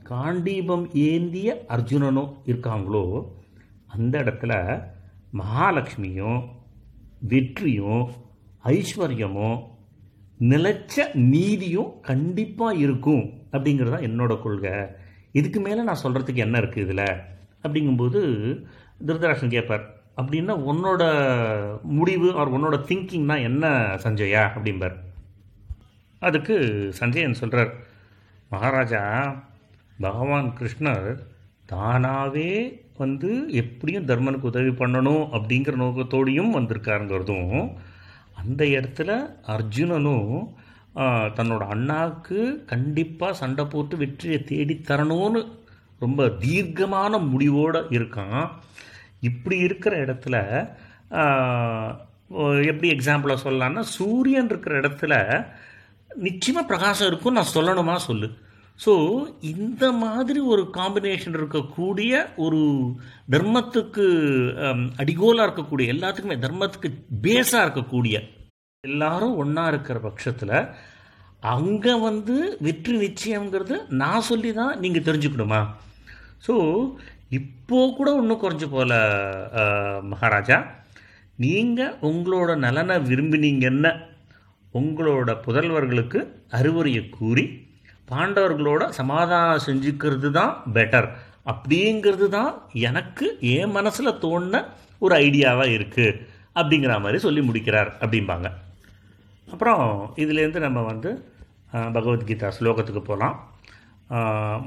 காண்டீபம் 0.10 0.86
ஏந்திய 1.10 1.50
அர்ஜுனனும் 1.76 2.32
இருக்காங்களோ 2.52 3.06
அந்த 3.96 4.14
இடத்துல 4.24 4.54
மகாலட்சுமியும் 5.34 6.50
வெற்றியும் 7.20 8.12
ஐஸ்வர்யமும் 8.64 9.72
நிலைச்ச 10.40 11.14
நீதியும் 11.14 12.00
கண்டிப்பாக 12.02 12.76
இருக்கும் 12.76 13.30
அப்படிங்கிறது 13.52 13.90
தான் 13.90 14.02
என்னோட 14.02 14.42
கொள்கை. 14.42 14.72
இதுக்கு 15.32 15.60
மேலே 15.60 15.84
நான் 15.84 16.02
சொல்கிறதுக்கு 16.04 16.36
என்ன 16.36 16.60
இருக்குது 16.60 16.78
இதில்? 16.78 17.06
அப்படிங்கும்போது 17.64 18.22
திருதராஷ்டன் 19.06 19.50
கேட்பார் 19.50 20.02
அப்படின்னா 20.18 20.54
உன்னோட 20.72 21.04
முடிவு 21.84 22.38
அவர் 22.38 22.52
உன்னோட 22.52 22.84
திங்கிங்னா 22.84 23.42
என்ன 23.42 23.96
சஞ்சயா? 24.04 24.44
அப்படிம்பார். 24.58 24.96
அதுக்கு 26.20 26.88
சஞ்சயன் 26.94 27.34
சொல்கிறார் 27.34 27.74
மகாராஜா 28.50 29.02
பகவான் 30.00 30.54
கிருஷ்ணர் 30.60 31.20
தானாகவே 31.66 32.50
வந்து 32.98 33.30
எப்படியும் 33.54 34.06
தர்மனுக்கு 34.06 34.50
உதவி 34.52 34.70
பண்ணணும் 34.70 35.24
அப்படிங்கிற 35.36 35.76
நோக்கத்தோடையும் 35.84 36.56
வந்திருக்காருங்கிறதும் 36.58 37.74
அந்த 38.34 38.64
இடத்துல 38.66 39.12
அர்ஜுனனும் 39.48 40.54
தன்னோட 41.38 41.68
அண்ணாவுக்கு 41.68 42.66
கண்டிப்பாக 42.66 43.34
சண்டை 43.34 43.66
போட்டு 43.66 43.98
வெற்றியை 43.98 44.44
தேடி 44.44 44.82
தரணும்னு 44.88 45.42
ரொம்ப 46.00 46.28
தீர்க்கமான 46.28 47.18
முடிவோடு 47.18 47.82
இருக்கான். 47.90 48.50
இப்படி 49.20 49.58
இருக்கிற 49.58 50.06
இடத்துல 50.06 50.36
எப்படி 52.66 52.90
எக்ஸாம்பிளாக 52.92 53.44
சொல்லலாம்னா 53.44 53.80
சூரியன் 53.80 54.46
இருக்கிற 54.46 54.80
இடத்துல 54.80 55.14
நிச்சயமாக 56.16 56.68
பிரகாசம் 56.68 57.08
இருக்கும் 57.08 57.34
நான் 57.34 57.54
சொல்லணுமா? 57.56 57.96
சொல்லு. 57.96 58.28
ஸோ 58.80 58.94
இந்த 59.42 59.92
மாதிரி 59.92 60.40
ஒரு 60.40 60.64
காம்பினேஷன் 60.74 61.36
இருக்கக்கூடிய 61.40 62.12
ஒரு 62.36 62.62
தர்மத்துக்கு 63.32 64.06
um, 64.64 64.82
அடிகோலாக 64.98 65.46
இருக்கக்கூடிய 65.48 65.86
எல்லாத்துக்குமே 65.94 66.38
தர்மத்துக்கு 66.40 66.90
பேஸாக 67.22 67.66
இருக்கக்கூடிய 67.66 68.16
எல்லாரும் 68.84 69.36
ஒன்றா 69.36 69.66
இருக்கிற 69.68 69.98
பட்சத்தில் 70.00 70.56
அங்கே 71.44 71.94
வந்து 72.00 72.36
வெற்றி 72.60 72.94
நிச்சயங்கிறது 72.98 73.76
நான் 73.94 74.22
சொல்லி 74.22 74.52
தான் 74.54 74.74
நீங்கள் 74.80 75.06
தெரிஞ்சுக்கணுமா? 75.08 75.62
ஸோ 76.48 76.54
இப்போ 77.30 77.80
கூட 77.98 78.10
ஒன்றும் 78.14 78.42
குறைஞ்சு 78.44 78.70
போல 78.70 78.94
uh, 79.54 79.98
மகாராஜா. 80.04 80.58
நீங்கள் 81.36 81.96
உங்களோட 82.02 82.52
நலனை 82.56 82.98
விரும்பினீங்கன்னு 83.02 83.92
உங்களோட 84.74 85.32
புதல்வர்களுக்கு 85.46 86.20
அறிவுரையை 86.50 87.04
கூறி 87.10 87.46
பாண்டவர்களோட 88.14 88.84
சமாதானம் 89.00 89.66
செஞ்சுக்கிறது 89.68 90.30
தான் 90.40 90.54
பெட்டர் 90.78 91.10
அப்படிங்கிறது 91.52 92.28
தான் 92.38 92.52
எனக்கு 92.90 93.26
என் 93.54 93.74
மனசில் 93.78 94.20
தோணின 94.26 94.62
ஒரு 95.06 95.14
ஐடியாவாக 95.26 95.74
இருக்குது 95.78 96.20
அப்படிங்கிற 96.60 96.94
மாதிரி 97.04 97.20
சொல்லி 97.26 97.42
முடிக்கிறார் 97.48 97.90
அப்படிம்பாங்க. 98.04 98.48
அப்புறம் 99.54 99.84
இதுலேருந்து 100.24 100.60
நம்ம 100.66 100.82
வந்து 100.92 101.10
பகவத்கீதா 101.96 102.50
ஸ்லோகத்துக்கு 102.58 103.02
போகலாம் 103.10 103.36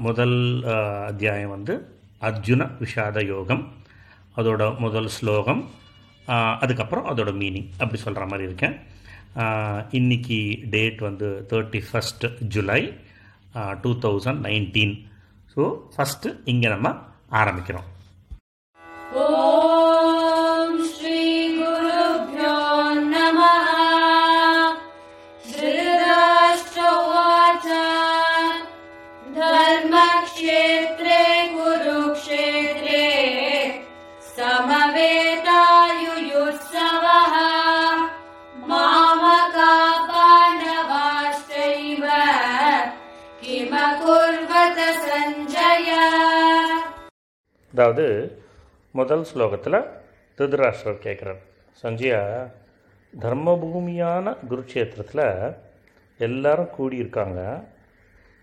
முதல் 0.05 0.37
அத்தியாயம் 1.11 1.53
வந்து 1.55 1.73
அர்ஜுன 2.29 2.67
விஷாத 2.83 3.23
யோகம். 3.33 3.63
அதோட 4.39 4.63
முதல் 4.85 5.09
ஸ்லோகம் 5.17 5.61
அதுக்கப்புறம் 6.63 7.09
அதோட 7.11 7.31
மீனிங் 7.41 7.69
அப்படி 7.81 7.99
சொல்கிற 8.05 8.23
மாதிரி 8.31 8.47
இருக்கேன். 8.49 8.75
இன்றைக்கி 9.97 9.97
இன்னைக்கு 9.99 10.39
டேட் 10.73 10.99
வந்து 11.07 11.27
thirty 11.49 11.79
first 11.87 12.25
July 12.53 12.81
two 13.82 13.92
thousand 14.04 14.42
nineteen 14.46 14.94
so 15.56 15.62
first 15.94 16.36
இங்கே 16.52 16.70
நம்ம 16.74 16.90
ஆரம்பிக்கிறோம் 17.42 17.88
ॐ 19.14 20.68
श्रीगुरुभ्यो 20.88 22.54
नमः 23.06 23.66
धृतराष्ट्र 25.48 26.80
उवाच 26.92 27.66
धर्मक्षेत्रे 29.36 30.95
அதாவது 47.77 48.05
முதல் 48.97 49.23
ஸ்லோகத்தில் 49.29 49.77
திருதராஷ்டிரர் 50.37 51.03
கேட்குறார். 51.03 51.41
சஞ்சயா 51.81 52.21
தர்மபூமியான 53.23 54.33
குருக்ஷேத்திரத்தில் 54.49 55.27
எல்லாரும் 56.27 56.71
கூடியிருக்காங்க. 56.77 57.41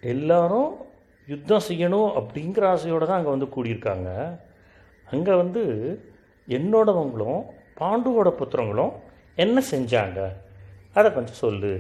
எல்லாரும் 0.03 0.71
யுத்தம் 1.33 1.67
செய்யணும் 1.69 2.09
அப்படிங்கிற 2.21 2.65
ஆசையோடு 2.75 3.09
தான் 3.11 3.19
அங்கே 3.21 3.35
வந்து 3.35 3.49
கூடியிருக்காங்க. 3.57 4.11
அங்கே 5.15 5.35
வந்து 5.43 5.63
என்னோடவங்களும் 6.49 7.43
பாண்டுவோட 7.81 8.31
புத்திரங்களும் 8.41 8.95
என்ன 9.45 9.65
செஞ்சாங்க? 9.75 10.21
அதை 10.99 11.09
கொஞ்சம் 11.17 11.43
சொல்லு 11.45 11.73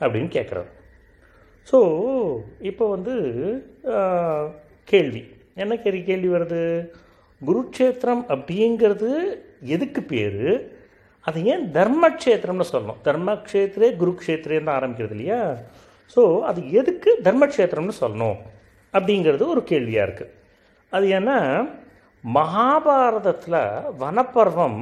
அப்படின்னு 0.00 0.30
கேட்குறாரு. 0.38 0.70
ஸோ 1.70 1.80
இப்போ 2.72 2.86
வந்து 2.96 3.16
கேள்வி. 4.92 5.24
என்ன 5.62 5.74
கேள்வி 5.84 6.00
கேள்வி 6.08 6.30
வருது? 6.36 6.62
குருக்ஷேத்திரம் 7.40 8.22
அப்படிங்கிறது 8.34 9.10
எதுக்கு 9.74 10.00
பேர்? 10.10 10.42
அது 11.28 11.38
ஏன் 11.52 11.64
தர்மக்ஷேத்திரம்னு 11.76 12.66
சொல்லணும்? 12.72 13.00
தர்மக்ஷேத்திரே 13.06 13.88
குருக்ஷேத்திரேன்னு 14.00 14.68
தான் 14.68 14.78
ஆரம்பிக்கிறது 14.78 15.14
இல்லையா? 15.16 15.40
ஸோ 16.14 16.22
அது 16.50 16.60
எதுக்கு 16.80 17.10
தர்மக்ஷேத்திரம்னு 17.26 17.94
சொல்லணும்? 18.02 18.38
அப்படிங்கிறது 18.96 19.44
ஒரு 19.54 19.62
கேள்வியாக 19.70 20.06
இருக்குது 20.08 20.34
அது 20.92 21.06
ஏன்னா 21.18 21.38
மகாபாரதத்தில் 22.24 23.60
வனப்பர்வம் 24.02 24.80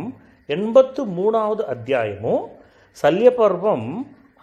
எண்பத்து 0.57 1.03
மூணாவது 1.19 1.63
அத்தியாயமும் 1.75 2.45
சல்யபர்வம் 3.03 3.89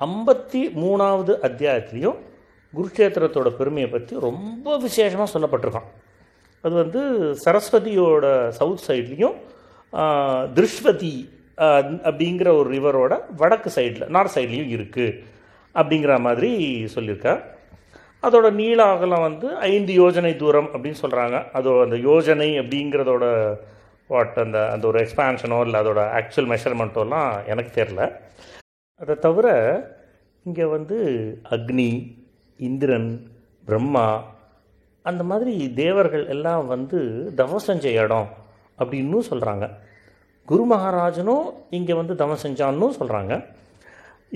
ஐம்பத்தி 0.08 0.62
மூணாவது 0.84 1.34
அத்தியாயத்துலேயும் 1.48 2.20
குருக்ஷேத்திரத்தோட 2.74 3.50
பெருமையை 3.60 3.90
பற்றி 3.90 4.14
ரொம்ப 4.28 4.78
விசேஷமாக 4.86 5.30
சொல்லப்பட்டிருக்கான். 5.34 5.90
அது 6.64 6.74
வந்து 6.74 7.02
சரஸ்வதியோட 7.46 8.26
சவுத் 8.52 8.86
சைட்லேயும் 8.88 9.38
திருஷ்வதி 10.54 11.16
அப்படிங்கிற 12.04 12.50
ஒரு 12.58 12.68
ரிவரோட 12.72 13.14
வடக்கு 13.38 13.70
சைடில் 13.76 14.10
நார்த் 14.10 14.36
சைட்லேயும் 14.36 14.72
இருக்குது 14.72 15.18
அப்படிங்கிற 15.76 16.14
மாதிரி 16.20 16.52
சொல்லியிருக்கா 16.96 17.34
அதோட 18.24 18.48
நீள 18.52 18.80
அகலம் 18.86 19.22
வந்து 19.22 19.48
ஐந்து 19.68 19.92
யோஜனை 19.94 20.34
தூரம் 20.36 20.70
அப்படின்னு 20.74 21.02
சொல்கிறாங்க 21.02 21.38
அதோ 21.52 21.72
அந்த 21.84 21.98
யோஜனை 22.04 22.50
அப்படிங்கிறதோட 22.60 23.26
வாட் 24.10 24.38
அந்த 24.38 24.60
அந்த 24.70 24.86
ஒரு 24.88 25.00
எக்ஸ்பான்ஷனோ 25.02 25.60
இல்லை 25.62 25.80
அதோட 25.80 26.02
ஆக்சுவல் 26.20 26.50
மெஷர்மெண்ட்டோலாம் 26.52 27.32
எனக்கு 27.48 27.72
தெரில 27.80 28.02
அதை 29.02 29.16
தவிர 29.18 29.48
இங்கே 30.46 30.66
வந்து 30.68 30.98
அக்னி 31.50 31.90
இந்திரன் 32.60 33.10
பிரம்மா 33.66 34.06
அந்த 35.06 35.24
மாதிரி 35.24 35.74
தேவர்கள் 35.74 36.26
எல்லாம் 36.28 36.68
வந்து 36.68 37.00
தவம் 37.36 37.66
செஞ்ச 37.68 37.86
இடம் 38.04 38.28
அப்படின்னும் 38.80 39.30
சொல்கிறாங்க 39.32 39.66
குரு 40.48 40.64
மகாராஜனும் 40.66 41.46
இங்கே 41.70 41.94
வந்து 41.94 42.16
தவம் 42.16 42.44
செஞ்சான்னு 42.44 42.88
சொல்கிறாங்க 43.00 43.34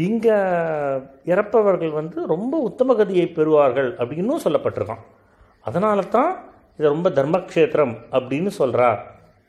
இங்கே 0.05 0.37
இறப்பவர்கள் 1.25 1.91
வந்து 1.91 2.25
ரொம்ப 2.25 2.57
உத்தம 2.59 2.93
கதியை 2.93 3.27
பெறுவார்கள் 3.33 3.89
அப்படின்னும் 4.01 4.43
சொல்லப்பட்டிருக்கான். 4.45 5.03
அதனால 5.65 6.01
தான் 6.15 6.31
இதை 6.77 6.87
ரொம்ப 6.89 7.09
தர்மக்ஷேத்திரம் 7.09 7.93
அப்படின்னு 8.11 8.51
சொல்கிறா 8.59 8.89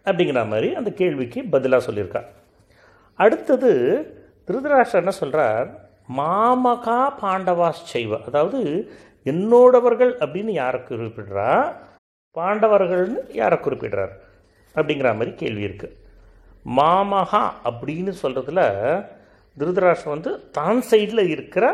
அப்படிங்கிற 0.07 0.43
மாதிரி 0.49 0.69
அந்த 0.75 0.91
கேள்விக்கு 0.91 1.41
பதிலாக 1.55 1.87
சொல்லியிருக்கார் 1.87 2.29
அடுத்தது 3.19 3.73
திருதராஷ்டிரர் 4.49 5.03
என்ன 5.05 5.15
சொல்கிறார் 5.23 5.69
மாமகா 6.17 6.99
பாண்டவாஸ் 7.23 7.83
செய்வ. 7.93 8.13
அதாவது 8.27 8.61
என்னோடவர்கள் 9.27 10.13
அப்படின்னு 10.21 10.53
யாரை 10.53 10.79
குறிப்பிடுறா? 10.81 11.51
பாண்டவர்கள்னு 12.37 13.21
யாரை 13.33 13.59
குறிப்பிடுறார்? 13.59 14.15
அப்படிங்கிற 14.75 15.11
மாதிரி 15.15 15.33
கேள்வி 15.35 15.67
இருக்குது 15.69 15.95
மாமகா 16.67 17.43
அப்படின்னு 17.65 18.13
சொல்கிறதுல 18.23 18.63
திருதராஷ்டிரன் 19.57 20.15
வந்து 20.15 20.33
தான் 20.51 20.81
சைடில் 20.83 21.23
இருக்கிற 21.29 21.65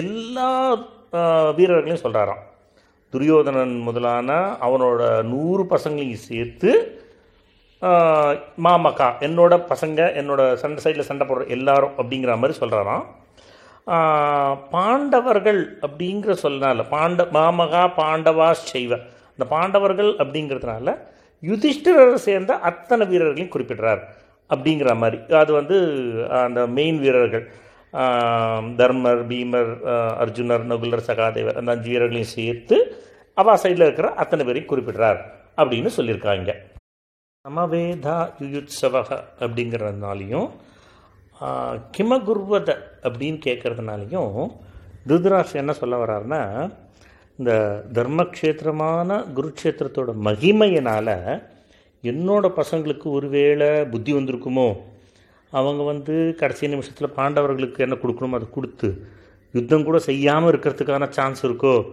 எல்லா 0.00 0.48
வீரர்களையும் 1.54 2.04
சொல்கிறாராம் 2.04 2.42
துரியோதனன் 3.12 3.74
முதலான 3.78 4.30
அவனோட 4.60 5.00
நூறு 5.22 5.62
பசங்களையும் 5.64 6.26
சேர்த்து 6.26 6.70
மாமகா 8.58 8.58
மாமக்கா 8.58 9.08
என்னோட 9.20 9.54
பசங்க 9.68 10.00
என்னோட 10.14 10.42
சண்டை 10.54 10.80
சைடில் 10.84 11.08
சண்டை 11.08 11.24
போடுற 11.26 11.46
எல்லாரும் 11.46 11.94
அப்படிங்கிற 11.98 12.34
மாதிரி 12.38 12.54
சொல்கிறாராம் 12.58 13.04
பாண்டவர்கள் 14.74 15.60
அப்படிங்கிற 15.86 16.32
சொல்லனால 16.42 16.84
பாண்ட 16.94 17.26
மாமகா 17.36 17.82
பாண்டவா 17.96 18.48
செய்வ. 18.72 18.92
அந்த 19.32 19.44
பாண்டவர்கள் 19.54 20.10
அப்படிங்கிறதுனால 20.22 20.96
யுதிஷ்டிரரை 21.42 22.14
சேர்ந்த 22.28 22.52
அத்தனை 22.70 23.06
வீரர்களையும் 23.06 23.52
குறிப்பிடுறார். 23.54 24.02
அப்படிங்கிற 24.50 24.90
மாதிரி. 25.02 25.18
அது 25.42 25.52
வந்து 25.52 25.76
அந்த 26.44 26.60
மெயின் 26.78 27.00
வீரர்கள். 27.00 27.44
தர்மர் 28.80 29.22
பீமர் 29.30 29.72
அர்ஜுனர் 30.22 30.64
நகுலர் 30.72 31.06
சகாதேவர் 31.08 31.58
அந்த 31.60 31.72
அஞ்சு 31.74 31.88
வீரர்களையும் 31.92 32.34
சேர்த்து 32.38 32.76
அவா 33.34 33.54
சைடில் 33.62 33.86
இருக்கிற 33.86 34.08
அத்தனை 34.22 34.44
பேரையும் 34.46 34.70
குறிப்பிடுறார். 34.72 35.20
அப்படின்னு 35.60 35.90
சொல்லியிருக்காங்க. 35.96 36.50
சமவேதா 37.44 38.16
யுயுத்சவக 38.42 39.10
அப்படிங்கிறதுனாலையும் 39.44 40.48
கிம 41.42 41.86
கிமகுர்வத 41.96 42.76
அப்படின்னு 43.02 43.38
கேட்குறதுனாலையும் 43.44 44.50
திருதராஷ் 45.06 45.52
என்ன 45.52 45.72
சொல்ல 45.72 45.96
வர்றாருன்னா 45.96 46.70
இந்த 47.36 47.82
தர்மக்ஷேத்திரமான 47.92 49.24
குருக்ஷேத்திரத்தோட 49.34 50.14
மகிமையினால் 50.24 51.40
என்னோட 52.04 52.52
பசங்களுக்கு 52.56 53.02
ஒருவேளை 53.02 53.84
புத்தி 53.84 54.12
வந்திருக்குமோ? 54.12 54.76
அவங்க 55.50 55.82
வந்து 55.82 56.34
கடைசி 56.38 56.68
நிமிஷத்தில் 56.68 57.14
பாண்டவர்களுக்கு 57.16 57.78
என்ன 57.78 57.94
கொடுக்கணுமோ 57.94 58.34
அதை 58.34 58.48
கொடுத்து 58.50 59.06
யுத்தம் 59.52 59.84
கூட 59.84 59.98
செய்யாமல் 59.98 60.52
இருக்கிறதுக்கான 60.52 61.08
சான்ஸ் 61.08 61.46
இருக்கோ? 61.46 61.84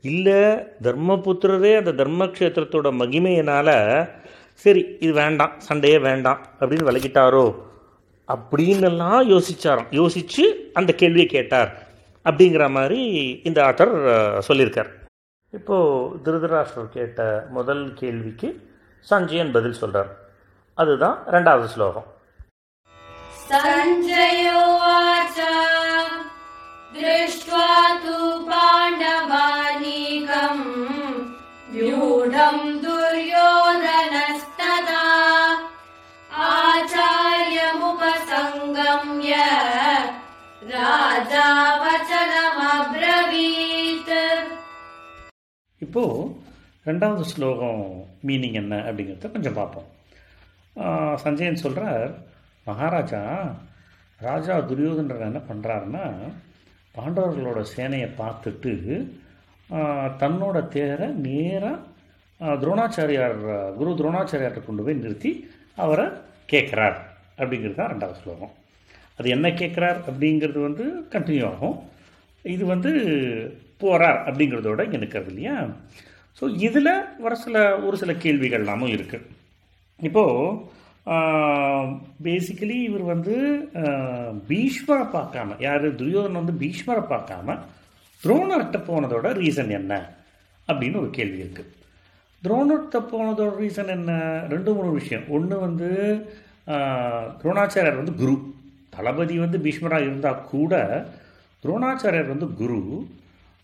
இல்லை 0.00 0.40
தர்மபுத்திரரே 0.82 1.76
அந்த 1.76 2.04
தர்மக்ஷேத்திரத்தோட 2.04 2.90
மகிமையினால் 2.92 4.08
சரி 4.54 4.96
இது 5.00 5.12
வேண்டாம் 5.12 5.54
சண்டையே 5.58 5.98
வேண்டாம் 5.98 6.46
அப்படின்னு 6.60 6.88
விலகிட்டாரோ? 6.90 7.54
அப்படின்னுலாம் 8.28 9.32
யோசிச்சாராம். 9.32 9.86
யோசித்து 9.90 10.70
அந்த 10.74 10.92
கேள்வியை 10.92 11.26
கேட்டார். 11.26 11.86
அப்படிங்கிற 12.24 12.70
மாதிரி 12.70 13.40
இந்த 13.44 13.62
ஆத்தர் 13.62 14.40
சொல்லியிருக்கார். 14.48 14.88
இப்போது 15.50 16.22
திருதராஷ்டர் 16.22 16.88
கேட்ட 16.88 17.46
முதல் 17.50 17.94
கேள்விக்கு 17.94 18.72
சஞ்சயன் 19.10 19.52
பதில் 19.52 19.72
சொல்கிறார் 19.72 20.16
அதுதான் 20.74 21.22
ரெண்டாவது 21.30 21.64
ஸ்லோகம். 21.64 22.04
சஞ்சயோவாச்ச 23.48 25.40
பாண்டவானீகம் 28.50 30.62
துரியோதனஸ் 32.84 34.43
आचार्यमुपसङ्गम्य 39.23 39.35
राजा 40.71 41.45
वचनमब्रवीत् 41.83 43.35
இப்போது 45.81 46.23
ரெண்டாவது 46.85 47.23
ஸ்லோகம் 47.29 47.83
மீனிங் 48.27 48.57
என்ன 48.59 48.73
அப்படிங்கிறத 48.85 49.29
கொஞ்சம் 49.31 49.57
பார்ப்போம் 49.57 49.87
ஆஹ், 50.75 51.15
சஞ்சயன் 51.21 51.61
சொல்கிறார் 51.61 52.09
மகாராஜா 52.67 53.21
ராஜா 54.19 54.55
துரியோதனர் 54.67 55.27
என்ன 55.27 55.41
பண்ணுறாருன்னா 55.45 56.03
பாண்டவர்களோட 56.95 57.61
சேனையை 57.71 58.09
பார்த்துட்டு 58.17 58.73
ஆஹ், 59.69 60.09
தன்னோட 60.21 60.57
தேரை 60.69 61.07
நேராக 61.21 61.77
துரோணாச்சாரியார் 62.59 63.37
குரு 63.77 63.91
துரோணாச்சாரியார்கிட்ட 63.97 64.67
கொண்டு 64.67 64.83
போய் 64.83 65.01
நிறுத்தி 65.01 65.31
அவரை 65.77 66.05
கேட்குறார் 66.49 66.97
அப்படிங்கிறது 67.39 67.77
தான் 67.77 67.91
ரெண்டாவது 67.91 68.19
ஸ்லோகம் 68.21 68.53
அது 69.18 69.28
என்ன 69.36 69.48
கேட்குறார் 69.60 69.98
அப்படிங்கிறது 70.08 70.60
வந்து 70.68 70.84
கண்டினியூ 71.14 71.44
ஆகும். 71.52 71.76
இது 72.54 72.64
வந்து 72.74 72.90
போகிறார் 73.82 74.18
அப்படிங்கிறதோட 74.28 74.80
இங்கே 74.86 75.00
நிற்கிறது 75.02 75.30
இல்லையா? 75.32 75.56
ஸோ 76.38 76.44
இதில் 76.66 76.92
வர 77.24 77.34
சில 77.44 77.56
ஒரு 77.86 77.96
சில 78.02 78.12
கேள்விகள்லாமும் 78.24 78.94
இருக்குது 78.96 79.28
இப்போது 80.00 80.72
பேசிக்கலி 82.26 82.76
இவர் 82.88 83.04
வந்து 83.12 83.34
பீஷ்மரை 84.50 85.06
பார்க்காம 85.16 85.56
யார்? 85.66 85.86
துரியோதன் 86.00 86.40
வந்து 86.40 86.54
பீஷ்மரை 86.62 87.02
பார்க்காம 87.12 87.56
துரோணர்கிட்ட 88.22 88.78
போனதோட 88.90 89.30
ரீசன் 89.40 89.72
என்ன? 89.80 89.92
அப்படின்னு 90.68 91.00
ஒரு 91.02 91.10
கேள்வி 91.18 91.38
இருக்குது 91.44 91.72
துரோணர்கிட்ட 92.42 92.98
போனதோட 93.12 93.50
ரீசன் 93.62 93.92
என்ன? 93.96 94.12
ரெண்டு 94.52 94.70
மூணு 94.76 94.90
விஷயம். 95.00 95.24
ஒன்று 95.36 95.58
வந்து 95.66 95.88
துரோணாச்சாரியர் 97.40 98.00
வந்து 98.02 98.14
குரு. 98.22 98.36
தளபதி 98.96 99.36
வந்து 99.44 99.58
பீஷ்மராக 99.66 100.06
இருந்தால் 100.06 100.42
கூட 100.52 100.74
துரோணாச்சாரியர் 101.64 102.32
வந்து 102.32 102.48
குரு 102.60 102.80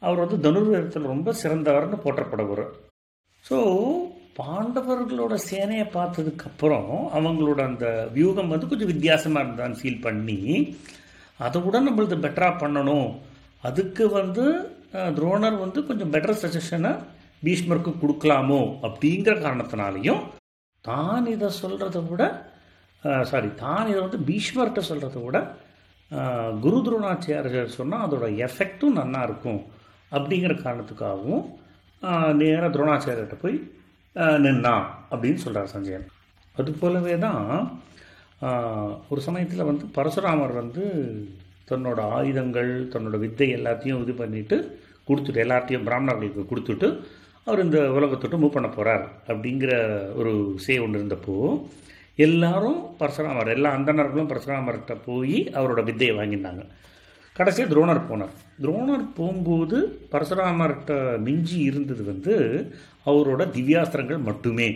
அவர் 0.03 0.22
வந்து 0.24 0.39
தனுர்வேதத்தில் 0.47 1.12
ரொம்ப 1.14 1.33
சிறந்தவர்னு 1.43 1.99
போற்றப்படுவார். 2.05 2.64
ஸோ 3.45 3.59
பாண்டவர்களோட 4.39 5.35
சேனையை 5.51 5.87
பார்த்ததுக்கப்புறம் 5.97 6.91
அவங்களோட 7.18 7.61
அந்த 7.70 7.87
வியூகம் 8.16 8.53
வந்து 8.53 8.70
கொஞ்சம் 8.70 8.93
வித்தியாசமாக 8.93 9.45
இருந்தான்னு 9.45 9.81
ஃபீல் 9.81 10.05
பண்ணி 10.07 10.41
அதை 11.47 11.59
விட 11.64 11.76
நம்மளது 11.87 12.16
பெட்டராக 12.24 12.55
பண்ணணும். 12.62 13.09
அதுக்கு 13.68 14.05
வந்து 14.18 14.45
துரோணர் 15.16 15.57
வந்து 15.64 15.81
கொஞ்சம் 15.89 16.12
பெட்டர் 16.14 16.41
சஜஷனை 16.43 16.93
பீஷ்மருக்கு 17.47 17.93
கொடுக்கலாமோ 18.03 18.61
அப்படிங்கிற 18.87 19.35
காரணத்தினாலையும் 19.45 20.22
தான் 20.85 21.26
இதை 21.35 21.49
சொல்கிறத 21.62 21.99
விட 22.09 22.22
சாரி 23.22 23.55
தான் 23.55 23.88
இதை 23.88 24.01
வந்து 24.01 24.18
பீஷ்மர்கிட்ட 24.18 24.80
சொல்கிறத 24.80 25.20
விட 25.22 25.38
குரு 26.61 26.78
துரோணாச்சாரியர் 26.82 27.66
சொன்னால் 27.66 28.05
அதோட 28.07 28.26
எஃபெக்டும் 28.46 28.92
நல்லா 28.92 29.22
இருக்கும் 29.22 29.61
அப்படிங்கிற 30.12 30.62
காரணத்துக்காகவும் 30.62 31.44
நேராக 32.36 32.70
துரோணாச்சாரியர்கிட்ட 32.76 33.38
போய் 33.40 33.59
நின்னா 34.38 34.74
அப்படின்னு 35.11 35.34
சொல்கிறார் 35.34 35.66
சஞ்சயன். 35.66 36.07
அது 36.57 36.72
போலவே 36.72 37.18
தான் 37.18 37.44
ஒரு 39.09 39.20
சமயத்தில் 39.20 39.64
வந்து 39.64 39.86
பரசுராமர் 39.86 40.53
வந்து 40.53 40.84
தன்னோட 41.70 42.01
ஆயுதங்கள் 42.11 42.88
தன்னோட 42.92 43.16
வித்தை 43.18 43.48
எல்லாத்தையும் 43.48 44.03
இது 44.03 44.12
பண்ணிவிட்டு 44.12 44.57
கொடுத்துட்டு 45.09 45.44
எல்லாத்தையும் 45.44 45.82
பிராமணர்களுக்கு 45.82 46.44
கொடுத்துட்டு 46.51 46.88
அவர் 47.44 47.64
இந்த 47.64 47.90
உலகத்தொட்டு 47.90 48.38
மூவ் 48.38 48.53
பண்ண 48.53 48.68
போகிறார் 48.68 49.05
அப்படிங்கிற 49.28 49.72
ஒரு 50.14 50.55
சே 50.57 50.78
ஒன்று 50.78 50.98
இருந்தப்போ 51.01 51.36
எல்லாரும் 52.27 52.81
பரசுராமர் 53.01 53.53
எல்லா 53.55 53.71
அந்தணர்களும் 53.77 54.31
பரசுராமர்கிட்ட 54.33 54.95
போய் 55.09 55.37
அவரோட 55.59 55.81
வித்தையை 55.89 56.14
வாங்கியிருந்தாங்க 56.16 56.64
கடைசியாக 57.37 57.71
துரோணர் 57.73 58.09
போனார். 58.09 58.33
துரோணர் 58.62 59.05
போகும்போது 59.18 59.77
பரசுராமர்கிட்ட 60.12 60.95
மிஞ்சி 61.27 61.59
இருந்தது 61.68 62.03
வந்து 62.05 62.35
அவரோட 63.07 63.43
திவ்யாஸ்திரங்கள் 63.57 64.27
மட்டுமே. 64.29 64.68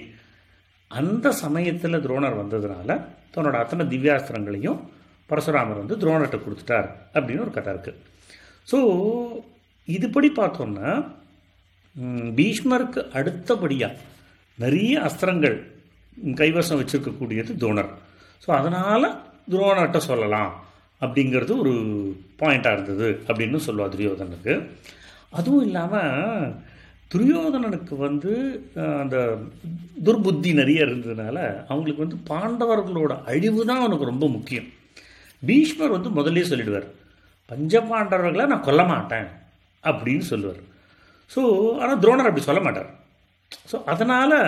அந்த 0.90 1.26
சமயத்தில் 1.44 2.02
துரோணர் 2.04 2.40
வந்ததுனால 2.40 2.88
தன்னோட 3.34 3.56
அத்தனை 3.62 3.84
திவ்யாஸ்திரங்களையும் 3.92 4.80
பரசுராமர் 5.30 5.82
வந்து 5.82 6.00
துரோணர்கிட்ட 6.02 6.38
கொடுத்துட்டார் 6.40 6.88
அப்படின்னு 7.14 7.44
ஒரு 7.46 7.54
கதை 7.56 7.72
இருக்குது 7.74 8.00
ஸோ 8.68 8.78
இதுபடி 9.88 10.28
பார்த்தோம்னா 10.40 10.90
பீஷ்மருக்கு 12.38 13.00
அடுத்தபடியாக 13.18 14.00
நிறைய 14.58 14.92
அஸ்திரங்கள் 15.00 15.56
கைவசம் 16.40 16.80
வச்சுருக்கக்கூடியது 16.80 17.52
துரோணர். 17.62 17.90
ஸோ 18.44 18.50
அதனால் 18.60 19.08
துரோணர்கிட்ட 19.52 20.00
சொல்லலாம். 20.10 20.52
அப்படிங்கிறது 21.04 21.52
ஒரு 21.62 21.72
பாயிண்ட்டாக 22.40 22.76
இருந்தது 22.76 23.08
அப்படின்னு 23.28 23.58
சொல்லுவா 23.66 23.86
துரியோதனனுக்கு. 23.94 24.54
அதுவும் 25.38 25.64
இல்லாமல் 25.68 26.52
துரியோதனனுக்கு 27.12 27.94
வந்து 28.06 28.32
அந்த 29.02 29.16
துர்புத்தி 30.06 30.50
நிறைய 30.60 30.86
இருந்ததுனால 30.86 31.36
அவங்களுக்கு 31.70 32.04
வந்து 32.04 32.18
பாண்டவர்களோட 32.30 33.12
அழிவு 33.30 33.60
தான் 33.70 33.82
அவனுக்கு 33.82 34.10
ரொம்ப 34.12 34.26
முக்கியம். 34.36 34.68
பீஷ்மர் 35.48 35.96
வந்து 35.96 36.10
முதல்லே 36.18 36.44
சொல்லிடுவார் 36.50 36.88
பஞ்ச 37.50 37.80
பாண்டவர்களை 37.90 38.44
நான் 38.52 38.66
கொல்ல 38.68 38.82
மாட்டேன் 38.92 39.28
அப்படின்னு 39.84 40.24
சொல்லுவார். 40.32 40.60
ஸோ 41.34 41.40
ஆனால் 41.80 42.00
துரோணர் 42.02 42.28
அப்படி 42.28 42.46
சொல்ல 42.48 42.60
மாட்டார். 42.66 42.90
ஸோ 43.70 43.76
அதனால் 43.92 44.38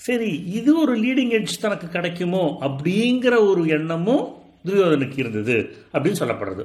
சரி 0.00 0.30
இது 0.58 0.70
ஒரு 0.82 0.94
லீடிங் 1.04 1.34
எட்ஜ் 1.38 1.60
தனக்கு 1.64 1.86
கிடைக்குமோ 1.96 2.44
அப்படிங்கிற 2.66 3.34
ஒரு 3.50 3.62
எண்ணமும் 3.76 4.24
துரியோதனுக்கு 4.66 5.18
இருந்தது 5.22 5.56
அப்படின்னு 5.94 6.20
சொல்லப்படுறது. 6.22 6.64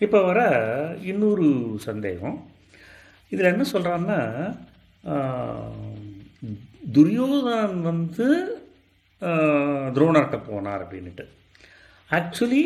இப்போ 0.00 0.18
வர 0.28 0.40
இன்னொரு 1.10 1.46
சந்தேகம். 1.88 2.36
இதில் 3.32 3.52
என்ன 3.52 3.64
சொல்கிறான்னா 3.72 4.18
துரியோதனன் 6.96 7.78
வந்து 7.90 8.26
துரோணர்கிட்ட 9.96 10.38
போனார் 10.48 10.82
அப்படின்ட்டு 10.84 11.24
ஆக்சுவலி 12.10 12.64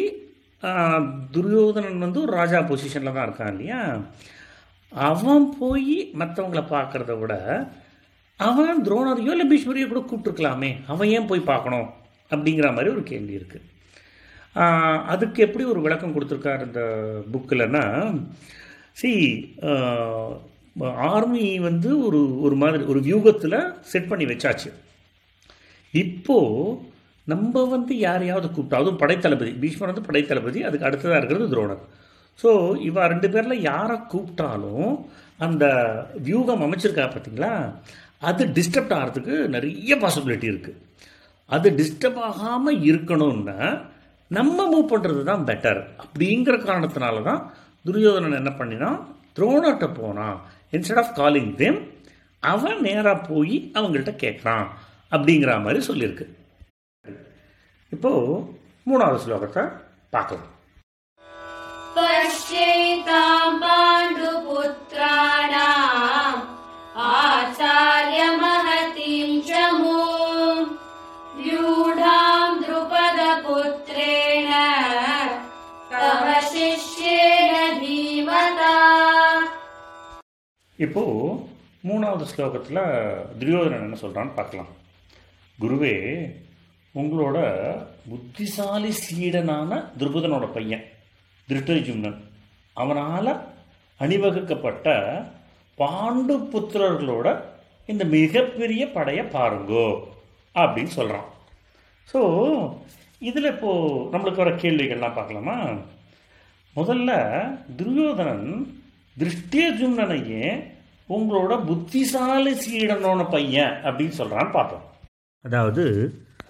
துரியோதனன் 1.35 2.05
வந்து 2.05 2.19
ஒரு 2.25 2.33
ராஜா 2.41 2.61
பொசிஷனில் 2.71 3.17
தான் 3.17 3.27
இருக்கான் 3.29 3.53
இல்லையா? 3.55 3.81
அவன் 4.93 5.47
போய் 5.61 5.93
மற்றவங்கள 6.21 6.63
பார்க்குறத 6.75 7.13
விட 7.21 7.35
அவன் 8.47 8.85
துரோணரையோ 8.87 9.33
இல்லை 9.35 9.47
பீஷ்மரையோ 9.51 9.87
கூட 9.89 10.01
கூப்பிட்டுருக்கலாமே. 10.03 10.71
அவன் 10.93 11.13
ஏன் 11.17 11.29
போய் 11.31 11.51
பார்க்கணும்? 11.53 11.89
அப்படிங்கிற 12.33 12.69
மாதிரி 12.77 12.93
ஒரு 12.97 13.03
கேள்வி 13.11 13.35
இருக்குது 13.39 13.67
அதுக்கு 15.13 15.39
எப்படி 15.47 15.65
ஒரு 15.73 15.81
விளக்கம் 15.85 16.15
கொடுத்துருக்கார் 16.15 16.67
இந்த 16.67 16.81
புக்கில்னா 17.33 17.83
சி 19.01 19.11
ஆர்மி 21.13 21.47
வந்து 21.67 21.91
ஒரு 22.07 22.21
ஒரு 22.47 22.57
மாதிரி 22.63 22.85
ஒரு 22.93 23.01
வியூகத்தில் 23.09 23.59
செட் 23.93 24.11
பண்ணி 24.11 24.25
வச்சாச்சு. 24.31 24.71
இப்போது 25.95 26.77
நம்ம 27.33 27.63
வந்து 27.75 27.93
யாரையாவது 28.07 28.49
கூப்பிட்டா 28.49 28.81
அதுவும் 28.83 29.01
படைத்தளபதி 29.03 29.53
பீஷ்மர் 29.63 29.91
வந்து 29.93 30.07
படைத்தளபதி 30.09 30.61
அதுக்கு 30.69 30.89
அடுத்ததாக 30.89 31.21
இருக்கிறது 31.21 31.53
துரோணர். 31.55 31.83
ஸோ 32.43 32.51
இவா 32.89 33.03
ரெண்டு 33.13 33.29
பேரில் 33.35 33.65
யாரை 33.71 33.97
கூப்பிட்டாலும் 34.13 34.93
அந்த 35.47 35.65
வியூகம் 36.27 36.65
அமைச்சிருக்கா 36.67 37.07
பார்த்தீங்களா 37.09 37.53
அது 38.22 38.44
டிஸ்டர்ப் 38.58 38.94
ஆகிறதுக்கு 38.96 39.36
நிறைய 39.56 39.96
பாசிபிலிட்டி 40.02 40.48
இருக்குது 40.52 40.80
அது 41.50 41.70
டிஸ்டர்ப் 41.80 42.20
ஆகாமல் 42.28 42.84
இருக்கணும்னா 42.90 43.58
நம்ம 44.32 44.68
மூவ் 44.70 44.92
பண்ணுறது 44.92 45.22
தான் 45.24 45.44
பெட்டர் 45.50 45.82
அப்படிங்கிற 46.04 46.56
காரணத்தினால 46.64 47.24
தான் 47.24 47.42
துரியோதனன் 47.86 48.40
என்ன 48.40 48.52
பண்ணினான் 48.56 48.98
துரோணர்கிட்ட 49.38 49.88
போனான் 49.98 50.38
இன்ஸ்டெட் 50.74 51.02
ஆஃப் 51.04 51.14
காலிங் 51.18 51.52
தெம் 51.56 51.80
அவன் 52.44 52.80
நேராக 52.86 53.26
போய் 53.28 53.56
அவங்கள்ட்ட 53.76 54.14
கேட்குறான் 54.24 54.66
அப்படிங்கிற 55.12 55.52
மாதிரி 55.62 55.82
சொல்லியிருக்கு 55.88 56.26
இப்போது 57.92 58.40
மூணாவது 58.88 59.22
ஸ்லோகத்தை 59.26 59.64
பார்க்கலாம் 60.14 60.50
पश्यैताम् 61.96 63.58
पाण्डुपुत्राणाम् 64.94 66.40
आचार्यमहतीम् 68.16 69.42
च 69.42 69.52
मूम् 69.76 70.64
व्यूढाम् 71.38 72.60
द्रुपदपुत्रेण 72.64 74.50
तव 75.94 76.24
शिष्येण 76.52 77.52
धीमता 77.82 78.74
இப்போது 80.80 81.34
மூணாவது 81.84 82.26
ஸ்லோகத்தில் 82.30 82.80
துரியோதனன் 83.40 83.84
என்ன 83.84 83.98
சொல்கிறான்னு 84.00 84.34
பார்க்கலாம் 84.38 84.72
குருவே 85.60 85.92
உங்களோட 86.96 87.38
புத்திசாலி 88.10 88.92
சீடனான 89.02 89.70
துருபதனோட 90.00 90.46
பையன் 90.56 90.84
திருட்டஜும்னன் 91.48 92.18
அவனால் 92.76 93.32
அணிவகுக்கப்பட்ட 94.00 94.88
பாண்டு 95.79 96.51
புத்திரர்களோட 96.53 97.29
இந்த 97.89 98.05
மிகப்பெரிய 98.15 98.93
படையை 98.93 99.25
பாருங்கோ 99.29 99.87
அப்படின்னு 100.55 100.91
சொல்கிறான் 100.91 101.29
ஸோ 102.09 102.21
இதில் 103.23 103.45
இப்போது 103.45 104.09
நம்மளுக்கு 104.13 104.37
வர 104.37 104.51
கேள்விகள்லாம் 104.55 105.17
பார்க்கலாமா? 105.17 105.57
முதல்ல 106.77 107.11
துரியோதனன் 107.77 108.47
திருஷ்டியஜும்னனையே 109.17 110.45
உங்களோட 111.09 111.65
புத்திசாலி 111.65 112.53
சீடனோன 112.57 113.31
பையன் 113.31 113.75
அப்படின்னு 113.85 114.13
சொல்கிறான்னு 114.13 114.51
பார்ப்போம் 114.51 114.85
அதாவது 115.45 115.85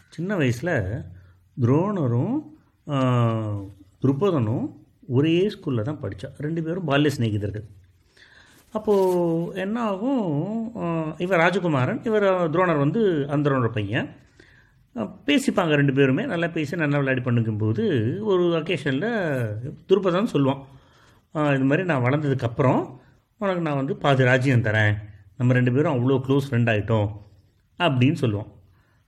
சின்ன 0.09 0.37
வயசில் 0.37 0.75
துரோணரும் 1.57 2.37
ஆஹ், 2.87 3.63
துருபதனும் 4.03 4.67
ஒரே 5.09 5.49
ஸ்கூலில் 5.49 5.85
தான் 5.85 6.01
படித்தா 6.01 6.29
ரெண்டு 6.39 6.63
பேரும் 6.63 6.85
பால்ய 6.85 7.11
சிநேகிதர்கள். 7.11 7.67
அப்போது 8.77 9.61
என்ன 9.65 9.77
ஆகும் 9.91 10.25
இவர் 11.25 11.41
ராஜகுமாரன் 11.43 12.01
இவர் 12.09 12.27
துரோணர் 12.55 12.85
வந்து 12.85 13.03
அந்தரோனோட 13.35 13.71
பையன். 13.77 14.09
பேசிப்பாங்க 15.29 15.73
ரெண்டு 15.81 15.95
பேருமே 15.99 16.23
நல்லா 16.33 16.49
பேசி 16.57 16.81
நல்லா 16.83 17.01
விளையாடி 17.01 17.23
பண்ணிக்கும்போது 17.27 17.85
ஒரு 18.31 18.45
அக்கேஷனில் 18.61 19.09
துருபதன் 19.91 20.33
சொல்லுவான் 20.35 20.63
இது 21.57 21.67
மாதிரி 21.71 21.85
நான் 21.91 22.05
வளர்ந்ததுக்கப்புறம் 22.07 22.83
உனக்கு 23.41 23.65
நான் 23.67 23.81
வந்து 23.81 23.95
பாதி 24.05 24.23
ராஜ்யம் 24.31 24.67
தரேன். 24.69 24.95
நம்ம 25.39 25.57
ரெண்டு 25.59 25.73
பேரும் 25.75 25.95
அவ்வளோ 25.97 26.17
க்ளோஸ் 26.27 26.49
ஃப்ரெண்ட் 26.49 26.71
ஆகிட்டோம் 26.73 27.09
அப்படின்னு 27.79 28.19
சொல்லுவோம் 28.23 28.49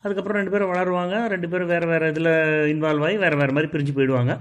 அதுக்கப்புறம் 0.04 0.38
ரெண்டு 0.40 0.52
பேரும் 0.52 0.70
வளருவாங்க 0.72 1.14
ரெண்டு 1.32 1.48
பேரும் 1.52 1.70
வேறு 1.72 1.86
வேறு 1.92 2.11
இதில் 2.12 2.32
இன்வால்வ் 2.74 3.04
ஆகி 3.06 3.16
வேறு 3.24 3.38
வேறு 3.40 3.54
மாதிரி 3.56 3.70
பிரிஞ்சு 3.72 3.94
போயிடுவாங்க. 3.96 4.34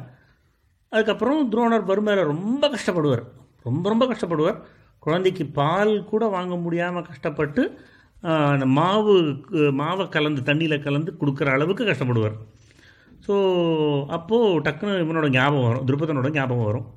அதுக்கப்புறம் 0.93 1.39
துரோணர் 1.53 1.89
வறுமையில் 1.89 2.29
ரொம்ப 2.33 2.63
கஷ்டப்படுவார். 2.75 3.23
ரொம்ப 3.67 3.85
ரொம்ப 3.93 4.05
கஷ்டப்படுவார். 4.11 4.59
குழந்தைக்கு 5.05 5.43
பால் 5.59 5.93
கூட 6.11 6.23
வாங்க 6.35 6.55
முடியாமல் 6.65 7.07
கஷ்டப்பட்டு 7.09 7.63
அந்த 8.53 8.65
மாவு 8.79 9.13
மாவை 9.81 10.05
கலந்து 10.15 10.41
தண்ணியில் 10.49 10.83
கலந்து 10.87 11.11
கொடுக்குற 11.19 11.49
அளவுக்கு 11.57 11.83
கஷ்டப்படுவார். 11.89 12.35
ஸோ 13.25 13.35
அப்போது 14.17 14.61
டக்குன்னு 14.65 15.03
இவனோட 15.03 15.27
ஞாபகம் 15.37 15.67
வரும் 15.69 15.85
துருபதனோட 15.89 16.29
ஞாபகம் 16.37 16.67
வரும். 16.69 16.87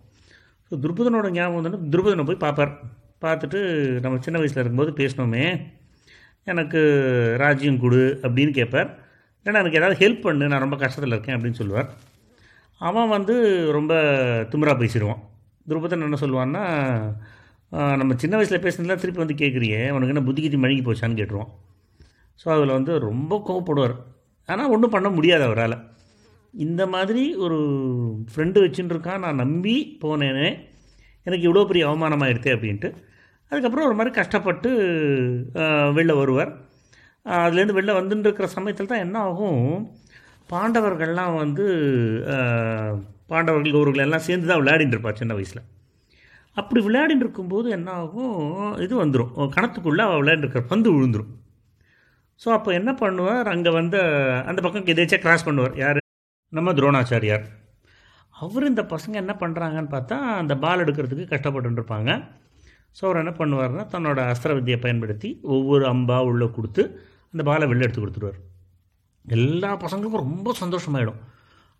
ஸோ 0.68 0.72
துருபதனோட 0.84 1.28
ஞாபகம் 1.36 1.58
வந்தோடனே 1.58 1.90
துருபதனை 1.94 2.24
போய் 2.30 2.44
பார்ப்பார். 2.44 2.72
பார்த்துட்டு 3.24 3.60
நம்ம 4.04 4.20
சின்ன 4.26 4.38
வயசில் 4.40 4.60
இருக்கும்போது 4.62 4.92
பேசினோமே 5.00 5.44
எனக்கு 6.52 6.80
ராஜ்யம் 7.42 7.82
கொடு 7.82 8.02
அப்படின்னு 8.26 8.52
கேட்பார். 8.58 8.88
ஏன்னா 9.46 9.60
எனக்கு 9.62 9.78
ஏதாவது 9.80 9.96
ஹெல்ப் 10.02 10.24
பண்ணு 10.24 10.48
நான் 10.52 10.64
ரொம்ப 10.64 10.76
கஷ்டத்தில் 10.82 11.14
இருக்கேன் 11.14 11.36
அப்படின்னு 11.36 11.60
சொல்லுவார். 11.60 11.88
அவன் 12.80 13.12
வந்து 13.16 13.34
ரொம்ப 13.76 13.92
திமிரா 14.52 14.74
பேசிடுவான். 14.82 15.20
துருபதன் 15.66 16.06
என்ன 16.08 16.18
சொல்லுவான்னா 16.24 16.64
நம்ம 18.00 18.14
சின்ன 18.22 18.34
வயசில் 18.38 18.64
பேசுனதுலாம் 18.64 19.02
திருப்பி 19.02 19.22
வந்து 19.22 19.36
கேட்குறியே 19.42 19.80
உனக்கு 19.94 20.12
என்ன 20.14 20.24
புத்தி 20.26 20.40
கித்தி 20.42 20.58
மழுங்கி 20.62 20.82
போச்சான்னு 20.86 21.18
கேட்டுருவான் 21.20 21.52
ஸோ 22.40 22.46
அதில் 22.54 22.74
வந்து 22.76 22.92
ரொம்ப 23.08 23.32
கோவப்படுவார். 23.48 23.94
ஆனால் 24.48 24.72
ஒன்றும் 24.74 24.94
பண்ண 24.94 25.08
முடியாது 25.16 25.44
அவரால். 25.48 25.76
இந்த 26.54 26.82
மாதிரி 26.94 27.22
ஒரு 27.44 27.58
ஃப்ரெண்டு 28.32 28.58
வச்சுட்டு 28.64 28.94
இருக்கான் 28.94 29.22
நான் 29.24 29.40
நம்பி 29.42 29.74
போனேனே 30.02 30.48
எனக்கு 31.26 31.46
இவ்வளோ 31.48 31.64
பெரிய 31.70 31.82
அவமானமாகிடுதே 31.88 32.54
அப்படின்ட்டு. 32.56 32.88
அதுக்கப்புறம் 33.50 33.86
ஒரு 33.88 33.96
மாதிரி 33.98 34.12
கஷ்டப்பட்டு 34.20 34.70
வெளில 35.98 36.12
வருவார். 36.20 36.52
அதுலேருந்து 37.26 37.78
வெளில 37.78 37.92
வந்துட்டு 38.00 38.28
இருக்கிற 38.28 38.48
சமயத்தில் 38.56 38.90
தான் 38.92 39.04
என்ன 39.06 39.18
ஆகும் 39.28 39.62
பாண்டவர்கள்லாம் 40.50 41.34
வந்து 41.42 41.64
பாண்டவர்கள் 43.32 43.76
கௌரவர்கள் 43.76 44.06
எல்லாம் 44.06 44.26
சேர்ந்து 44.28 44.50
தான் 44.50 44.60
விளையாடிட்டு 44.62 44.96
இருப்பார் 44.96 45.20
சின்ன 45.20 45.34
வயசில். 45.38 45.62
அப்படி 46.60 46.80
விளையாடின்னு 46.86 47.24
இருக்கும்போது 47.26 47.68
என்ன 47.76 47.88
ஆகும் 48.02 48.34
இது 48.84 48.94
வந்துடும் 49.04 49.32
கணத்துக்குள்ளே 49.56 50.02
அவள் 50.06 50.20
விளையாண்டுருக்கிற 50.22 50.62
பந்து 50.72 50.90
விழுந்துடும் 50.94 51.32
ஸோ 52.42 52.48
அப்போ 52.56 52.70
என்ன 52.78 52.90
பண்ணுவார்? 53.00 53.48
அங்கே 53.54 53.70
வந்து 53.70 53.98
அந்த 54.50 54.60
பக்கம் 54.62 54.92
எதேச்சா 54.94 55.18
கிராஸ் 55.24 55.44
பண்ணுவார். 55.48 55.74
யார்? 55.82 55.98
நம்ம 56.58 56.72
துரோணாச்சாரியார். 56.78 57.44
அவர் 58.44 58.68
இந்த 58.70 58.82
பசங்க 58.92 59.14
என்ன 59.22 59.32
பண்ணுறாங்கன்னு 59.42 59.90
பார்த்தா 59.94 60.16
அந்த 60.40 60.54
பால் 60.64 60.82
எடுக்கிறதுக்கு 60.84 61.26
கஷ்டப்பட்டுருப்பாங்க. 61.32 62.10
ஸோ 62.96 63.02
அவர் 63.08 63.20
என்ன 63.22 63.32
பண்ணுவார்னா 63.40 63.84
தன்னோட 63.94 64.20
அஸ்திர 64.32 64.56
வித்தியை 64.58 64.78
பயன்படுத்தி 64.84 65.28
ஒவ்வொரு 65.54 65.84
அம்பா 65.92 66.16
உள்ளே 66.30 66.48
கொடுத்து 66.56 66.82
அந்த 67.32 67.42
பாலை 67.50 67.66
வெளில 67.70 67.86
எடுத்து 67.86 68.02
கொடுத்துருவார். 68.02 68.40
எல்லா 69.24 69.70
பசங்களுக்கும் 69.84 70.24
ரொம்ப 70.26 70.54
சந்தோஷமாயிடும். 70.62 71.20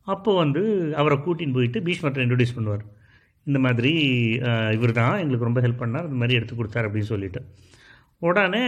அப்போ 0.07 0.31
வந்து 0.43 0.63
அவரை 1.01 1.19
கூட்டின்னு 1.25 1.57
போயிட்டு 1.59 1.81
பீஷ்மத்தை 1.89 2.23
இன்ட்ரடியூஸ் 2.27 2.57
பண்ணுவார். 2.59 2.85
இந்த 3.49 3.59
மாதிரி 3.65 3.93
இவர் 4.77 4.93
தான் 5.01 5.21
எங்களுக்கு 5.23 5.49
ரொம்ப 5.49 5.61
ஹெல்ப் 5.65 5.83
பண்ணார் 5.83 6.09
இந்த 6.09 6.19
மாதிரி 6.23 6.37
எடுத்து 6.39 6.57
கொடுத்தார் 6.59 6.87
அப்படின்னு 6.89 7.13
சொல்லிட்டு. 7.13 7.41
உடனே 8.29 8.65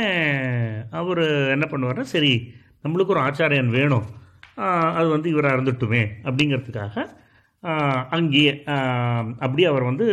அவர் 1.01 1.25
என்ன 1.57 1.65
பண்ணுவார்னா 1.73 2.07
சரி 2.15 2.33
நம்மளுக்கு 2.85 3.15
ஒரு 3.15 3.23
ஆச்சாரியன் 3.27 3.75
வேணும். 3.79 4.07
அது 4.99 5.07
வந்து 5.15 5.29
இவராக 5.35 5.57
இருந்துட்டுமே 5.57 6.03
அப்படிங்கிறதுக்காக 6.29 7.07
அங்கேயே 8.17 8.53
அப்படியே 9.45 9.67
அவர் 9.73 9.89
வந்து 9.91 10.07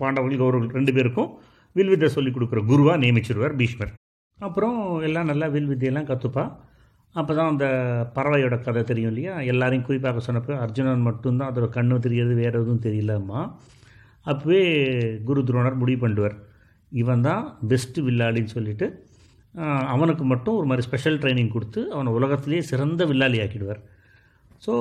பாண்டவர்கள் 0.00 0.42
கௌரவர்கள் 0.42 0.76
ரெண்டு 0.78 0.92
பேருக்கும் 0.96 1.30
வில்வித்தை 1.76 2.08
சொல்லிக் 2.16 2.36
கொடுக்குற 2.36 2.60
குருவாக 2.70 3.00
நியமிச்சிருவார் 3.04 3.54
பீஷ்மர். 3.60 3.92
அப்புறம் 4.38 4.78
எல்லாம் 5.08 5.30
நல்லா 5.30 5.46
வில்வித்தையெல்லாம் 5.54 6.08
கற்றுப்பா 6.10 6.44
அப்போ 7.20 7.32
தான் 7.38 7.50
அந்த 7.52 7.66
பறவையோட 8.16 8.54
கதை 8.66 8.82
தெரியும் 8.90 9.10
இல்லையா? 9.12 9.34
எல்லாரையும் 9.52 9.86
குறிப்பாக 9.88 10.22
சொன்னப்போ 10.26 10.54
அர்ஜுனன் 10.64 11.06
மட்டும்தான் 11.08 11.50
அதோட 11.50 11.66
கண்ணு 11.76 12.04
தெரியாது 12.06 12.32
வேறு 12.42 12.56
எதுவும் 12.62 12.84
தெரியலம்மா. 12.86 13.40
அப்போவே 14.30 14.62
குரு 15.28 15.40
துரோணர் 15.48 15.80
முடிவு 15.82 16.00
பண்ணுவார். 16.04 16.36
இவன் 17.02 17.24
தான் 17.28 17.44
பெஸ்ட்டு 17.70 18.04
வில்லாளின்னு 18.08 18.54
சொல்லிட்டு 18.56 18.86
அவனுக்கு 19.94 20.24
மட்டும் 20.32 20.56
ஒரு 20.60 20.66
மாதிரி 20.70 20.84
ஸ்பெஷல் 20.86 21.20
ட்ரைனிங் 21.22 21.54
கொடுத்து 21.54 21.80
அவனை 21.94 22.10
உலகத்திலேயே 22.18 22.62
சிறந்த 22.70 23.04
வில்லாளி 23.10 23.38
ஆக்கிடுவார். 23.44 23.80
ஸோ 24.64 24.72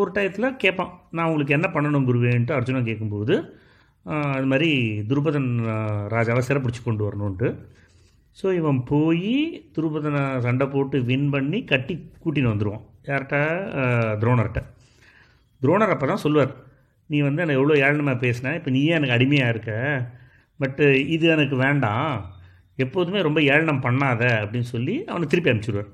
ஒரு 0.00 0.10
டயத்தில் 0.16 0.56
கேட்பான் 0.64 0.92
நான் 1.16 1.28
உங்களுக்கு 1.30 1.56
என்ன 1.58 1.68
பண்ணணும் 1.74 2.06
குருவேன்ட்டு? 2.10 2.56
அர்ஜுனன் 2.58 2.88
கேட்கும்போது 2.90 3.34
அது 4.36 4.46
மாதிரி 4.52 4.70
துருபதன் 5.10 5.50
ராஜாவை 6.14 6.42
சிறப்பிடிச்சு 6.48 6.82
கொண்டு 6.84 7.02
வரணுன்ட்டு 7.06 7.48
ஸோ 8.38 8.46
இவன் 8.58 8.80
போய் 8.90 9.32
துருபதனை 9.76 10.22
சண்டை 10.46 10.66
போட்டு 10.74 10.96
வின் 11.10 11.28
பண்ணி 11.34 11.58
கட்டி 11.72 11.94
கூட்டின்னு 12.22 12.52
வந்துடுவான் 12.52 12.84
யார்கிட்ட? 13.08 13.36
துரோணர்கிட்ட. 14.22 14.60
துரோணர் 15.62 15.94
அப்போ 15.94 16.06
தான் 16.10 16.24
சொல்லுவார் 16.24 16.52
நீ 17.10 17.18
வந்து 17.26 17.42
எனக்கு 17.44 17.60
எவ்வளோ 17.60 17.76
ஏழனமாக 17.86 18.22
பேசின? 18.24 18.52
இப்போ 18.58 18.70
நீயே 18.76 18.92
எனக்கு 18.98 19.16
அடிமையாக 19.16 19.52
இருக்க. 19.54 19.72
பட்டு 20.60 20.86
இது 21.14 21.26
எனக்கு 21.36 21.56
வேண்டாம். 21.64 22.12
எப்போதுமே 22.84 23.20
ரொம்ப 23.26 23.40
ஏளனம் 23.52 23.84
பண்ணாத 23.86 24.22
அப்படின்னு 24.42 24.68
சொல்லி 24.74 24.94
அவனை 25.12 25.26
திருப்பி 25.32 25.50
அனுப்பிச்சிடுவார். 25.52 25.90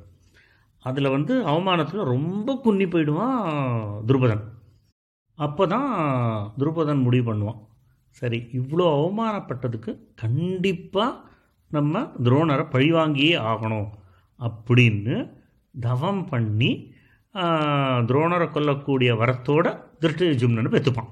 அதில் 0.85 1.15
வந்து 1.15 1.35
அவமானத்தில் 1.53 2.11
ரொம்ப 2.15 2.51
குன்னி 2.65 2.87
போயிடுவான் 2.91 3.39
துருபதன். 4.09 4.45
அப்போ 5.39 5.63
தான் 5.75 5.91
துருபதன் 6.61 7.05
முடிவு 7.07 7.25
பண்ணுவான். 7.31 7.61
சரி 8.21 8.39
இவ்வளோ 8.59 8.85
அவமானப்பட்டதுக்கு 8.99 9.93
கண்டிப்பாக 10.23 11.11
நம்ம 11.71 12.03
துரோணரை 12.27 12.65
பழிவாங்கியே 12.75 13.35
ஆகணும் 13.53 13.89
அப்படின்னு 14.39 15.17
தவம் 15.75 16.25
பண்ணி 16.33 16.71
துரோணரை 18.09 18.47
கொல்லக்கூடிய 18.51 19.11
வரத்தோட 19.23 19.67
திருஷ்டஜும்னு 20.03 20.75
பெற்றுப்பான் 20.75 21.11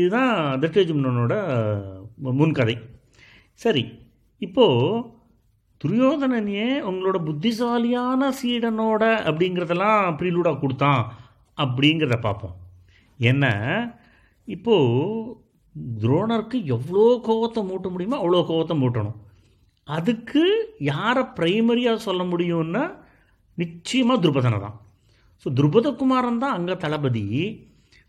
இதுதான் 0.00 0.32
திருஷ்டஜும்னனோட 0.62 1.34
முன்கதை. 2.40 2.76
சரி 3.60 3.84
இப்போது 4.42 5.04
துரியோதனனையே 5.80 6.68
உங்களோட 6.88 7.18
புத்திசாலியான 7.28 8.28
சீடனோட 8.40 9.02
அப்படிங்கிறதெல்லாம் 9.28 10.16
ப்ரீலூடாக 10.18 10.60
கொடுத்தான் 10.60 11.02
அப்படிங்கிறத 11.58 12.16
பார்ப்போம். 12.20 12.56
என்ன? 13.18 13.44
இப்போது 14.48 15.36
துரோணருக்கு 16.02 16.58
எவ்வளோ 16.76 17.06
கோவத்தை 17.28 17.62
மூட்ட 17.70 17.86
முடியுமோ 17.92 18.18
அவ்வளோ 18.22 18.42
கோவத்தை 18.50 18.76
மூட்டணும். 18.82 19.18
அதுக்கு 19.86 20.42
யாரை 20.92 21.22
ப்ரைமரியாக 21.38 22.04
சொல்ல 22.06 22.22
முடியும்னா 22.30 22.84
நிச்சயமாக 23.58 24.22
துருபதனை 24.24 24.58
தான். 24.64 24.76
ஸோ 25.42 25.46
துருபதகுமாரன் 25.58 26.42
தான் 26.44 26.56
அங்கே 26.58 26.74
தளபதி. 26.84 27.24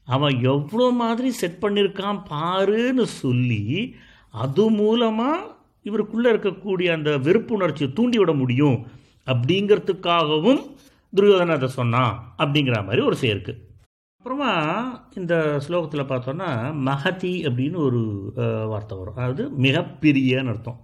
அவன் 0.08 0.36
எவ்வளோ 0.54 0.86
மாதிரி 1.02 1.30
செட் 1.42 1.62
பண்ணியிருக்கான் 1.64 2.20
பாருன்னு 2.32 3.06
சொல்லி 3.22 3.64
அது 4.44 4.64
மூலமாக 4.80 5.46
இவருக்குள்ளே 5.86 6.30
இருக்கக்கூடிய 6.34 6.88
அந்த 6.98 7.12
வெறுப்புணர்ச்சியை 7.28 7.90
தூண்டி 7.98 8.18
விட 8.22 8.34
முடியும் 8.42 8.78
அப்படிங்கிறதுக்காகவும் 9.28 10.62
துரியோதனை 11.14 11.54
அதை 11.58 11.70
சொன்னான் 11.80 12.14
அப்படிங்கிற 12.42 12.78
மாதிரி 12.88 13.02
ஒரு 13.10 13.18
செயற்கு. 13.24 13.54
அப்புறமா 14.20 14.52
இந்த 15.20 15.34
ஸ்லோகத்தில் 15.66 16.10
பார்த்தோன்னா 16.12 16.50
மகதி 16.90 17.34
அப்படின்னு 17.48 17.78
ஒரு 17.88 18.02
வார்த்தை 18.72 18.96
வரும். 19.00 19.18
அதாவது 19.20 19.44
மிகப்பெரியன்னு 19.66 20.54
அர்த்தம். 20.54 20.80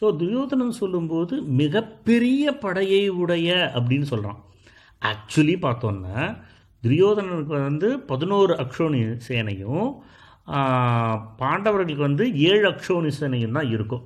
ஸோ 0.00 0.04
துரியோதனன் 0.20 0.80
சொல்லும்போது 0.82 1.34
மிகப்பெரிய 1.60 2.52
படையை 2.64 3.04
உடைய 3.22 3.48
அப்படின்னு 3.78 4.06
சொல்கிறான் 4.12 4.40
ஆக்சுவலி 5.02 5.56
பார்த்தோன்னா 5.66 6.16
துரியோதனனுக்கு 6.82 7.56
வந்து 7.68 7.88
பதினோரு 8.10 8.52
அக்ஷோனி 8.62 9.00
சேனையும் 9.28 9.86
பாண்டவர்களுக்கு 11.40 12.02
வந்து 12.08 12.24
ஏழு 12.50 12.64
அக்ஷோனி 12.72 13.10
சேனையும் 13.20 13.56
தான் 13.58 13.70
இருக்கும். 13.76 14.04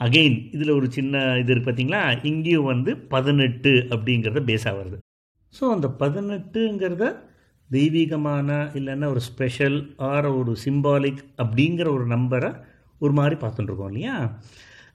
அகெயின் 0.00 0.36
இதில் 0.54 0.76
ஒரு 0.78 0.86
சின்ன 0.90 1.14
இது 1.40 1.50
இருக்கு 1.52 1.68
பார்த்தீங்களா 1.68 2.02
இங்கேயும் 2.30 2.70
வந்து 2.72 2.90
பதினெட்டு 3.14 3.72
அப்படிங்கிறத 3.94 4.40
பேஸாக 4.50 4.74
வருது. 4.80 4.98
ஸோ 5.54 5.62
அந்த 5.74 5.88
பதினெட்டுங்கிறத 6.02 7.06
தெய்வீகமான 7.70 8.48
இல்லைன்னா 8.78 9.08
ஒரு 9.14 9.22
ஸ்பெஷல் 9.30 9.78
ஆர் 10.10 10.28
ஒரு 10.40 10.52
சிம்பாலிக் 10.64 11.22
அப்படிங்கிற 11.42 11.88
ஒரு 11.96 12.06
நம்பரை 12.14 12.50
ஒரு 13.00 13.12
மாதிரி 13.18 13.36
பார்த்துட்டுருக்கோம் 13.42 13.90
இல்லையா? 13.92 14.16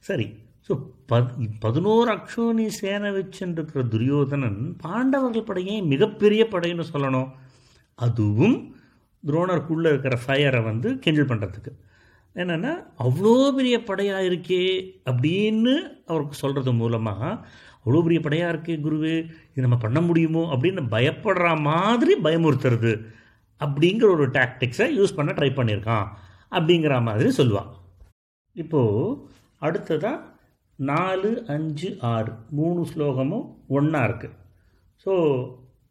சரி. 0.06 0.28
ஸோ 0.70 0.74
பத் 1.12 1.32
பதினோரு 1.60 2.10
அக்ஷோனி 2.12 2.66
சேனை 2.80 3.10
வச்சுருக்கிற 3.12 3.88
துரியோதனன் 3.88 4.78
பாண்டவர்கள் 4.84 5.48
படையே 5.50 5.76
மிகப்பெரிய 5.84 6.48
படைன்னு 6.52 6.86
சொல்லணும். 6.93 7.30
அதுவும் 8.00 8.58
துரோணருக்குள்ளே 9.24 9.86
இருக்கிற 9.86 10.16
ஃபயரை 10.26 10.64
வந்து 10.64 10.89
கிண்டில் 11.06 11.30
பண்ணுறதுக்கு 11.30 11.72
என்னென்னா 12.36 12.72
அவ்வளோ 12.98 13.52
பெரிய 13.56 13.84
படையாக 13.84 14.26
இருக்கே 14.26 14.64
அப்படின்னு 15.06 15.74
அவருக்கு 16.06 16.34
சொல்கிறது 16.34 16.74
மூலமாக 16.74 17.22
அவ்வளோ 17.86 18.02
பெரிய 18.04 18.20
படையாக 18.20 18.52
இருக்கே 18.54 18.76
குருவே 18.82 19.16
இது 19.52 19.62
நம்ம 19.62 19.78
பண்ண 19.78 20.02
முடியுமோ 20.02 20.43
அப்படின்னு 20.54 20.84
பயப்படுற 20.89 21.62
மாதிரி 21.62 22.16
பயமுறுத்துறது 22.22 22.91
அப்படிங்கிற 23.62 24.08
ஒரு 24.10 24.28
டாக்டிக்ஸை 24.30 24.88
யூஸ் 24.98 25.16
பண்ண 25.16 25.32
ட்ரை 25.32 25.50
பண்ணியிருக்கான் 25.54 26.08
அப்படிங்கிற 26.52 27.02
மாதிரி 27.02 27.30
சொல்லுவாள் 27.30 27.72
இப்போது 28.56 29.37
அடுத்ததாக 29.62 30.20
நாலு 30.78 31.30
அஞ்சு 31.49 31.89
ஆறு 32.12 32.33
மூணு 32.51 32.83
ஸ்லோகமும் 32.93 33.47
ஒன்றா 33.68 34.03
இருக்குது 34.09 34.37
ஸோ 35.07 35.14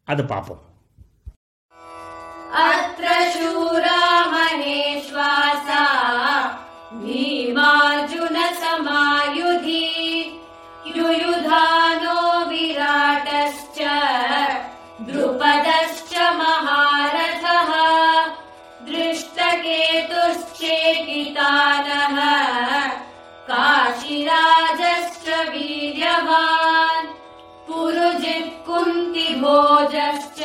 அதை 0.08 0.24
பார்ப்போம் 0.26 0.62
अत्र 2.62 3.06
शूरा 3.32 3.98
पुरुजित्कुन्तिभोजश्च 29.46 30.40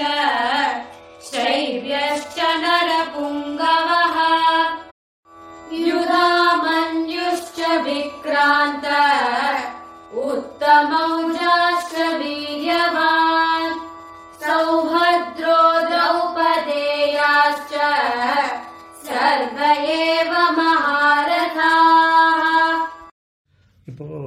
शैव्यश्च 1.27 2.37
नरपुङ्गवः 2.63 4.17
युधामन्युश्च 5.87 7.59
विक्रान्त 7.85 8.85
उत्तमौजाश्च 10.25 11.93
वीर्यवान् 12.19 13.75
सौभद्रो 14.43 15.59
द्रौपदेयाश्च 15.89 17.73
सर्व 19.07 19.57
एव 19.97 20.31
महारथाः 20.59 22.43
இப்போது 23.87 24.23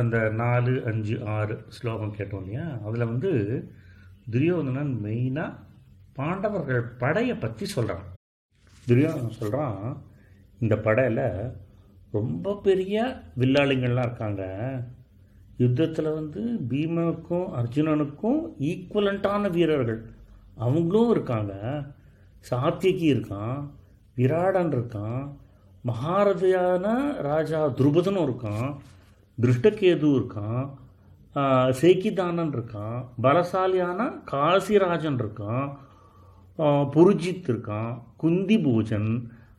அந்த 0.00 0.16
நாலு 0.38 0.72
அஞ்சு 0.90 1.16
ஆறு 1.34 1.54
ஸ்லோகம் 1.76 2.14
கேட்டோம் 2.16 2.40
இல்லையா 2.42 2.64
அதில் 2.86 3.10
வந்து 3.10 3.30
துரியோதனன் 4.29 4.99
மெயினாக 5.03 5.57
பாண்டவர்கள் 6.13 6.81
படையை 6.81 7.35
பற்றி 7.35 7.65
சொல்கிறான் 7.65 8.07
துரியோதனன் 8.87 9.39
சொல்கிறான் 9.41 10.03
இந்த 10.59 10.77
படையில் 10.77 11.25
ரொம்ப 12.11 12.55
பெரிய 12.63 13.21
வில்லாளிங்கள்லாம் 13.39 14.07
இருக்காங்க. 14.07 14.43
யுத்தத்தில் 15.57 16.13
வந்து 16.13 16.41
பீமனுக்கும் 16.69 17.47
அர்ஜுனனுக்கும் 17.59 18.39
ஈக்குவலண்ட்டான 18.59 19.51
வீரர்கள். 19.51 20.01
அவங்களும் 20.55 21.11
இருக்காங்க. 21.11 21.53
சாத்தியகி 22.49 23.07
இருக்கான் 23.13 23.59
விராடன் 24.17 24.71
இருக்கான் 24.75 25.23
மகாரதியான 25.85 26.85
ராஜா 27.21 27.67
துருபதனும் 27.67 28.25
இருக்கான் 28.27 28.69
திருஷ்டகேது 29.37 30.07
இருக்கான் 30.17 30.63
சேக்கிதானன் 31.71 32.53
இருக்கான் 32.53 33.05
பலசாலியான 33.21 34.21
காசிராஜன் 34.31 35.19
இருக்கான் 35.19 35.67
புருஜித் 36.93 37.49
இருக்கான் 37.49 37.91
குந்தி 38.17 38.57
பூஜன் 38.57 39.11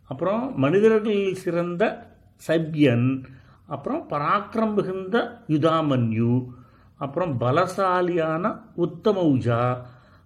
அப்புறம் 0.07 0.59
மனிதர்களில் 0.59 1.35
சிறந்த 1.35 1.85
சப்யன் 2.49 3.09
அப்புறம் 3.67 4.09
பராக்கிரம் 4.11 4.75
மிகுந்த 4.75 5.17
யுதாமன்யு 5.49 6.35
அப்புறம் 6.97 7.41
பலசாலியான 7.41 8.45
உத்தமௌஜா 8.77 9.61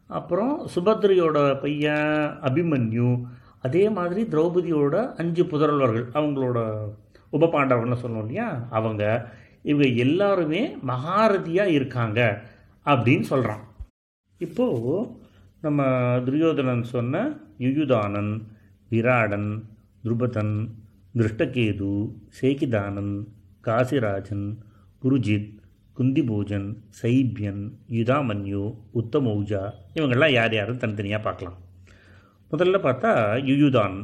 அப்புறம் 0.09 0.67
சுபத்ரியோட 0.75 1.61
பையன் 1.61 2.11
அபிமன்யு 2.43 3.11
அதே 3.63 3.89
மாதிரி 3.89 4.23
திரௌபதியோட 4.23 5.15
அஞ்சு 5.17 5.43
புதல்வர்கள் 5.45 6.07
அவங்களோட 6.15 6.59
உபபாண்டவர்னு 7.33 7.97
சொன்னோம் 8.03 8.19
இல்லையா? 8.19 8.49
அவங்க. 8.71 9.05
இவங்க 9.65 9.87
எல்லாருமே 9.87 10.63
மகாரதியாக 10.87 11.77
இருக்காங்க 11.79 12.21
அப்படின்னு 12.87 13.21
சொல்கிறான் 13.21 13.63
இப்போது 14.39 15.11
நம்ம 15.61 15.83
துரியோதனன் 16.25 16.83
சொன்ன 16.83 17.23
யுயுதானன் 17.59 18.33
விராடன் 18.91 19.51
துருபதன் 20.05 20.55
திருஷ்டகேது 21.17 21.91
சேகிதானன் 22.41 23.15
காசிராஜன் 23.65 24.47
குருஜித் 25.03 25.53
குந்திபூஜன் 25.97 26.69
சைபியன் 27.03 27.63
யுதாமன்யு 27.91 28.63
உத்தமௌஜா 28.95 29.63
இவங்கெல்லாம் 29.95 30.33
யார் 30.33 30.55
யாருன்னு 30.55 30.81
தனித்தனியாக 30.81 31.23
பார்க்கலாம். 31.23 31.59
முதல்ல 32.51 32.79
பார்த்தா 32.87 33.13
யுயுதான். 33.51 33.97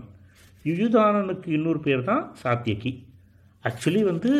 யுயுதானனுக்கு 0.64 1.48
இன்னொரு 1.48 1.80
பேர் 1.80 2.04
தான் 2.04 2.24
சாத்தியகி. 2.42 2.92
ஆக்சுவலி 3.68 4.02
வந்து 4.10 4.30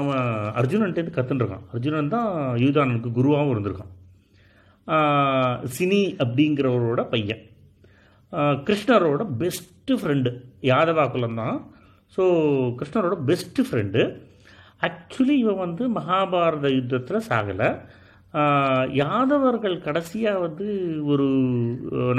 அவன் 0.00 0.24
அர்ஜுனன்ட்டேருந்து 0.60 1.16
கற்றுன்ருக்கான் 1.16 1.66
அர்ஜுனன் 1.74 2.14
தான் 2.14 2.30
யுயுதானனுக்கு 2.62 3.10
குருவாகவும் 3.18 3.52
இருந்திருக்கான். 3.54 3.92
சினி 5.76 6.00
அப்படிங்கிறவரோட 6.22 7.02
பையன். 7.12 7.42
கிருஷ்ணரோட 8.66 9.22
பெஸ்ட்டு 9.40 9.94
ஃப்ரெண்டு 10.00 10.30
யாதவா 10.70 11.04
குலம் 11.12 11.38
தான் 11.42 11.58
ஸோ 12.16 12.24
கிருஷ்ணரோட 12.78 13.16
பெஸ்ட்டு 13.28 13.66
ஃப்ரெண்டு 13.68 14.02
ஆக்சுவலி 14.88 15.36
இவன் 15.44 15.62
வந்து 15.64 15.84
மகாபாரத 15.98 16.66
யுத்தத்தில் 16.78 17.26
சாகலை. 17.28 17.70
யாதவர்கள் 19.02 19.76
கடைசியாக 19.86 20.42
வந்து 20.46 20.66
ஒரு 21.12 21.26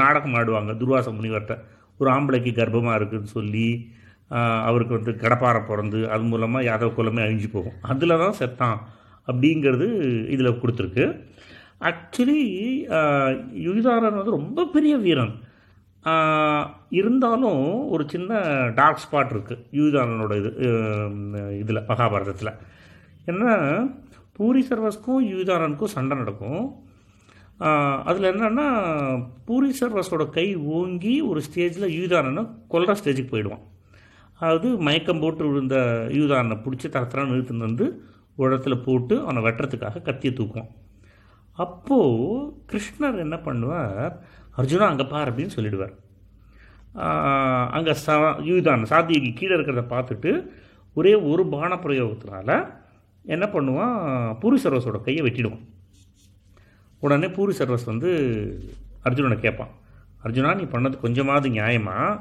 நாடகம் 0.02 0.36
ஆடுவாங்க. 0.40 0.72
துர்வாச 0.82 1.12
முனிவர்கிட்ட 1.18 1.56
ஒரு 2.00 2.10
ஆம்பளைக்கு 2.16 2.52
கர்ப்பமாக 2.60 2.98
இருக்குதுன்னு 3.00 3.36
சொல்லி 3.38 3.68
அவருக்கு 4.70 4.94
வந்து 4.98 5.12
கடப்பாறை 5.24 5.62
பிறந்து 5.68 6.00
அது 6.14 6.24
மூலமாக 6.32 6.68
யாதவ 6.70 6.90
குலமே 6.98 7.22
அழிஞ்சு 7.26 7.50
போகும். 7.56 7.78
அதில் 7.92 8.22
தான் 8.24 8.40
செத்தான் 8.40 8.78
அப்படிங்கிறது 9.30 9.88
இதில் 10.36 10.60
கொடுத்துருக்கு. 10.62 11.06
ஆக்சுவலி 11.90 12.42
யுகிதாரன் 13.68 14.18
வந்து 14.20 14.38
ரொம்ப 14.40 14.66
பெரிய 14.76 14.94
வீரன். 15.06 15.36
இருந்தாலும் 17.00 17.64
ஒரு 17.94 18.04
சின்ன 18.14 18.42
டார்க் 18.80 19.04
ஸ்பாட் 19.04 19.32
இருக்குது 19.36 19.64
யுகிதாரனோட 19.78 20.34
இது 20.42 20.52
இதில் 21.62 21.88
மகாபாரதத்தில். 21.90 22.54
என்ன 23.32 23.46
பூரி 24.38 24.62
சர்வஸ்க்கும் 24.70 25.24
யுகிதாரனுக்கும் 25.32 25.94
சண்டை 25.96 26.16
நடக்கும். 26.18 26.64
அதில் 28.10 28.30
என்னென்னா 28.32 28.68
பூரி 29.48 29.72
சர்வஸோட 29.80 30.26
கை 30.38 30.48
ஓங்கி 30.80 31.16
ஒரு 31.30 31.42
ஸ்டேஜில் 31.48 31.94
யுகிதாரனை 31.98 32.44
கொல்ற 32.74 32.96
ஸ்டேஜுக்கு 33.00 33.34
போயிடுவான். 33.34 33.64
அதாவது 34.40 34.70
மயக்கம் 34.88 35.22
போட்டு 35.22 35.44
விழுந்த 35.50 35.76
யூதானை 36.18 36.58
பிடிச்சி 36.66 36.88
தரத்தரான 36.96 37.32
நிறுத்துன்னு 37.34 37.68
வந்து 37.70 37.86
உடத்துல 38.42 38.76
போட்டு 38.88 39.16
அவனை 39.26 39.42
வெட்டுறதுக்காக 39.46 40.02
கத்தியை 40.08 40.32
தூக்குவான். 40.40 40.72
அப்போது 41.64 42.42
கிருஷ்ணர் 42.72 43.24
என்ன 43.26 43.36
பண்ணுவார்? 43.48 44.12
அர்ஜுனா 44.60 44.88
அங்கே 44.92 45.06
பார் 45.14 45.30
அப்படின்னு 45.32 45.56
சொல்லிடுவார். 45.56 45.96
அங்கே 47.78 47.94
சா 48.04 48.14
யூதான் 48.50 48.84
சாத்தியக்கு 48.92 49.32
கீழே 49.40 49.54
இருக்கிறத 49.58 49.84
பார்த்துட்டு 49.96 50.32
ஒரே 51.00 51.14
ஒரு 51.32 51.44
பான 51.56 51.72
பிரயோகத்தினால 51.86 52.52
என்ன 53.34 53.46
பண்ணுவான்? 53.56 53.98
பூரி 54.42 54.58
சர்வஸோட 54.64 55.00
கையை 55.08 55.24
வெட்டிடுவான். 55.26 55.66
உடனே 57.06 57.28
பூரி 57.36 57.54
சர்வஸ் 57.60 57.92
வந்து 57.92 58.10
அர்ஜுனனை 59.08 59.38
கேட்பான். 59.46 59.74
அர்ஜுனா 60.26 60.52
நீ 60.62 60.66
பண்ணது 60.76 60.96
கொஞ்சமாவது 61.06 61.50
நியாயமாக 61.58 62.20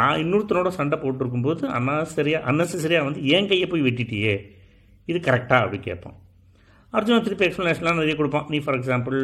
நான் 0.00 0.20
இன்னொருத்தனோட 0.22 0.70
சண்டை 0.78 0.96
போட்டிருக்கும்போது 1.02 1.62
அன்னாசரியாக 1.78 2.46
அன்னெசரியாக 2.50 3.06
வந்து 3.08 3.20
என் 3.36 3.48
கையை 3.50 3.66
போய் 3.72 3.86
வெட்டிட்டியே? 3.86 4.34
இது 5.10 5.18
கரெக்டாக 5.28 5.64
அப்படி 5.64 5.78
கேட்பான். 5.88 6.16
அர்ஜுனன் 6.96 7.24
திருப்பி 7.26 7.46
எக்ஸ்ப்ளனேஷன்லாம் 7.46 8.00
நிறைய 8.00 8.14
கொடுப்பான். 8.18 8.46
நீ 8.52 8.58
ஃபார் 8.64 8.76
எக்ஸாம்பிள் 8.78 9.18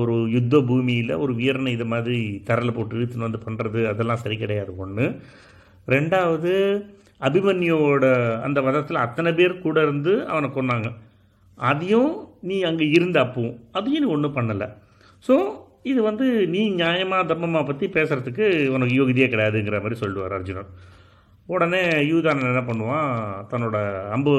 ஒரு 0.00 0.14
யுத்த 0.34 0.60
பூமியில் 0.68 1.12
ஒரு 1.24 1.32
வீரனை 1.40 1.72
இது 1.76 1.86
மாதிரி 1.92 2.18
தரல 2.48 2.70
போட்டு 2.76 2.96
இழுத்துன்னு 2.98 3.28
வந்து 3.28 3.44
பண்ணுறது 3.46 3.80
அதெல்லாம் 3.92 4.22
சரி 4.24 4.36
கிடையாது. 4.42 4.72
ஒன்று 4.84 5.06
ரெண்டாவது 5.94 6.52
அபிமன்யுவோட 7.28 8.04
அந்த 8.46 8.58
வதத்தில் 8.66 9.04
அத்தனை 9.06 9.32
பேர் 9.38 9.62
கூட 9.66 9.78
இருந்து 9.86 10.12
அவனை 10.32 10.48
கொன்னாங்க. 10.56 10.88
அதையும் 11.58 12.12
நீ 12.50 12.56
அங்கே 12.70 12.86
இருந்த 12.96 13.16
அப்பவும் 13.24 13.56
அதையும் 13.78 14.04
நீ 14.04 14.08
ஒன்றும் 14.16 14.36
பண்ணலை. 14.38 14.68
ஸோ 15.26 15.34
இது 15.90 16.00
வந்து 16.02 16.26
நீ 16.46 16.60
நியாயமாக 16.72 17.28
தர்மமாக 17.30 17.64
பற்றி 17.66 17.86
பேசுகிறதுக்கு 17.86 18.46
உனக்கு 18.74 18.94
யோகிதையே 19.00 19.28
கிடையாதுங்கிற 19.32 19.78
மாதிரி 19.84 19.94
சொல்லுவார் 19.94 20.32
அர்ஜுனன். 20.32 20.70
உடனே 21.46 21.82
யூதானன் 22.10 22.50
என்ன 22.50 22.62
பண்ணுவான்? 22.72 23.08
தன்னோட 23.50 23.76
அம்பு 24.10 24.32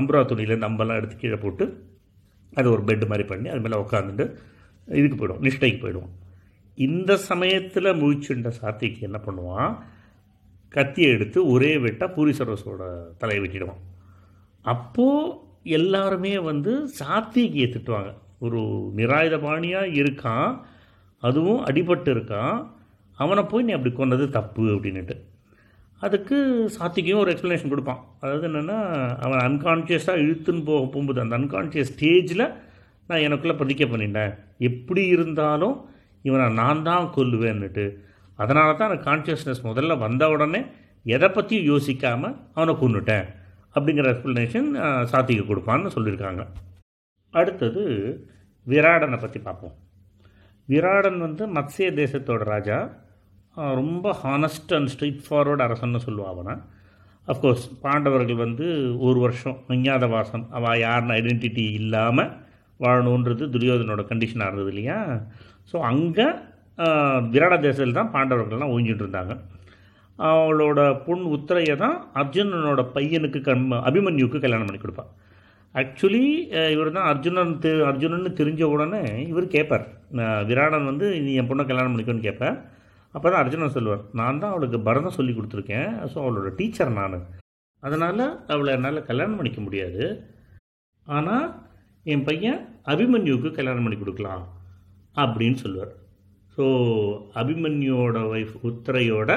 அம்புரா 0.00 0.20
துணியிலேருந்து 0.30 0.68
அம்பெல்லாம் 0.70 0.98
எடுத்து 1.00 1.16
கீழே 1.16 1.34
போட்டு 1.34 1.64
அது 2.54 2.70
ஒரு 2.70 2.82
பெட் 2.82 3.06
மாதிரி 3.06 3.24
பண்ணி 3.28 3.48
அது 3.48 3.60
மேலே 3.60 3.76
உட்காந்துட்டு 3.82 4.24
இதுக்கு 4.98 5.16
போயிடும் 5.20 5.42
நிஷ்டைக்கு 5.46 5.80
போயிடுவான். 5.82 6.12
இந்த 6.74 7.16
சமயத்தில் 7.16 7.98
முழிச்சுண்ட 8.00 8.50
சாத்திக்கு 8.60 9.00
என்ன 9.00 9.20
பண்ணுவான்? 9.26 9.72
கத்தியை 10.68 11.10
எடுத்து 11.12 11.38
ஒரே 11.46 11.76
வெட்டாக 11.76 12.14
பூரி 12.14 12.32
சர்வஸோட 12.38 12.82
தலையை 13.18 13.40
வெட்டிடுவான். 13.44 13.80
அப்போது 14.64 15.34
எல்லாருமே 15.78 16.38
வந்து 16.50 16.72
சாத்திகியை 17.00 17.68
திட்டுவாங்க. 17.74 18.12
ஒரு 18.38 18.60
நிராயுதபாணியாக 18.96 19.96
இருக்கான் 20.02 20.48
அதுவும் 21.28 21.60
அடிபட்டு 21.68 22.10
இருக்கான். 22.14 22.56
அவனை 23.18 23.42
போய் 23.50 23.66
நீ 23.66 23.72
அப்படி 23.76 23.92
கொண்டது 23.94 24.24
தப்பு 24.38 24.64
அப்படின்னுட்டு. 24.74 25.16
அதுக்கு 26.06 26.36
சாத்திக்கும் 26.76 27.20
ஒரு 27.22 27.32
எக்ஸ்ப்ளனேஷன் 27.32 27.72
கொடுப்பான். 27.72 28.00
அதாவது 28.22 28.46
என்னென்னா 28.48 28.78
அவன் 29.24 29.42
அன்கான்ஷியஸாக 29.48 30.22
இழுத்துன்னு 30.22 30.62
போக 30.68 30.80
போகும்போது 30.84 31.20
அந்த 31.24 31.34
அன்கான்ஷியஸ் 31.40 31.92
ஸ்டேஜில் 31.92 32.46
நான் 33.08 33.24
எனக்குள்ளே 33.26 33.54
பிரதிக்கை 33.60 33.86
பண்ணிட்டேன். 33.92 34.32
எப்படி 34.68 35.02
இருந்தாலும் 35.14 35.76
இவனை 36.28 36.46
நான் 36.60 36.82
தான் 36.88 37.06
கொல்லுவேன்னுட்டு. 37.16 37.84
அதனால 38.38 38.68
தான் 38.78 38.90
அந்த 38.90 39.00
கான்ஷியஸ்னஸ் 39.08 39.62
முதல்ல 39.68 39.96
வந்த 40.04 40.30
உடனே 40.34 40.60
எதை 41.14 41.28
பற்றியும் 41.36 41.68
யோசிக்காமல் 41.72 42.36
அவனை 42.56 42.74
கொண்டுட்டேன் 42.82 43.26
அப்படிங்கிற 43.74 44.08
எக்ஸ்ப்ளனேஷன் 44.12 44.68
சாத்திக்கு 45.12 45.44
கொடுப்பான்னு 45.50 45.94
சொல்லியிருக்காங்க. 45.96 46.42
அடுத்தது 47.34 47.82
விராடனை 48.66 49.18
பற்றி 49.20 49.38
பார்ப்போம். 49.46 49.74
விராடன் 50.68 51.18
வந்து 51.26 51.44
மத்சிய 51.56 51.88
தேசத்தோட 52.00 52.42
ராஜா. 52.52 52.78
ரொம்ப 53.80 54.12
ஹானஸ்ட் 54.22 54.72
அண்ட் 54.76 54.90
ஸ்ட்ரீட் 54.92 55.24
ஃபார்வர்டு 55.26 55.64
அரசன்னு 55.66 56.00
சொல்லுவான் 56.06 56.32
அவனை. 56.34 56.54
அஃப்கோர்ஸ் 57.28 57.64
பாண்டவர்கள் 57.84 58.42
வந்து 58.44 58.66
ஒரு 59.06 59.18
வருஷம் 59.24 59.58
அஞ்ஞாதவாசம் 59.74 60.44
அவள் 60.58 60.80
யாருன்னு 60.84 61.16
ஐடென்டிட்டி 61.18 61.64
இல்லாமல் 61.80 62.30
வாழணுன்றது 62.80 63.44
துரியோதனோட 63.54 64.02
கண்டிஷனாக 64.10 64.48
இருந்தது 64.50 64.72
இல்லையா? 64.72 64.98
ஸோ 65.70 65.76
அங்கே 65.90 66.26
விராட 67.34 67.54
தேசத்தில் 67.66 67.98
தான் 67.98 68.12
பாண்டவர்கள்லாம் 68.14 68.72
ஓய்ஞ்சிட்டு 68.74 69.04
இருந்தாங்க. 69.04 69.34
அவளோட 70.18 70.80
பொன் 71.04 71.22
உத்தரையை 71.36 71.74
தான் 71.84 71.96
அர்ஜுனனோட 72.20 72.80
பையனுக்கு 72.96 73.40
கண் 73.48 73.62
அபிமன்யுக்கு 73.88 74.42
கல்யாணம் 74.44 74.68
பண்ணி 74.68 74.80
கொடுப்பான் 74.82 75.10
ஆக்சுவலி 75.74 76.24
இவர் 76.74 76.96
தான் 76.96 77.08
அர்ஜுனன் 77.10 77.52
தெ 77.64 77.70
அர்ஜுனன் 77.90 78.38
தெரிஞ்ச 78.40 78.62
உடனே 78.74 79.02
இவர் 79.30 79.54
கேட்பார் 79.54 79.84
நான் 80.18 80.46
விராடன் 80.48 80.88
வந்து 80.90 81.06
நீ 81.26 81.32
என் 81.40 81.48
பொண்ணை 81.50 81.64
கல்யாணம் 81.70 81.92
பண்ணிக்கோன்னு 81.94 82.26
கேட்பேன் 82.26 82.56
அப்போ 83.14 83.26
தான் 83.28 83.42
அர்ஜுனன் 83.42 83.74
சொல்லுவார் 83.76 84.02
நான் 84.18 84.40
தான் 84.42 84.52
அவளுக்கு 84.54 84.78
பரதம் 84.88 85.16
சொல்லி 85.16 85.32
கொடுத்துருக்கேன். 85.34 85.90
ஸோ 86.12 86.16
அவளோட 86.22 86.50
டீச்சர் 86.58 86.92
நான். 86.98 87.16
அதனால் 87.82 88.22
அவளை 88.52 88.70
என்னால் 88.76 89.06
கல்யாணம் 89.08 89.38
பண்ணிக்க 89.38 89.60
முடியாது. 89.64 90.04
ஆனால் 91.06 91.46
என் 92.06 92.26
பையன் 92.28 92.60
அபிமன்யுவுக்கு 92.92 93.50
கல்யாணம் 93.58 93.84
பண்ணி 93.86 93.98
கொடுக்கலாம். 93.98 94.44
அப்படின்னு 95.16 95.58
சொல்லுவார். 95.64 95.92
ஸோ 96.54 96.64
அபிமன்யுவோட 97.40 98.18
ஒய்ஃப் 98.32 98.54
உத்தரையோட 98.70 99.30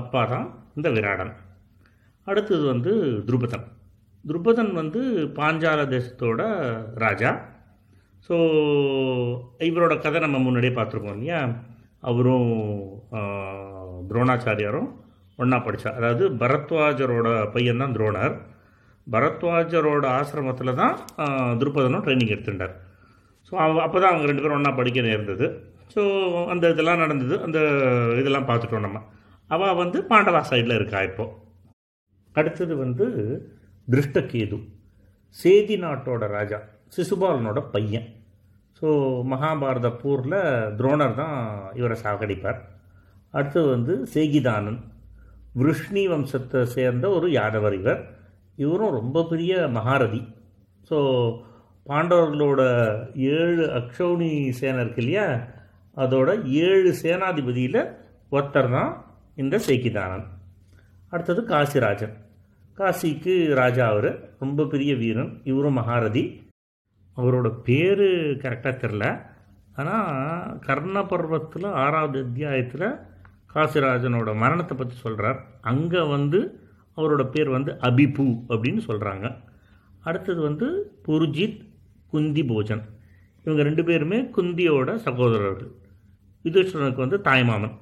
அப்பா 0.00 0.22
தான் 0.34 0.46
இந்த 0.78 0.88
விராடன். 0.96 1.32
அடுத்தது 2.26 2.64
வந்து 2.72 2.92
துருபதன் 3.26 3.66
துருபதன் 4.28 4.72
வந்து 4.80 5.00
பாஞ்சால 5.38 5.80
தேசத்தோட 5.94 6.40
ராஜா. 7.04 7.30
ஸோ 8.26 8.36
இவரோட 9.68 9.94
கதை 10.04 10.20
நம்ம 10.24 10.38
முன்னாடியே 10.46 10.72
பார்த்துருக்கோம் 10.78 11.16
இல்லையா? 11.16 11.40
அவரும் 12.10 12.50
துரோணாச்சாரியாரும் 14.08 14.88
ஒன்றா 15.38 15.58
படித்தார் 15.66 15.98
அதாவது 16.00 16.24
பரத்வாஜரோட 16.42 17.28
பையன் 17.54 17.82
தான் 17.82 17.94
துரோணர். 17.96 18.34
பரத்வாஜரோட 19.06 20.04
ஆசிரமத்தில் 20.18 20.78
தான் 20.82 20.94
துருபதனும் 21.60 22.04
ட்ரைனிங் 22.04 22.34
எடுத்துட்டார் 22.34 22.74
ஸோ 23.48 23.54
அவ 23.64 23.82
அப்போ 23.86 23.98
தான் 24.02 24.12
அவங்க 24.12 24.28
ரெண்டு 24.30 24.42
பேரும் 24.44 24.58
ஒன்றா 24.58 24.72
படிக்க 24.78 25.00
நேர்ந்தது. 25.08 25.46
ஸோ 25.94 26.02
அந்த 26.52 26.64
இதெல்லாம் 26.74 27.02
நடந்தது. 27.04 27.34
அந்த 27.46 27.58
இதெல்லாம் 28.20 28.48
பார்த்துட்டோம் 28.48 28.86
நம்ம. 28.86 29.00
அவள் 29.50 29.80
வந்து 29.82 29.98
பாண்டவா 30.12 30.40
சைடில் 30.50 30.78
இருக்கா 30.78 31.00
இப்போது 31.08 31.34
அடுத்தது 32.36 32.74
வந்து 32.84 33.06
திருஷ்டகேது. 33.92 34.58
சேதி 35.36 35.76
நாட்டோட 35.82 36.26
ராஜா 36.36 36.58
சிசுபாலனோட 36.94 37.60
பையன். 37.74 38.06
ஸோ 38.80 38.88
மகாபாரத 39.32 39.88
போரில் 40.02 40.38
துரோணர் 40.78 41.18
தான் 41.20 41.36
இவரை 41.78 41.96
சாகடிப்பார். 42.04 42.60
அடுத்தது 43.36 43.68
வந்து 43.68 43.94
சேகிதானன். 44.14 44.80
விருஷ்ணி 45.60 46.02
வம்சத்தை 46.08 46.62
சேர்ந்த 46.76 47.06
ஒரு 47.10 47.28
யாதவர் 47.38 47.76
இவர். 47.80 48.02
இவரும் 48.64 48.96
ரொம்ப 49.00 49.24
பெரிய 49.30 49.52
மகாரதி. 49.78 50.22
ஸோ 50.88 50.98
பாண்டவர்களோட 51.86 52.60
ஏழு 53.14 53.64
அக்ஷௌனி 53.80 54.30
சேனை 54.60 54.80
இருக்கு 54.84 55.02
இல்லையா? 55.02 55.26
அதோட 55.96 56.30
ஏழு 56.44 56.90
சேனாதிபதியில் 57.02 57.82
ஒருத்தர் 58.34 58.70
தான் 58.76 58.92
இந்த 59.42 59.56
சேகிதானன். 59.66 60.26
அடுத்தது 61.12 61.42
காசிராஜன். 61.52 62.14
காசிக்கு 62.78 63.34
ராஜா 63.54 63.84
அவர் 63.88 64.08
ரொம்ப 64.38 64.64
பெரிய 64.64 64.96
வீரன் 64.96 65.30
இவரும் 65.44 65.78
மகாரதி. 65.78 66.24
அவரோட 67.16 67.48
பேர் 67.62 68.02
கரெக்டாக 68.42 68.74
தெரில 68.82 69.04
ஆனால் 69.76 70.58
கர்ண 70.58 70.96
பர்வத்தில் 71.02 71.64
ஆறாவது 71.84 72.18
அத்தியாயத்தில் 72.24 72.84
காசிராஜனோட 73.54 74.30
மரணத்தை 74.36 74.76
பற்றி 74.76 74.96
சொல்கிறார் 74.96 75.38
அங்கே 75.60 76.02
வந்து 76.06 76.40
அவரோட 76.96 77.24
பேர் 77.30 77.48
வந்து 77.48 77.72
அபிபு 77.88 78.26
அப்படின்னு 78.48 78.82
சொல்கிறாங்க 78.88 79.26
அடுத்தது 80.00 80.40
வந்து 80.40 80.66
புருஜித் 81.06 81.62
குந்தி 82.10 82.42
போஜன் 82.42 82.84
இவங்க 83.44 83.62
ரெண்டு 83.62 83.84
பேருமே 83.84 84.18
குந்தியோட 84.36 84.96
சகோதரர்கள். 84.96 85.70
யுதிஷ்டனுக்கு 86.44 87.02
வந்து 87.04 87.18
தாய்மாமன். 87.24 87.74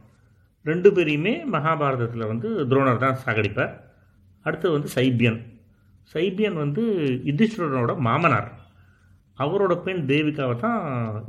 ரெண்டு 0.63 0.91
பேரையுமே 0.91 1.35
மகாபாரதத்தில் 1.53 2.27
வந்து 2.27 2.49
துரோணர் 2.65 3.03
தான் 3.05 3.21
சாகடிப்பார். 3.25 3.75
அடுத்தது 4.47 4.73
வந்து 4.77 4.91
சைபியன். 4.97 5.39
சைபியன் 6.15 6.59
வந்து 6.63 6.83
யுதிஷ்டரனோட 7.29 7.93
மாமனார். 8.07 8.51
அவரோட 9.45 9.75
பெண் 9.87 10.03
தேவிகாவை 10.11 10.57
தான் 10.65 10.81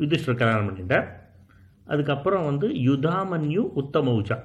யுதிஷ்டர் 0.03 0.39
கல்யாணம் 0.41 0.67
பண்ணிட்டார். 0.69 1.07
அதுக்கப்புறம் 1.93 2.45
வந்து 2.49 2.67
யுதாமன்யு 2.89 3.63
உத்தமௌஜா. 3.81 4.37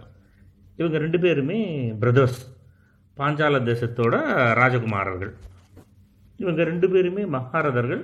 இவங்க 0.80 0.96
ரெண்டு 1.04 1.18
பேருமே 1.24 1.58
பிரதர்ஸ் 2.02 2.40
பாஞ்சால 3.16 3.58
தேசத்தோட 3.68 4.16
ராஜகுமாரர்கள். 4.60 5.32
இவங்க 6.42 6.60
ரெண்டு 6.70 6.86
பேருமே 6.92 7.22
மகாரதர்கள் 7.36 8.02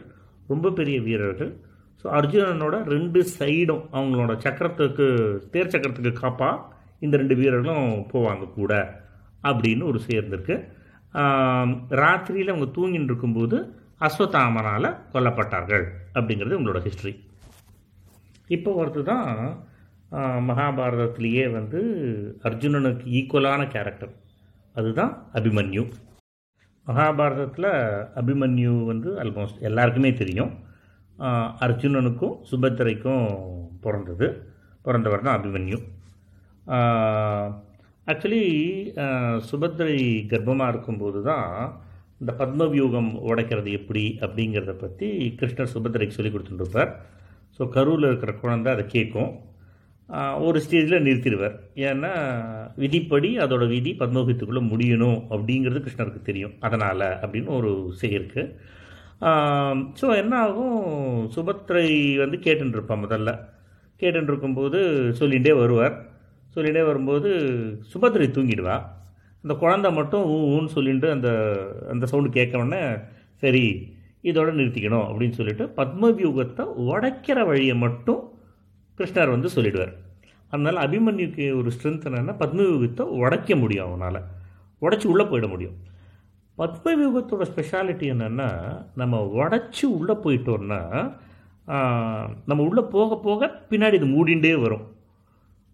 ரொம்ப 0.53 0.71
பெரிய 0.79 0.97
வீரர்கள். 1.07 1.53
ஸோ 2.01 2.07
அர்ஜுனனோட 2.19 2.77
ரெண்டு 2.95 3.21
சைடும் 3.39 3.85
அவங்களோட 3.97 4.33
சக்கரத்துக்கு 4.45 5.07
தேர் 5.53 5.73
சக்கரத்துக்கு 5.75 6.13
காப்பாக 6.23 6.75
இந்த 7.05 7.15
ரெண்டு 7.23 7.35
வீரர்களும் 7.41 7.89
போவாங்க 8.13 8.45
கூட. 8.59 8.73
அப்படின்னு 9.43 9.85
ஒரு 9.85 10.01
சேர்ந்திருக்கு 10.09 10.57
ராத்திரியில் 12.03 12.53
அவங்க 12.53 12.69
தூங்கின்னு 12.77 13.11
இருக்கும்போது 13.11 13.59
அஸ்வத்தாமனால் 14.01 14.89
கொல்லப்பட்டார்கள் 15.13 15.85
அப்படிங்கிறது 16.15 16.59
உங்களோட 16.59 16.81
ஹிஸ்ட்ரி 16.87 17.13
இப்போ 18.49 18.71
வருது 18.81 19.03
தான் 19.03 19.29
மகாபாரதத்திலேயே 20.49 21.45
வந்து 21.51 21.81
அர்ஜுனனுக்கு 22.43 23.07
ஈக்குவலான 23.19 23.63
கேரக்டர் 23.69 24.13
அதுதான் 24.75 25.13
அபிமன்யு. 25.33 25.83
மகாபாரதத்தில் 26.87 27.71
அபிமன்யு 28.21 28.75
வந்து 28.85 29.11
ஆல்மோஸ்ட் 29.23 29.65
எல்லாருக்குமே 29.69 30.11
தெரியும். 30.15 30.53
அர்ஜுனனுக்கும் 31.67 32.37
சுபத்திரைக்கும் 32.51 33.27
பிறந்தது. 33.81 34.27
பிறந்தவர் 34.83 35.27
தான் 35.27 35.39
அபிமன்யு. 35.39 35.79
ஆக்சுவலி 38.13 38.45
சுபத்திரை 39.49 39.97
கர்ப்பமாக 40.33 40.73
இருக்கும்போது 40.73 41.21
தான் 41.31 41.51
இந்த 42.21 42.33
பத்மவியூகம் 42.41 43.11
உடைக்கிறது 43.31 43.71
எப்படி 43.79 44.05
அப்படிங்கிறத 44.25 44.75
பற்றி 44.83 45.09
கிருஷ்ணர் 45.41 45.73
சுபத்ரைக்கு 45.73 46.17
சொல்லி 46.19 46.31
கொடுத்துட்டுருப்பார் 46.33 46.93
ஸோ 47.57 47.69
கருவில் 47.77 48.09
இருக்கிற 48.11 48.33
குழந்தை 48.43 48.69
அதை 48.75 48.85
கேட்கும். 48.95 49.33
ஒரு 50.47 50.59
ஸ்டேஜில் 50.65 51.05
நிறுத்திடுவார். 51.07 51.55
ஏன்னா 51.89 52.13
விதிப்படி 52.83 53.31
அதோட 53.45 53.65
விதி 53.75 53.93
பத்மவியத்துக்குள்ளே 54.03 54.63
முடியணும் 54.73 55.19
அப்படிங்கிறது 55.35 55.85
கிருஷ்ணருக்கு 55.87 56.23
தெரியும். 56.31 56.55
அதனால் 56.67 57.07
அப்படின்னு 57.23 57.51
ஒரு 57.61 57.71
செய்ய 58.03 58.19
ஸோ 60.01 60.07
என்ன 60.23 60.33
ஆகும்? 60.47 60.81
சுபத்ரை 61.37 61.89
வந்து 62.23 62.39
கேட்டுருப்பான் 62.47 63.05
முதல்ல. 63.07 63.33
கேட்டுருக்கும்போது 64.03 64.81
சொல்லிகிட்டே 65.21 65.55
வருவார். 65.63 65.97
சொல்லிகிட்டே 66.57 66.85
வரும்போது 66.87 67.31
சுபத்ரி 67.93 68.29
தூங்கிடுவா 68.37 68.77
அந்த 69.45 69.55
குழந்தை 69.55 69.93
மட்டும் 69.93 70.25
ஊ 70.31 70.37
ஊன்னு 70.55 70.71
சொல்லிட்டு 70.77 71.11
அந்த 71.11 71.29
அந்த 71.91 72.07
சவுண்டு 72.07 72.31
கேட்க 72.31 72.59
உடனே 72.59 72.81
சரி 73.43 73.65
இதோட 74.23 74.51
நிறுத்திக்கணும் 74.59 75.07
அப்படின்னு 75.09 75.39
சொல்லிட்டு 75.41 75.65
பத்மவியூகத்தை 75.77 76.65
உடைக்கிற 76.87 77.39
வழியை 77.47 77.77
மட்டும் 77.77 78.23
கிருஷ்ணர் 78.99 79.35
வந்து 79.35 79.49
சொல்லிடுவார். 79.55 79.93
அதனால் 80.53 80.79
அபிமன்யுக்கு 80.87 81.45
ஒரு 81.59 81.71
ஸ்ட்ரென்த் 81.75 82.07
என்னென்னா 82.09 82.35
பத்மவியூகத்தை 82.43 83.05
உடைக்க 83.23 83.57
முடியும் 83.57 83.87
அவனால். 83.87 84.21
உடைச்சி 84.83 85.07
உள்ளே 85.07 85.25
போயிட 85.25 85.47
முடியும். 85.49 85.77
பத்மவியூகத்தோட 86.59 87.43
ஸ்பெஷாலிட்டி 87.53 88.07
என்னென்னா 88.15 88.49
நம்ம 88.95 89.21
உடச்சி 89.41 89.85
உள்ளே 89.99 90.15
போயிட்டோன்னா 90.25 90.81
நம்ம 92.49 92.61
உள்ளே 92.69 92.83
போக 92.97 93.17
போக 93.29 93.51
பின்னாடி 93.71 93.99
இது 94.01 94.09
மூடிண்டே 94.17 94.53
வரும். 94.61 94.85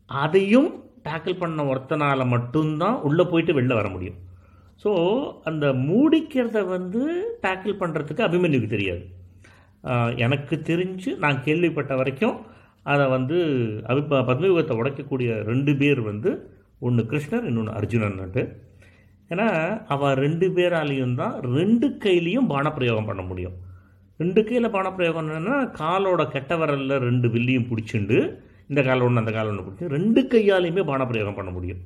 அதையும் 0.08 0.70
டேக்கிள் 1.06 1.40
பண்ண 1.40 1.64
ஒருத்தனால் 1.72 2.30
மட்டும்தான் 2.34 2.96
உள்ளே 3.08 3.24
போயிட்டு 3.30 3.52
வெளில 3.58 3.74
வர 3.78 3.88
முடியும். 3.88 4.18
ஸோ 4.82 4.90
அந்த 5.48 5.66
மூடிக்கிறத 5.88 6.60
வந்து 6.76 7.02
டேக்கிள் 7.44 7.80
பண்ணுறதுக்கு 7.82 8.26
அபிமன்யுக்கு 8.26 8.68
தெரியாது. 8.74 9.02
எனக்கு 10.24 10.54
தெரிஞ்சு 10.70 11.10
நான் 11.24 11.44
கேள்விப்பட்ட 11.46 11.92
வரைக்கும் 12.00 12.36
அதை 12.92 13.04
வந்து 13.16 13.36
அபி 13.92 14.02
பத்மயுகத்தை 14.28 14.74
உடைக்கக்கூடிய 14.80 15.30
ரெண்டு 15.50 15.72
பேர் 15.80 16.00
வந்து 16.10 16.30
ஒன்று 16.86 17.02
கிருஷ்ணர் 17.10 17.48
இன்னொன்று 17.50 17.74
அர்ஜுனன்ட்டு 17.78 18.42
ஏன்னா 19.30 19.48
அவள் 19.94 20.18
ரெண்டு 20.24 20.46
பேராலையும் 20.56 21.18
தான் 21.20 21.34
ரெண்டு 21.58 21.86
கையிலையும் 22.04 22.48
பானப்பிரயோகம் 22.52 23.08
பண்ண 23.10 23.22
முடியும். 23.28 23.54
ரெண்டு 24.20 24.40
கையில் 24.48 24.74
பானப்பிரயோகம் 24.76 25.28
என்னென்னா 25.28 25.58
காலோட 25.82 26.22
கெட்ட 26.34 26.56
வரலில் 26.56 26.96
ரெண்டு 27.06 27.28
வில்லியும் 27.28 27.68
பிடிச்சிண்டு 27.70 28.18
இந்த 28.72 28.82
கால 28.88 29.04
ஒன்று 29.06 29.22
அந்த 29.22 29.32
கால 29.36 29.50
ஒன்று 29.52 29.64
பிடிச்சி 29.64 29.94
ரெண்டு 29.96 30.20
கையாலையுமே 30.34 30.82
பானப்பிரயோகம் 30.90 31.38
பண்ண 31.38 31.50
முடியும். 31.56 31.80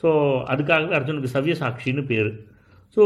ஸோ 0.00 0.08
அதுக்காகவே 0.52 0.96
அர்ஜுனுக்கு 0.98 1.34
சவ்ய 1.34 1.54
சாட்சின்னு 1.60 2.02
பேர். 2.12 2.30
ஸோ 2.96 3.04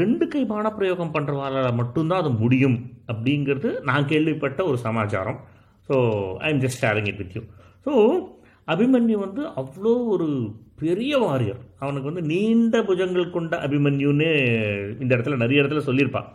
ரெண்டு 0.00 0.24
கை 0.32 0.42
பானப்பிரயோகம் 0.50 1.14
பண்ணுறவாளால் 1.14 1.78
மட்டும்தான் 1.78 2.20
அது 2.22 2.30
முடியும் 2.42 2.76
அப்படிங்கிறது 3.12 3.70
நான் 3.88 4.10
கேள்விப்பட்ட 4.12 4.60
ஒரு 4.70 4.78
சமாச்சாரம். 4.86 5.38
So 5.88 5.96
I 6.44 6.50
am 6.52 6.62
just 6.64 6.82
sharing 6.84 7.08
it 7.12 7.20
with 7.22 7.34
you 7.36 7.42
so 7.86 7.92
Abhimanyu 8.68 9.16
வந்து 9.24 9.42
அவ்வளோ 9.60 9.92
ஒரு 10.14 10.28
பெரிய 10.82 11.12
வாரியர். 11.24 11.60
அவனுக்கு 11.84 12.10
வந்து 12.10 12.22
நீண்ட 12.32 12.76
புஜங்கள் 12.90 13.34
கொண்ட 13.36 13.56
அபிமன்யுன்னு 13.66 14.28
இந்த 15.02 15.10
இடத்துல 15.16 15.38
நிறைய 15.42 15.62
இடத்துல 15.62 15.82
சொல்லியிருப்பான் 15.88 16.28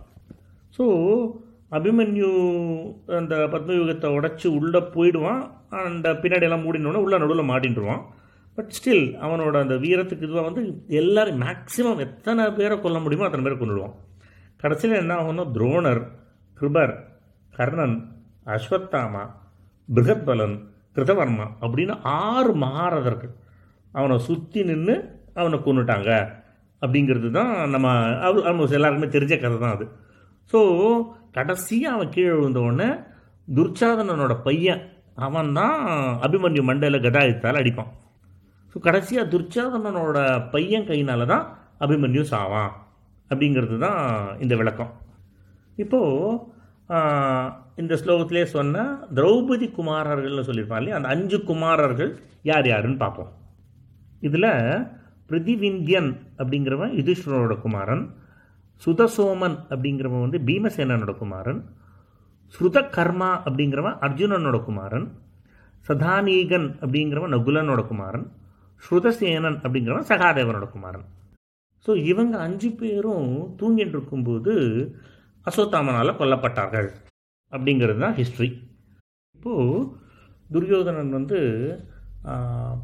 ஸோ 0.77 0.85
அபிமன்யு 1.71 2.29
அந்த 3.19 3.35
பத்மயுகத்தை 3.53 4.09
உடைச்சி 4.17 4.47
உள்ளே 4.57 4.81
போயிடுவான். 4.93 5.41
அந்த 5.83 6.07
பின்னாடியெல்லாம் 6.13 6.65
மூடினோடனே 6.65 7.03
உள்ள 7.05 7.17
நடுவில் 7.17 7.49
மாடின்டுவான் 7.49 8.03
பட் 8.57 8.69
ஸ்டில் 8.69 9.05
அவனோட 9.21 9.55
அந்த 9.61 9.75
வீரத்துக்கு 9.75 10.27
இதுவாக 10.27 10.47
வந்து 10.49 10.61
எல்லோரும் 10.99 11.41
மேக்ஸிமம் 11.41 11.99
எத்தனை 11.99 12.51
பேரை 12.51 12.75
கொல்ல 12.79 12.99
முடியுமோ 12.99 13.25
அத்தனை 13.25 13.43
பேரை 13.43 13.57
கொண்டுடுவான் 13.57 13.95
கடைசியில் 14.57 14.99
என்ன 14.99 15.15
ஆகும்னா 15.15 15.45
துரோணர் 15.51 16.01
கிருபர் 16.57 16.93
கர்ணன் 17.53 17.97
அஸ்வத்தாமா 18.45 19.23
பிருகத்பலன் 19.89 20.55
கிருதவர்மா 20.95 21.47
அப்படின்னு 21.61 21.95
ஆறு 22.21 22.53
மாறதற்கு 22.55 23.27
அவனை 23.91 24.17
சுற்றி 24.19 24.63
நின்று 24.63 24.95
அவனை 25.33 25.57
கொண்டுட்டாங்க 25.59 26.11
அப்படிங்கிறது 26.81 27.29
தான் 27.31 27.69
நம்ம 27.69 27.87
ஆல்மோஸ்ட் 28.49 28.77
எல்லாருக்குமே 28.79 29.09
தெரிஞ்ச 29.09 29.35
கதை 29.39 29.57
தான் 29.57 29.75
அது. 29.75 29.85
ஸோ 30.53 30.59
கடைசியாக 31.37 31.95
அவன் 31.95 32.13
கீழே 32.15 32.33
விழுந்த 32.35 32.59
உடனே 32.67 32.89
துர்ச்சாதனனோட 33.47 34.33
பையன் 34.47 34.81
அவன் 35.25 35.51
தான் 35.59 35.77
அபிமன்யு 36.25 36.61
மண்டையில் 36.69 37.03
கதாயுத்தால் 37.05 37.59
அடிப்பான். 37.61 37.91
ஸோ 38.71 38.79
கடைசியாக 38.87 39.31
துர்ச்சாதனனோட 39.33 40.17
பையன் 40.53 40.87
கையினால 40.89 41.25
தான் 41.33 41.45
அபிமன்யு 41.83 42.23
சாவான் 42.33 42.73
அப்படிங்கிறது 43.31 43.77
தான் 43.85 44.01
இந்த 44.43 44.53
விளக்கம். 44.61 44.91
இப்போது 45.83 46.53
இந்த 47.81 47.93
ஸ்லோகத்திலே 48.01 48.43
சொன்ன 48.55 48.83
திரௌபதி 49.17 49.67
குமாரர்கள்னு 49.77 50.47
சொல்லியிருப்பான் 50.49 50.81
இல்லையா? 50.81 50.97
அந்த 50.99 51.09
அஞ்சு 51.15 51.37
குமாரர்கள் 51.49 52.11
யார் 52.49 52.67
யாருன்னு 52.71 53.01
பார்ப்போம். 53.03 53.31
இதில் 54.27 54.51
பிரிதிவிந்தியன் 55.29 56.11
அப்படிங்கிறவன் 56.39 56.93
யுதிஷ்டரோட 56.99 57.53
குமாரன் 57.65 58.03
சுதசோமன் 58.81 59.57
அப்படிங்கிறவன் 59.69 60.25
வந்து 60.25 60.39
பீமசேனனோட 60.39 61.13
குமாரன் 61.17 61.61
ஸ்ருத 62.55 62.79
கர்மா 62.89 63.31
அப்படிங்கிறவன் 63.45 63.99
அர்ஜுனனோட 63.99 64.57
குமாரன் 64.63 65.07
சதானீகன் 65.85 66.67
அப்படிங்கிறவன் 66.81 67.33
நகுலனோட 67.33 67.81
குமாரன் 67.87 68.25
ஸ்ருதசேனன் 68.83 69.57
அப்படிங்கிறவன் 69.63 70.09
சகாதேவனோட 70.09 70.67
குமாரன் 70.71 71.05
ஸோ 71.85 71.91
இவங்க 72.03 72.35
அஞ்சு 72.37 72.69
பேரும் 72.71 73.27
தூங்கிட்டு 73.59 73.95
இருக்கும்போது 73.97 74.53
அசோத்தாமனால் 75.45 76.17
கொல்லப்பட்டார்கள் 76.17 76.89
அப்படிங்கிறது 77.53 77.99
தான் 77.99 78.15
ஹிஸ்ட்ரி 78.15 78.49
இப்போது 79.35 79.83
துரியோதனன் 80.49 81.11
வந்து 81.11 81.39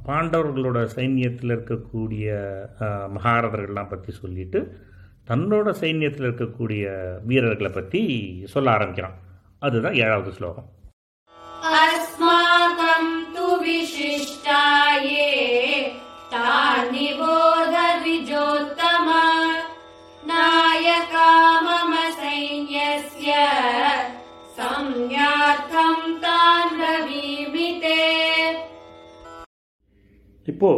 பாண்டவர்களோட 0.06 0.80
சைன்யத்தில் 0.96 1.54
இருக்கக்கூடிய 1.56 2.28
மகாரதர்கள்லாம் 3.12 3.92
பற்றி 3.92 4.12
சொல்லிட்டு 4.14 4.60
தன்னோட 5.32 5.70
சைன்யத்தில் 5.80 6.26
இருக்கக்கூடிய 6.28 6.86
வீரர்களை 7.28 7.70
பற்றி 7.76 8.00
சொல்ல 8.54 8.68
ஆரம்பிக்கிறான். 8.72 9.14
அதுதான் 9.66 9.96
ஏழாவது 10.04 10.32
ஸ்லோகம். 10.38 10.68
அஸ்மாகம் 11.84 13.12
து 13.36 13.48
விசிஷ்டாயே 13.64 15.30
தானிபோத 16.34 17.76
விஜோத்தமா 18.06 19.24
நாயகா 20.32 21.30
மம 21.68 21.94
சைன்யஸ்ய 22.20 23.32
சம்யார்த்தம் 24.58 26.08
தான் 26.26 26.74
பிரவீமிதே 26.80 28.08
இப்போ 30.48 30.72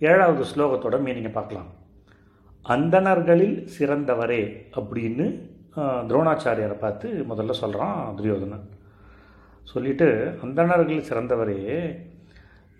ஏழாவது 0.00 0.44
ஸ்லோகத்தோட 0.54 0.98
மீனிங்கை 1.06 1.32
பார்க்கலாம். 1.38 1.70
அந்தணர்களில் 2.64 3.56
சிறந்தவரே 3.76 4.42
அப்படின்னு 4.78 5.26
துரோணாச்சாரியரை 6.08 6.76
பார்த்து 6.78 7.08
முதல்ல 7.30 7.52
சொல்கிறான் 7.60 7.98
துரியோதனன். 8.18 8.66
சொல்லிட்டு 9.72 10.08
அந்தணர்களில் 10.44 11.08
சிறந்தவரே 11.08 11.60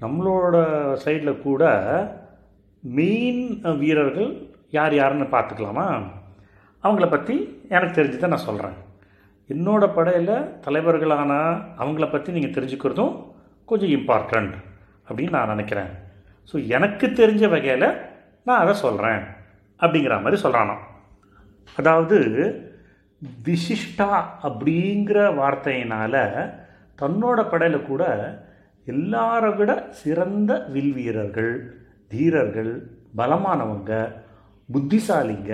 நம்மளோட 0.01 0.57
சைடில் 1.05 1.43
கூட 1.47 1.63
மெயின் 2.83 3.43
வீரர்கள் 3.81 4.31
யார் 4.79 4.95
யாருன்னு 4.99 5.27
பார்த்துக்கலாமா? 5.35 5.87
அவங்கள 6.85 7.07
பற்றி 7.09 7.37
எனக்கு 7.75 7.97
தெரிஞ்சு 7.97 8.19
தான் 8.21 8.35
நான் 8.35 8.49
சொல்கிறேன் 8.49 8.77
என்னோட 9.51 9.85
படையில் 9.97 10.47
தலைவர்களான 10.67 11.33
அவங்கள 11.83 12.07
பற்றி 12.11 12.35
நீங்கள் 12.37 12.57
தெரிஞ்சுக்கிறதும் 12.57 13.15
கொஞ்சம் 13.69 13.95
இம்பார்ட்டண்ட் 13.99 14.55
அப்படின்னு 15.09 15.37
நான் 15.39 15.53
நினைக்கிறேன். 15.55 15.91
ஸோ 16.51 16.57
எனக்கு 16.77 17.07
தெரிஞ்ச 17.21 17.45
வகையில் 17.55 17.89
நான் 18.47 18.63
அதை 18.63 18.75
சொல்கிறேன் 18.85 19.23
அப்படிங்கிற 19.81 20.23
மாதிரி 20.23 20.43
சொல்கிறானா 20.43 20.77
அதாவது 21.79 22.19
விசிஷ்டா 23.45 24.11
அப்படிங்கிற 24.43 25.35
வார்த்தையினால் 25.35 26.23
தன்னோட 26.99 27.49
படையில் 27.49 27.87
கூட 27.87 28.05
எல்லாரை 28.87 29.57
விட 29.57 29.71
சிறந்த 29.91 30.67
வில் 30.69 30.93
வீரர்கள் 30.93 31.53
தீரர்கள் 32.09 32.73
பலமானவங்க 33.17 33.93
புத்திசாலிங்க 34.69 35.53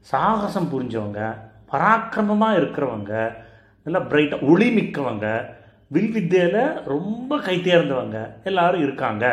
சாகசம் 0.00 0.70
புரிஞ்சவங்க 0.72 1.20
பராக்கிரமமாக 1.72 2.58
இருக்கிறவங்க 2.60 3.12
நல்லா 3.86 4.00
பிரைட்டாக 4.00 4.46
ஒளி 4.46 4.68
மிக்கவங்க 4.70 5.26
வில் 5.86 6.12
வித்தியில் 6.12 6.62
ரொம்ப 6.84 7.36
கைத்தேர்ந்தவங்க 7.36 8.18
எல்லாரும் 8.44 8.82
இருக்காங்க 8.82 9.24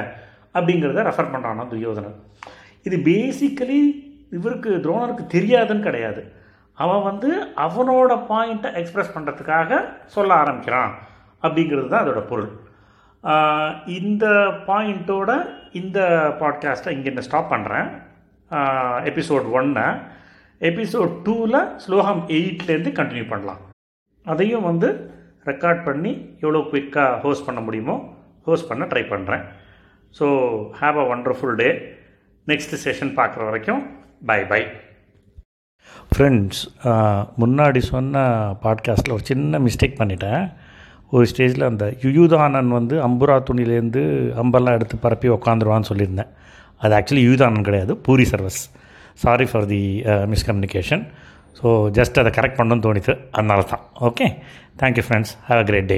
அப்படிங்கிறத 0.56 1.04
ரெஃபர் 1.04 1.34
பண்ணுறானா 1.34 1.68
துரியோதனன். 1.68 2.18
இது 2.84 2.98
பேசிக்கலி 2.98 3.80
இவருக்கு 4.36 4.70
துரோணருக்கு 4.86 5.26
தெரியாதுன்னு 5.36 5.88
கிடையாது. 5.88 6.22
அவன் 6.78 7.04
வந்து 7.10 7.30
அவனோட 7.66 8.12
பாயிண்ட்டை 8.32 8.70
எக்ஸ்பிரஸ் 8.80 9.14
பண்ணுறதுக்காக 9.16 9.80
சொல்ல 10.16 10.32
ஆரம்பிக்கிறான். 10.42 10.92
அப்படிங்கிறது 11.44 11.88
தான் 11.94 12.04
அதோட 12.06 12.22
பொருள். 12.32 12.52
இந்த 14.00 14.26
பாயிண்ட்டோட 14.68 15.32
இந்த 15.80 16.00
பாட்காஸ்ட்டை 16.42 16.94
இங்கே 16.98 17.14
நான் 17.16 17.28
ஸ்டாப் 17.30 17.54
பண்ணுறேன் 17.54 17.88
எபிசோட் 19.12 19.48
ஒன்னை 19.58 19.88
எபிசோட் 20.62 21.14
டூவில் 21.26 21.60
ஸ்லோகம் 21.86 22.22
எயிட்லேருந்து 22.38 22.92
கண்டினியூ 23.00 23.26
பண்ணலாம். 23.32 23.62
அதையும் 24.26 24.68
வந்து 24.70 24.88
ரெக்கார்ட் 25.50 25.82
பண்ணி 25.88 26.12
எவ்வளோ 26.44 26.62
குயிக்காக 26.72 27.20
ஹோஸ்ட் 27.26 27.48
பண்ண 27.48 27.60
முடியுமோ 27.68 27.96
ஹோஸ்ட் 28.48 28.70
பண்ண 28.70 28.84
ட்ரை 28.92 29.04
பண்ணுறேன் 29.12 29.44
so 30.16 30.26
have 30.82 30.98
a 31.04 31.06
wonderful 31.14 31.56
day 31.62 31.70
next 32.48 32.76
session 32.86 33.14
பார்க்குற 33.20 33.44
வரைக்கும் 33.50 33.82
பை 34.22 34.44
பை 34.44 34.62
ஃப்ரெண்ட்ஸ் 36.12 36.62
முன்னாடி 37.42 37.78
சொன்ன 37.78 38.24
பாட்காஸ்ட்டில் 38.64 39.14
ஒரு 39.14 39.24
சின்ன 39.24 39.60
மிஸ்டேக் 39.60 40.00
பண்ணிட்டேன். 40.00 40.44
ஒரு 41.10 41.26
ஸ்டேஜில் 41.32 41.68
அந்த 41.70 41.86
யுயுதானன் 42.02 42.68
வந்து 42.68 42.96
அம்புரா 43.08 43.36
துணிலேருந்து 43.50 44.34
அம்பெல்லாம் 44.42 44.74
எடுத்து 44.74 44.98
பரப்பி 44.98 45.28
உக்காந்துருவான்னு 45.30 45.90
சொல்லியிருந்தேன். 45.92 46.32
அது 46.78 46.96
ஆக்சுவலி 47.00 47.24
யுயுதானன் 47.28 47.68
கிடையாது 47.70 47.98
Bhurishravas. 48.24 48.62
Sorry 49.14 49.46
for 49.46 49.66
the 49.66 49.82
miscommunication 50.04 51.04
so 51.60 51.68
just 51.98 52.20
அதை 52.22 52.32
கரெக்ட் 52.38 52.60
பண்ணணும்னு 52.60 52.86
தோணித்து 52.88 53.14
அதனால 53.32 53.62
தான் 53.62 53.84
okay 54.10 54.28
thank you 54.82 55.04
friends 55.08 55.32
have 55.48 55.60
a 55.64 55.64
great 55.64 55.86
day 55.86 55.98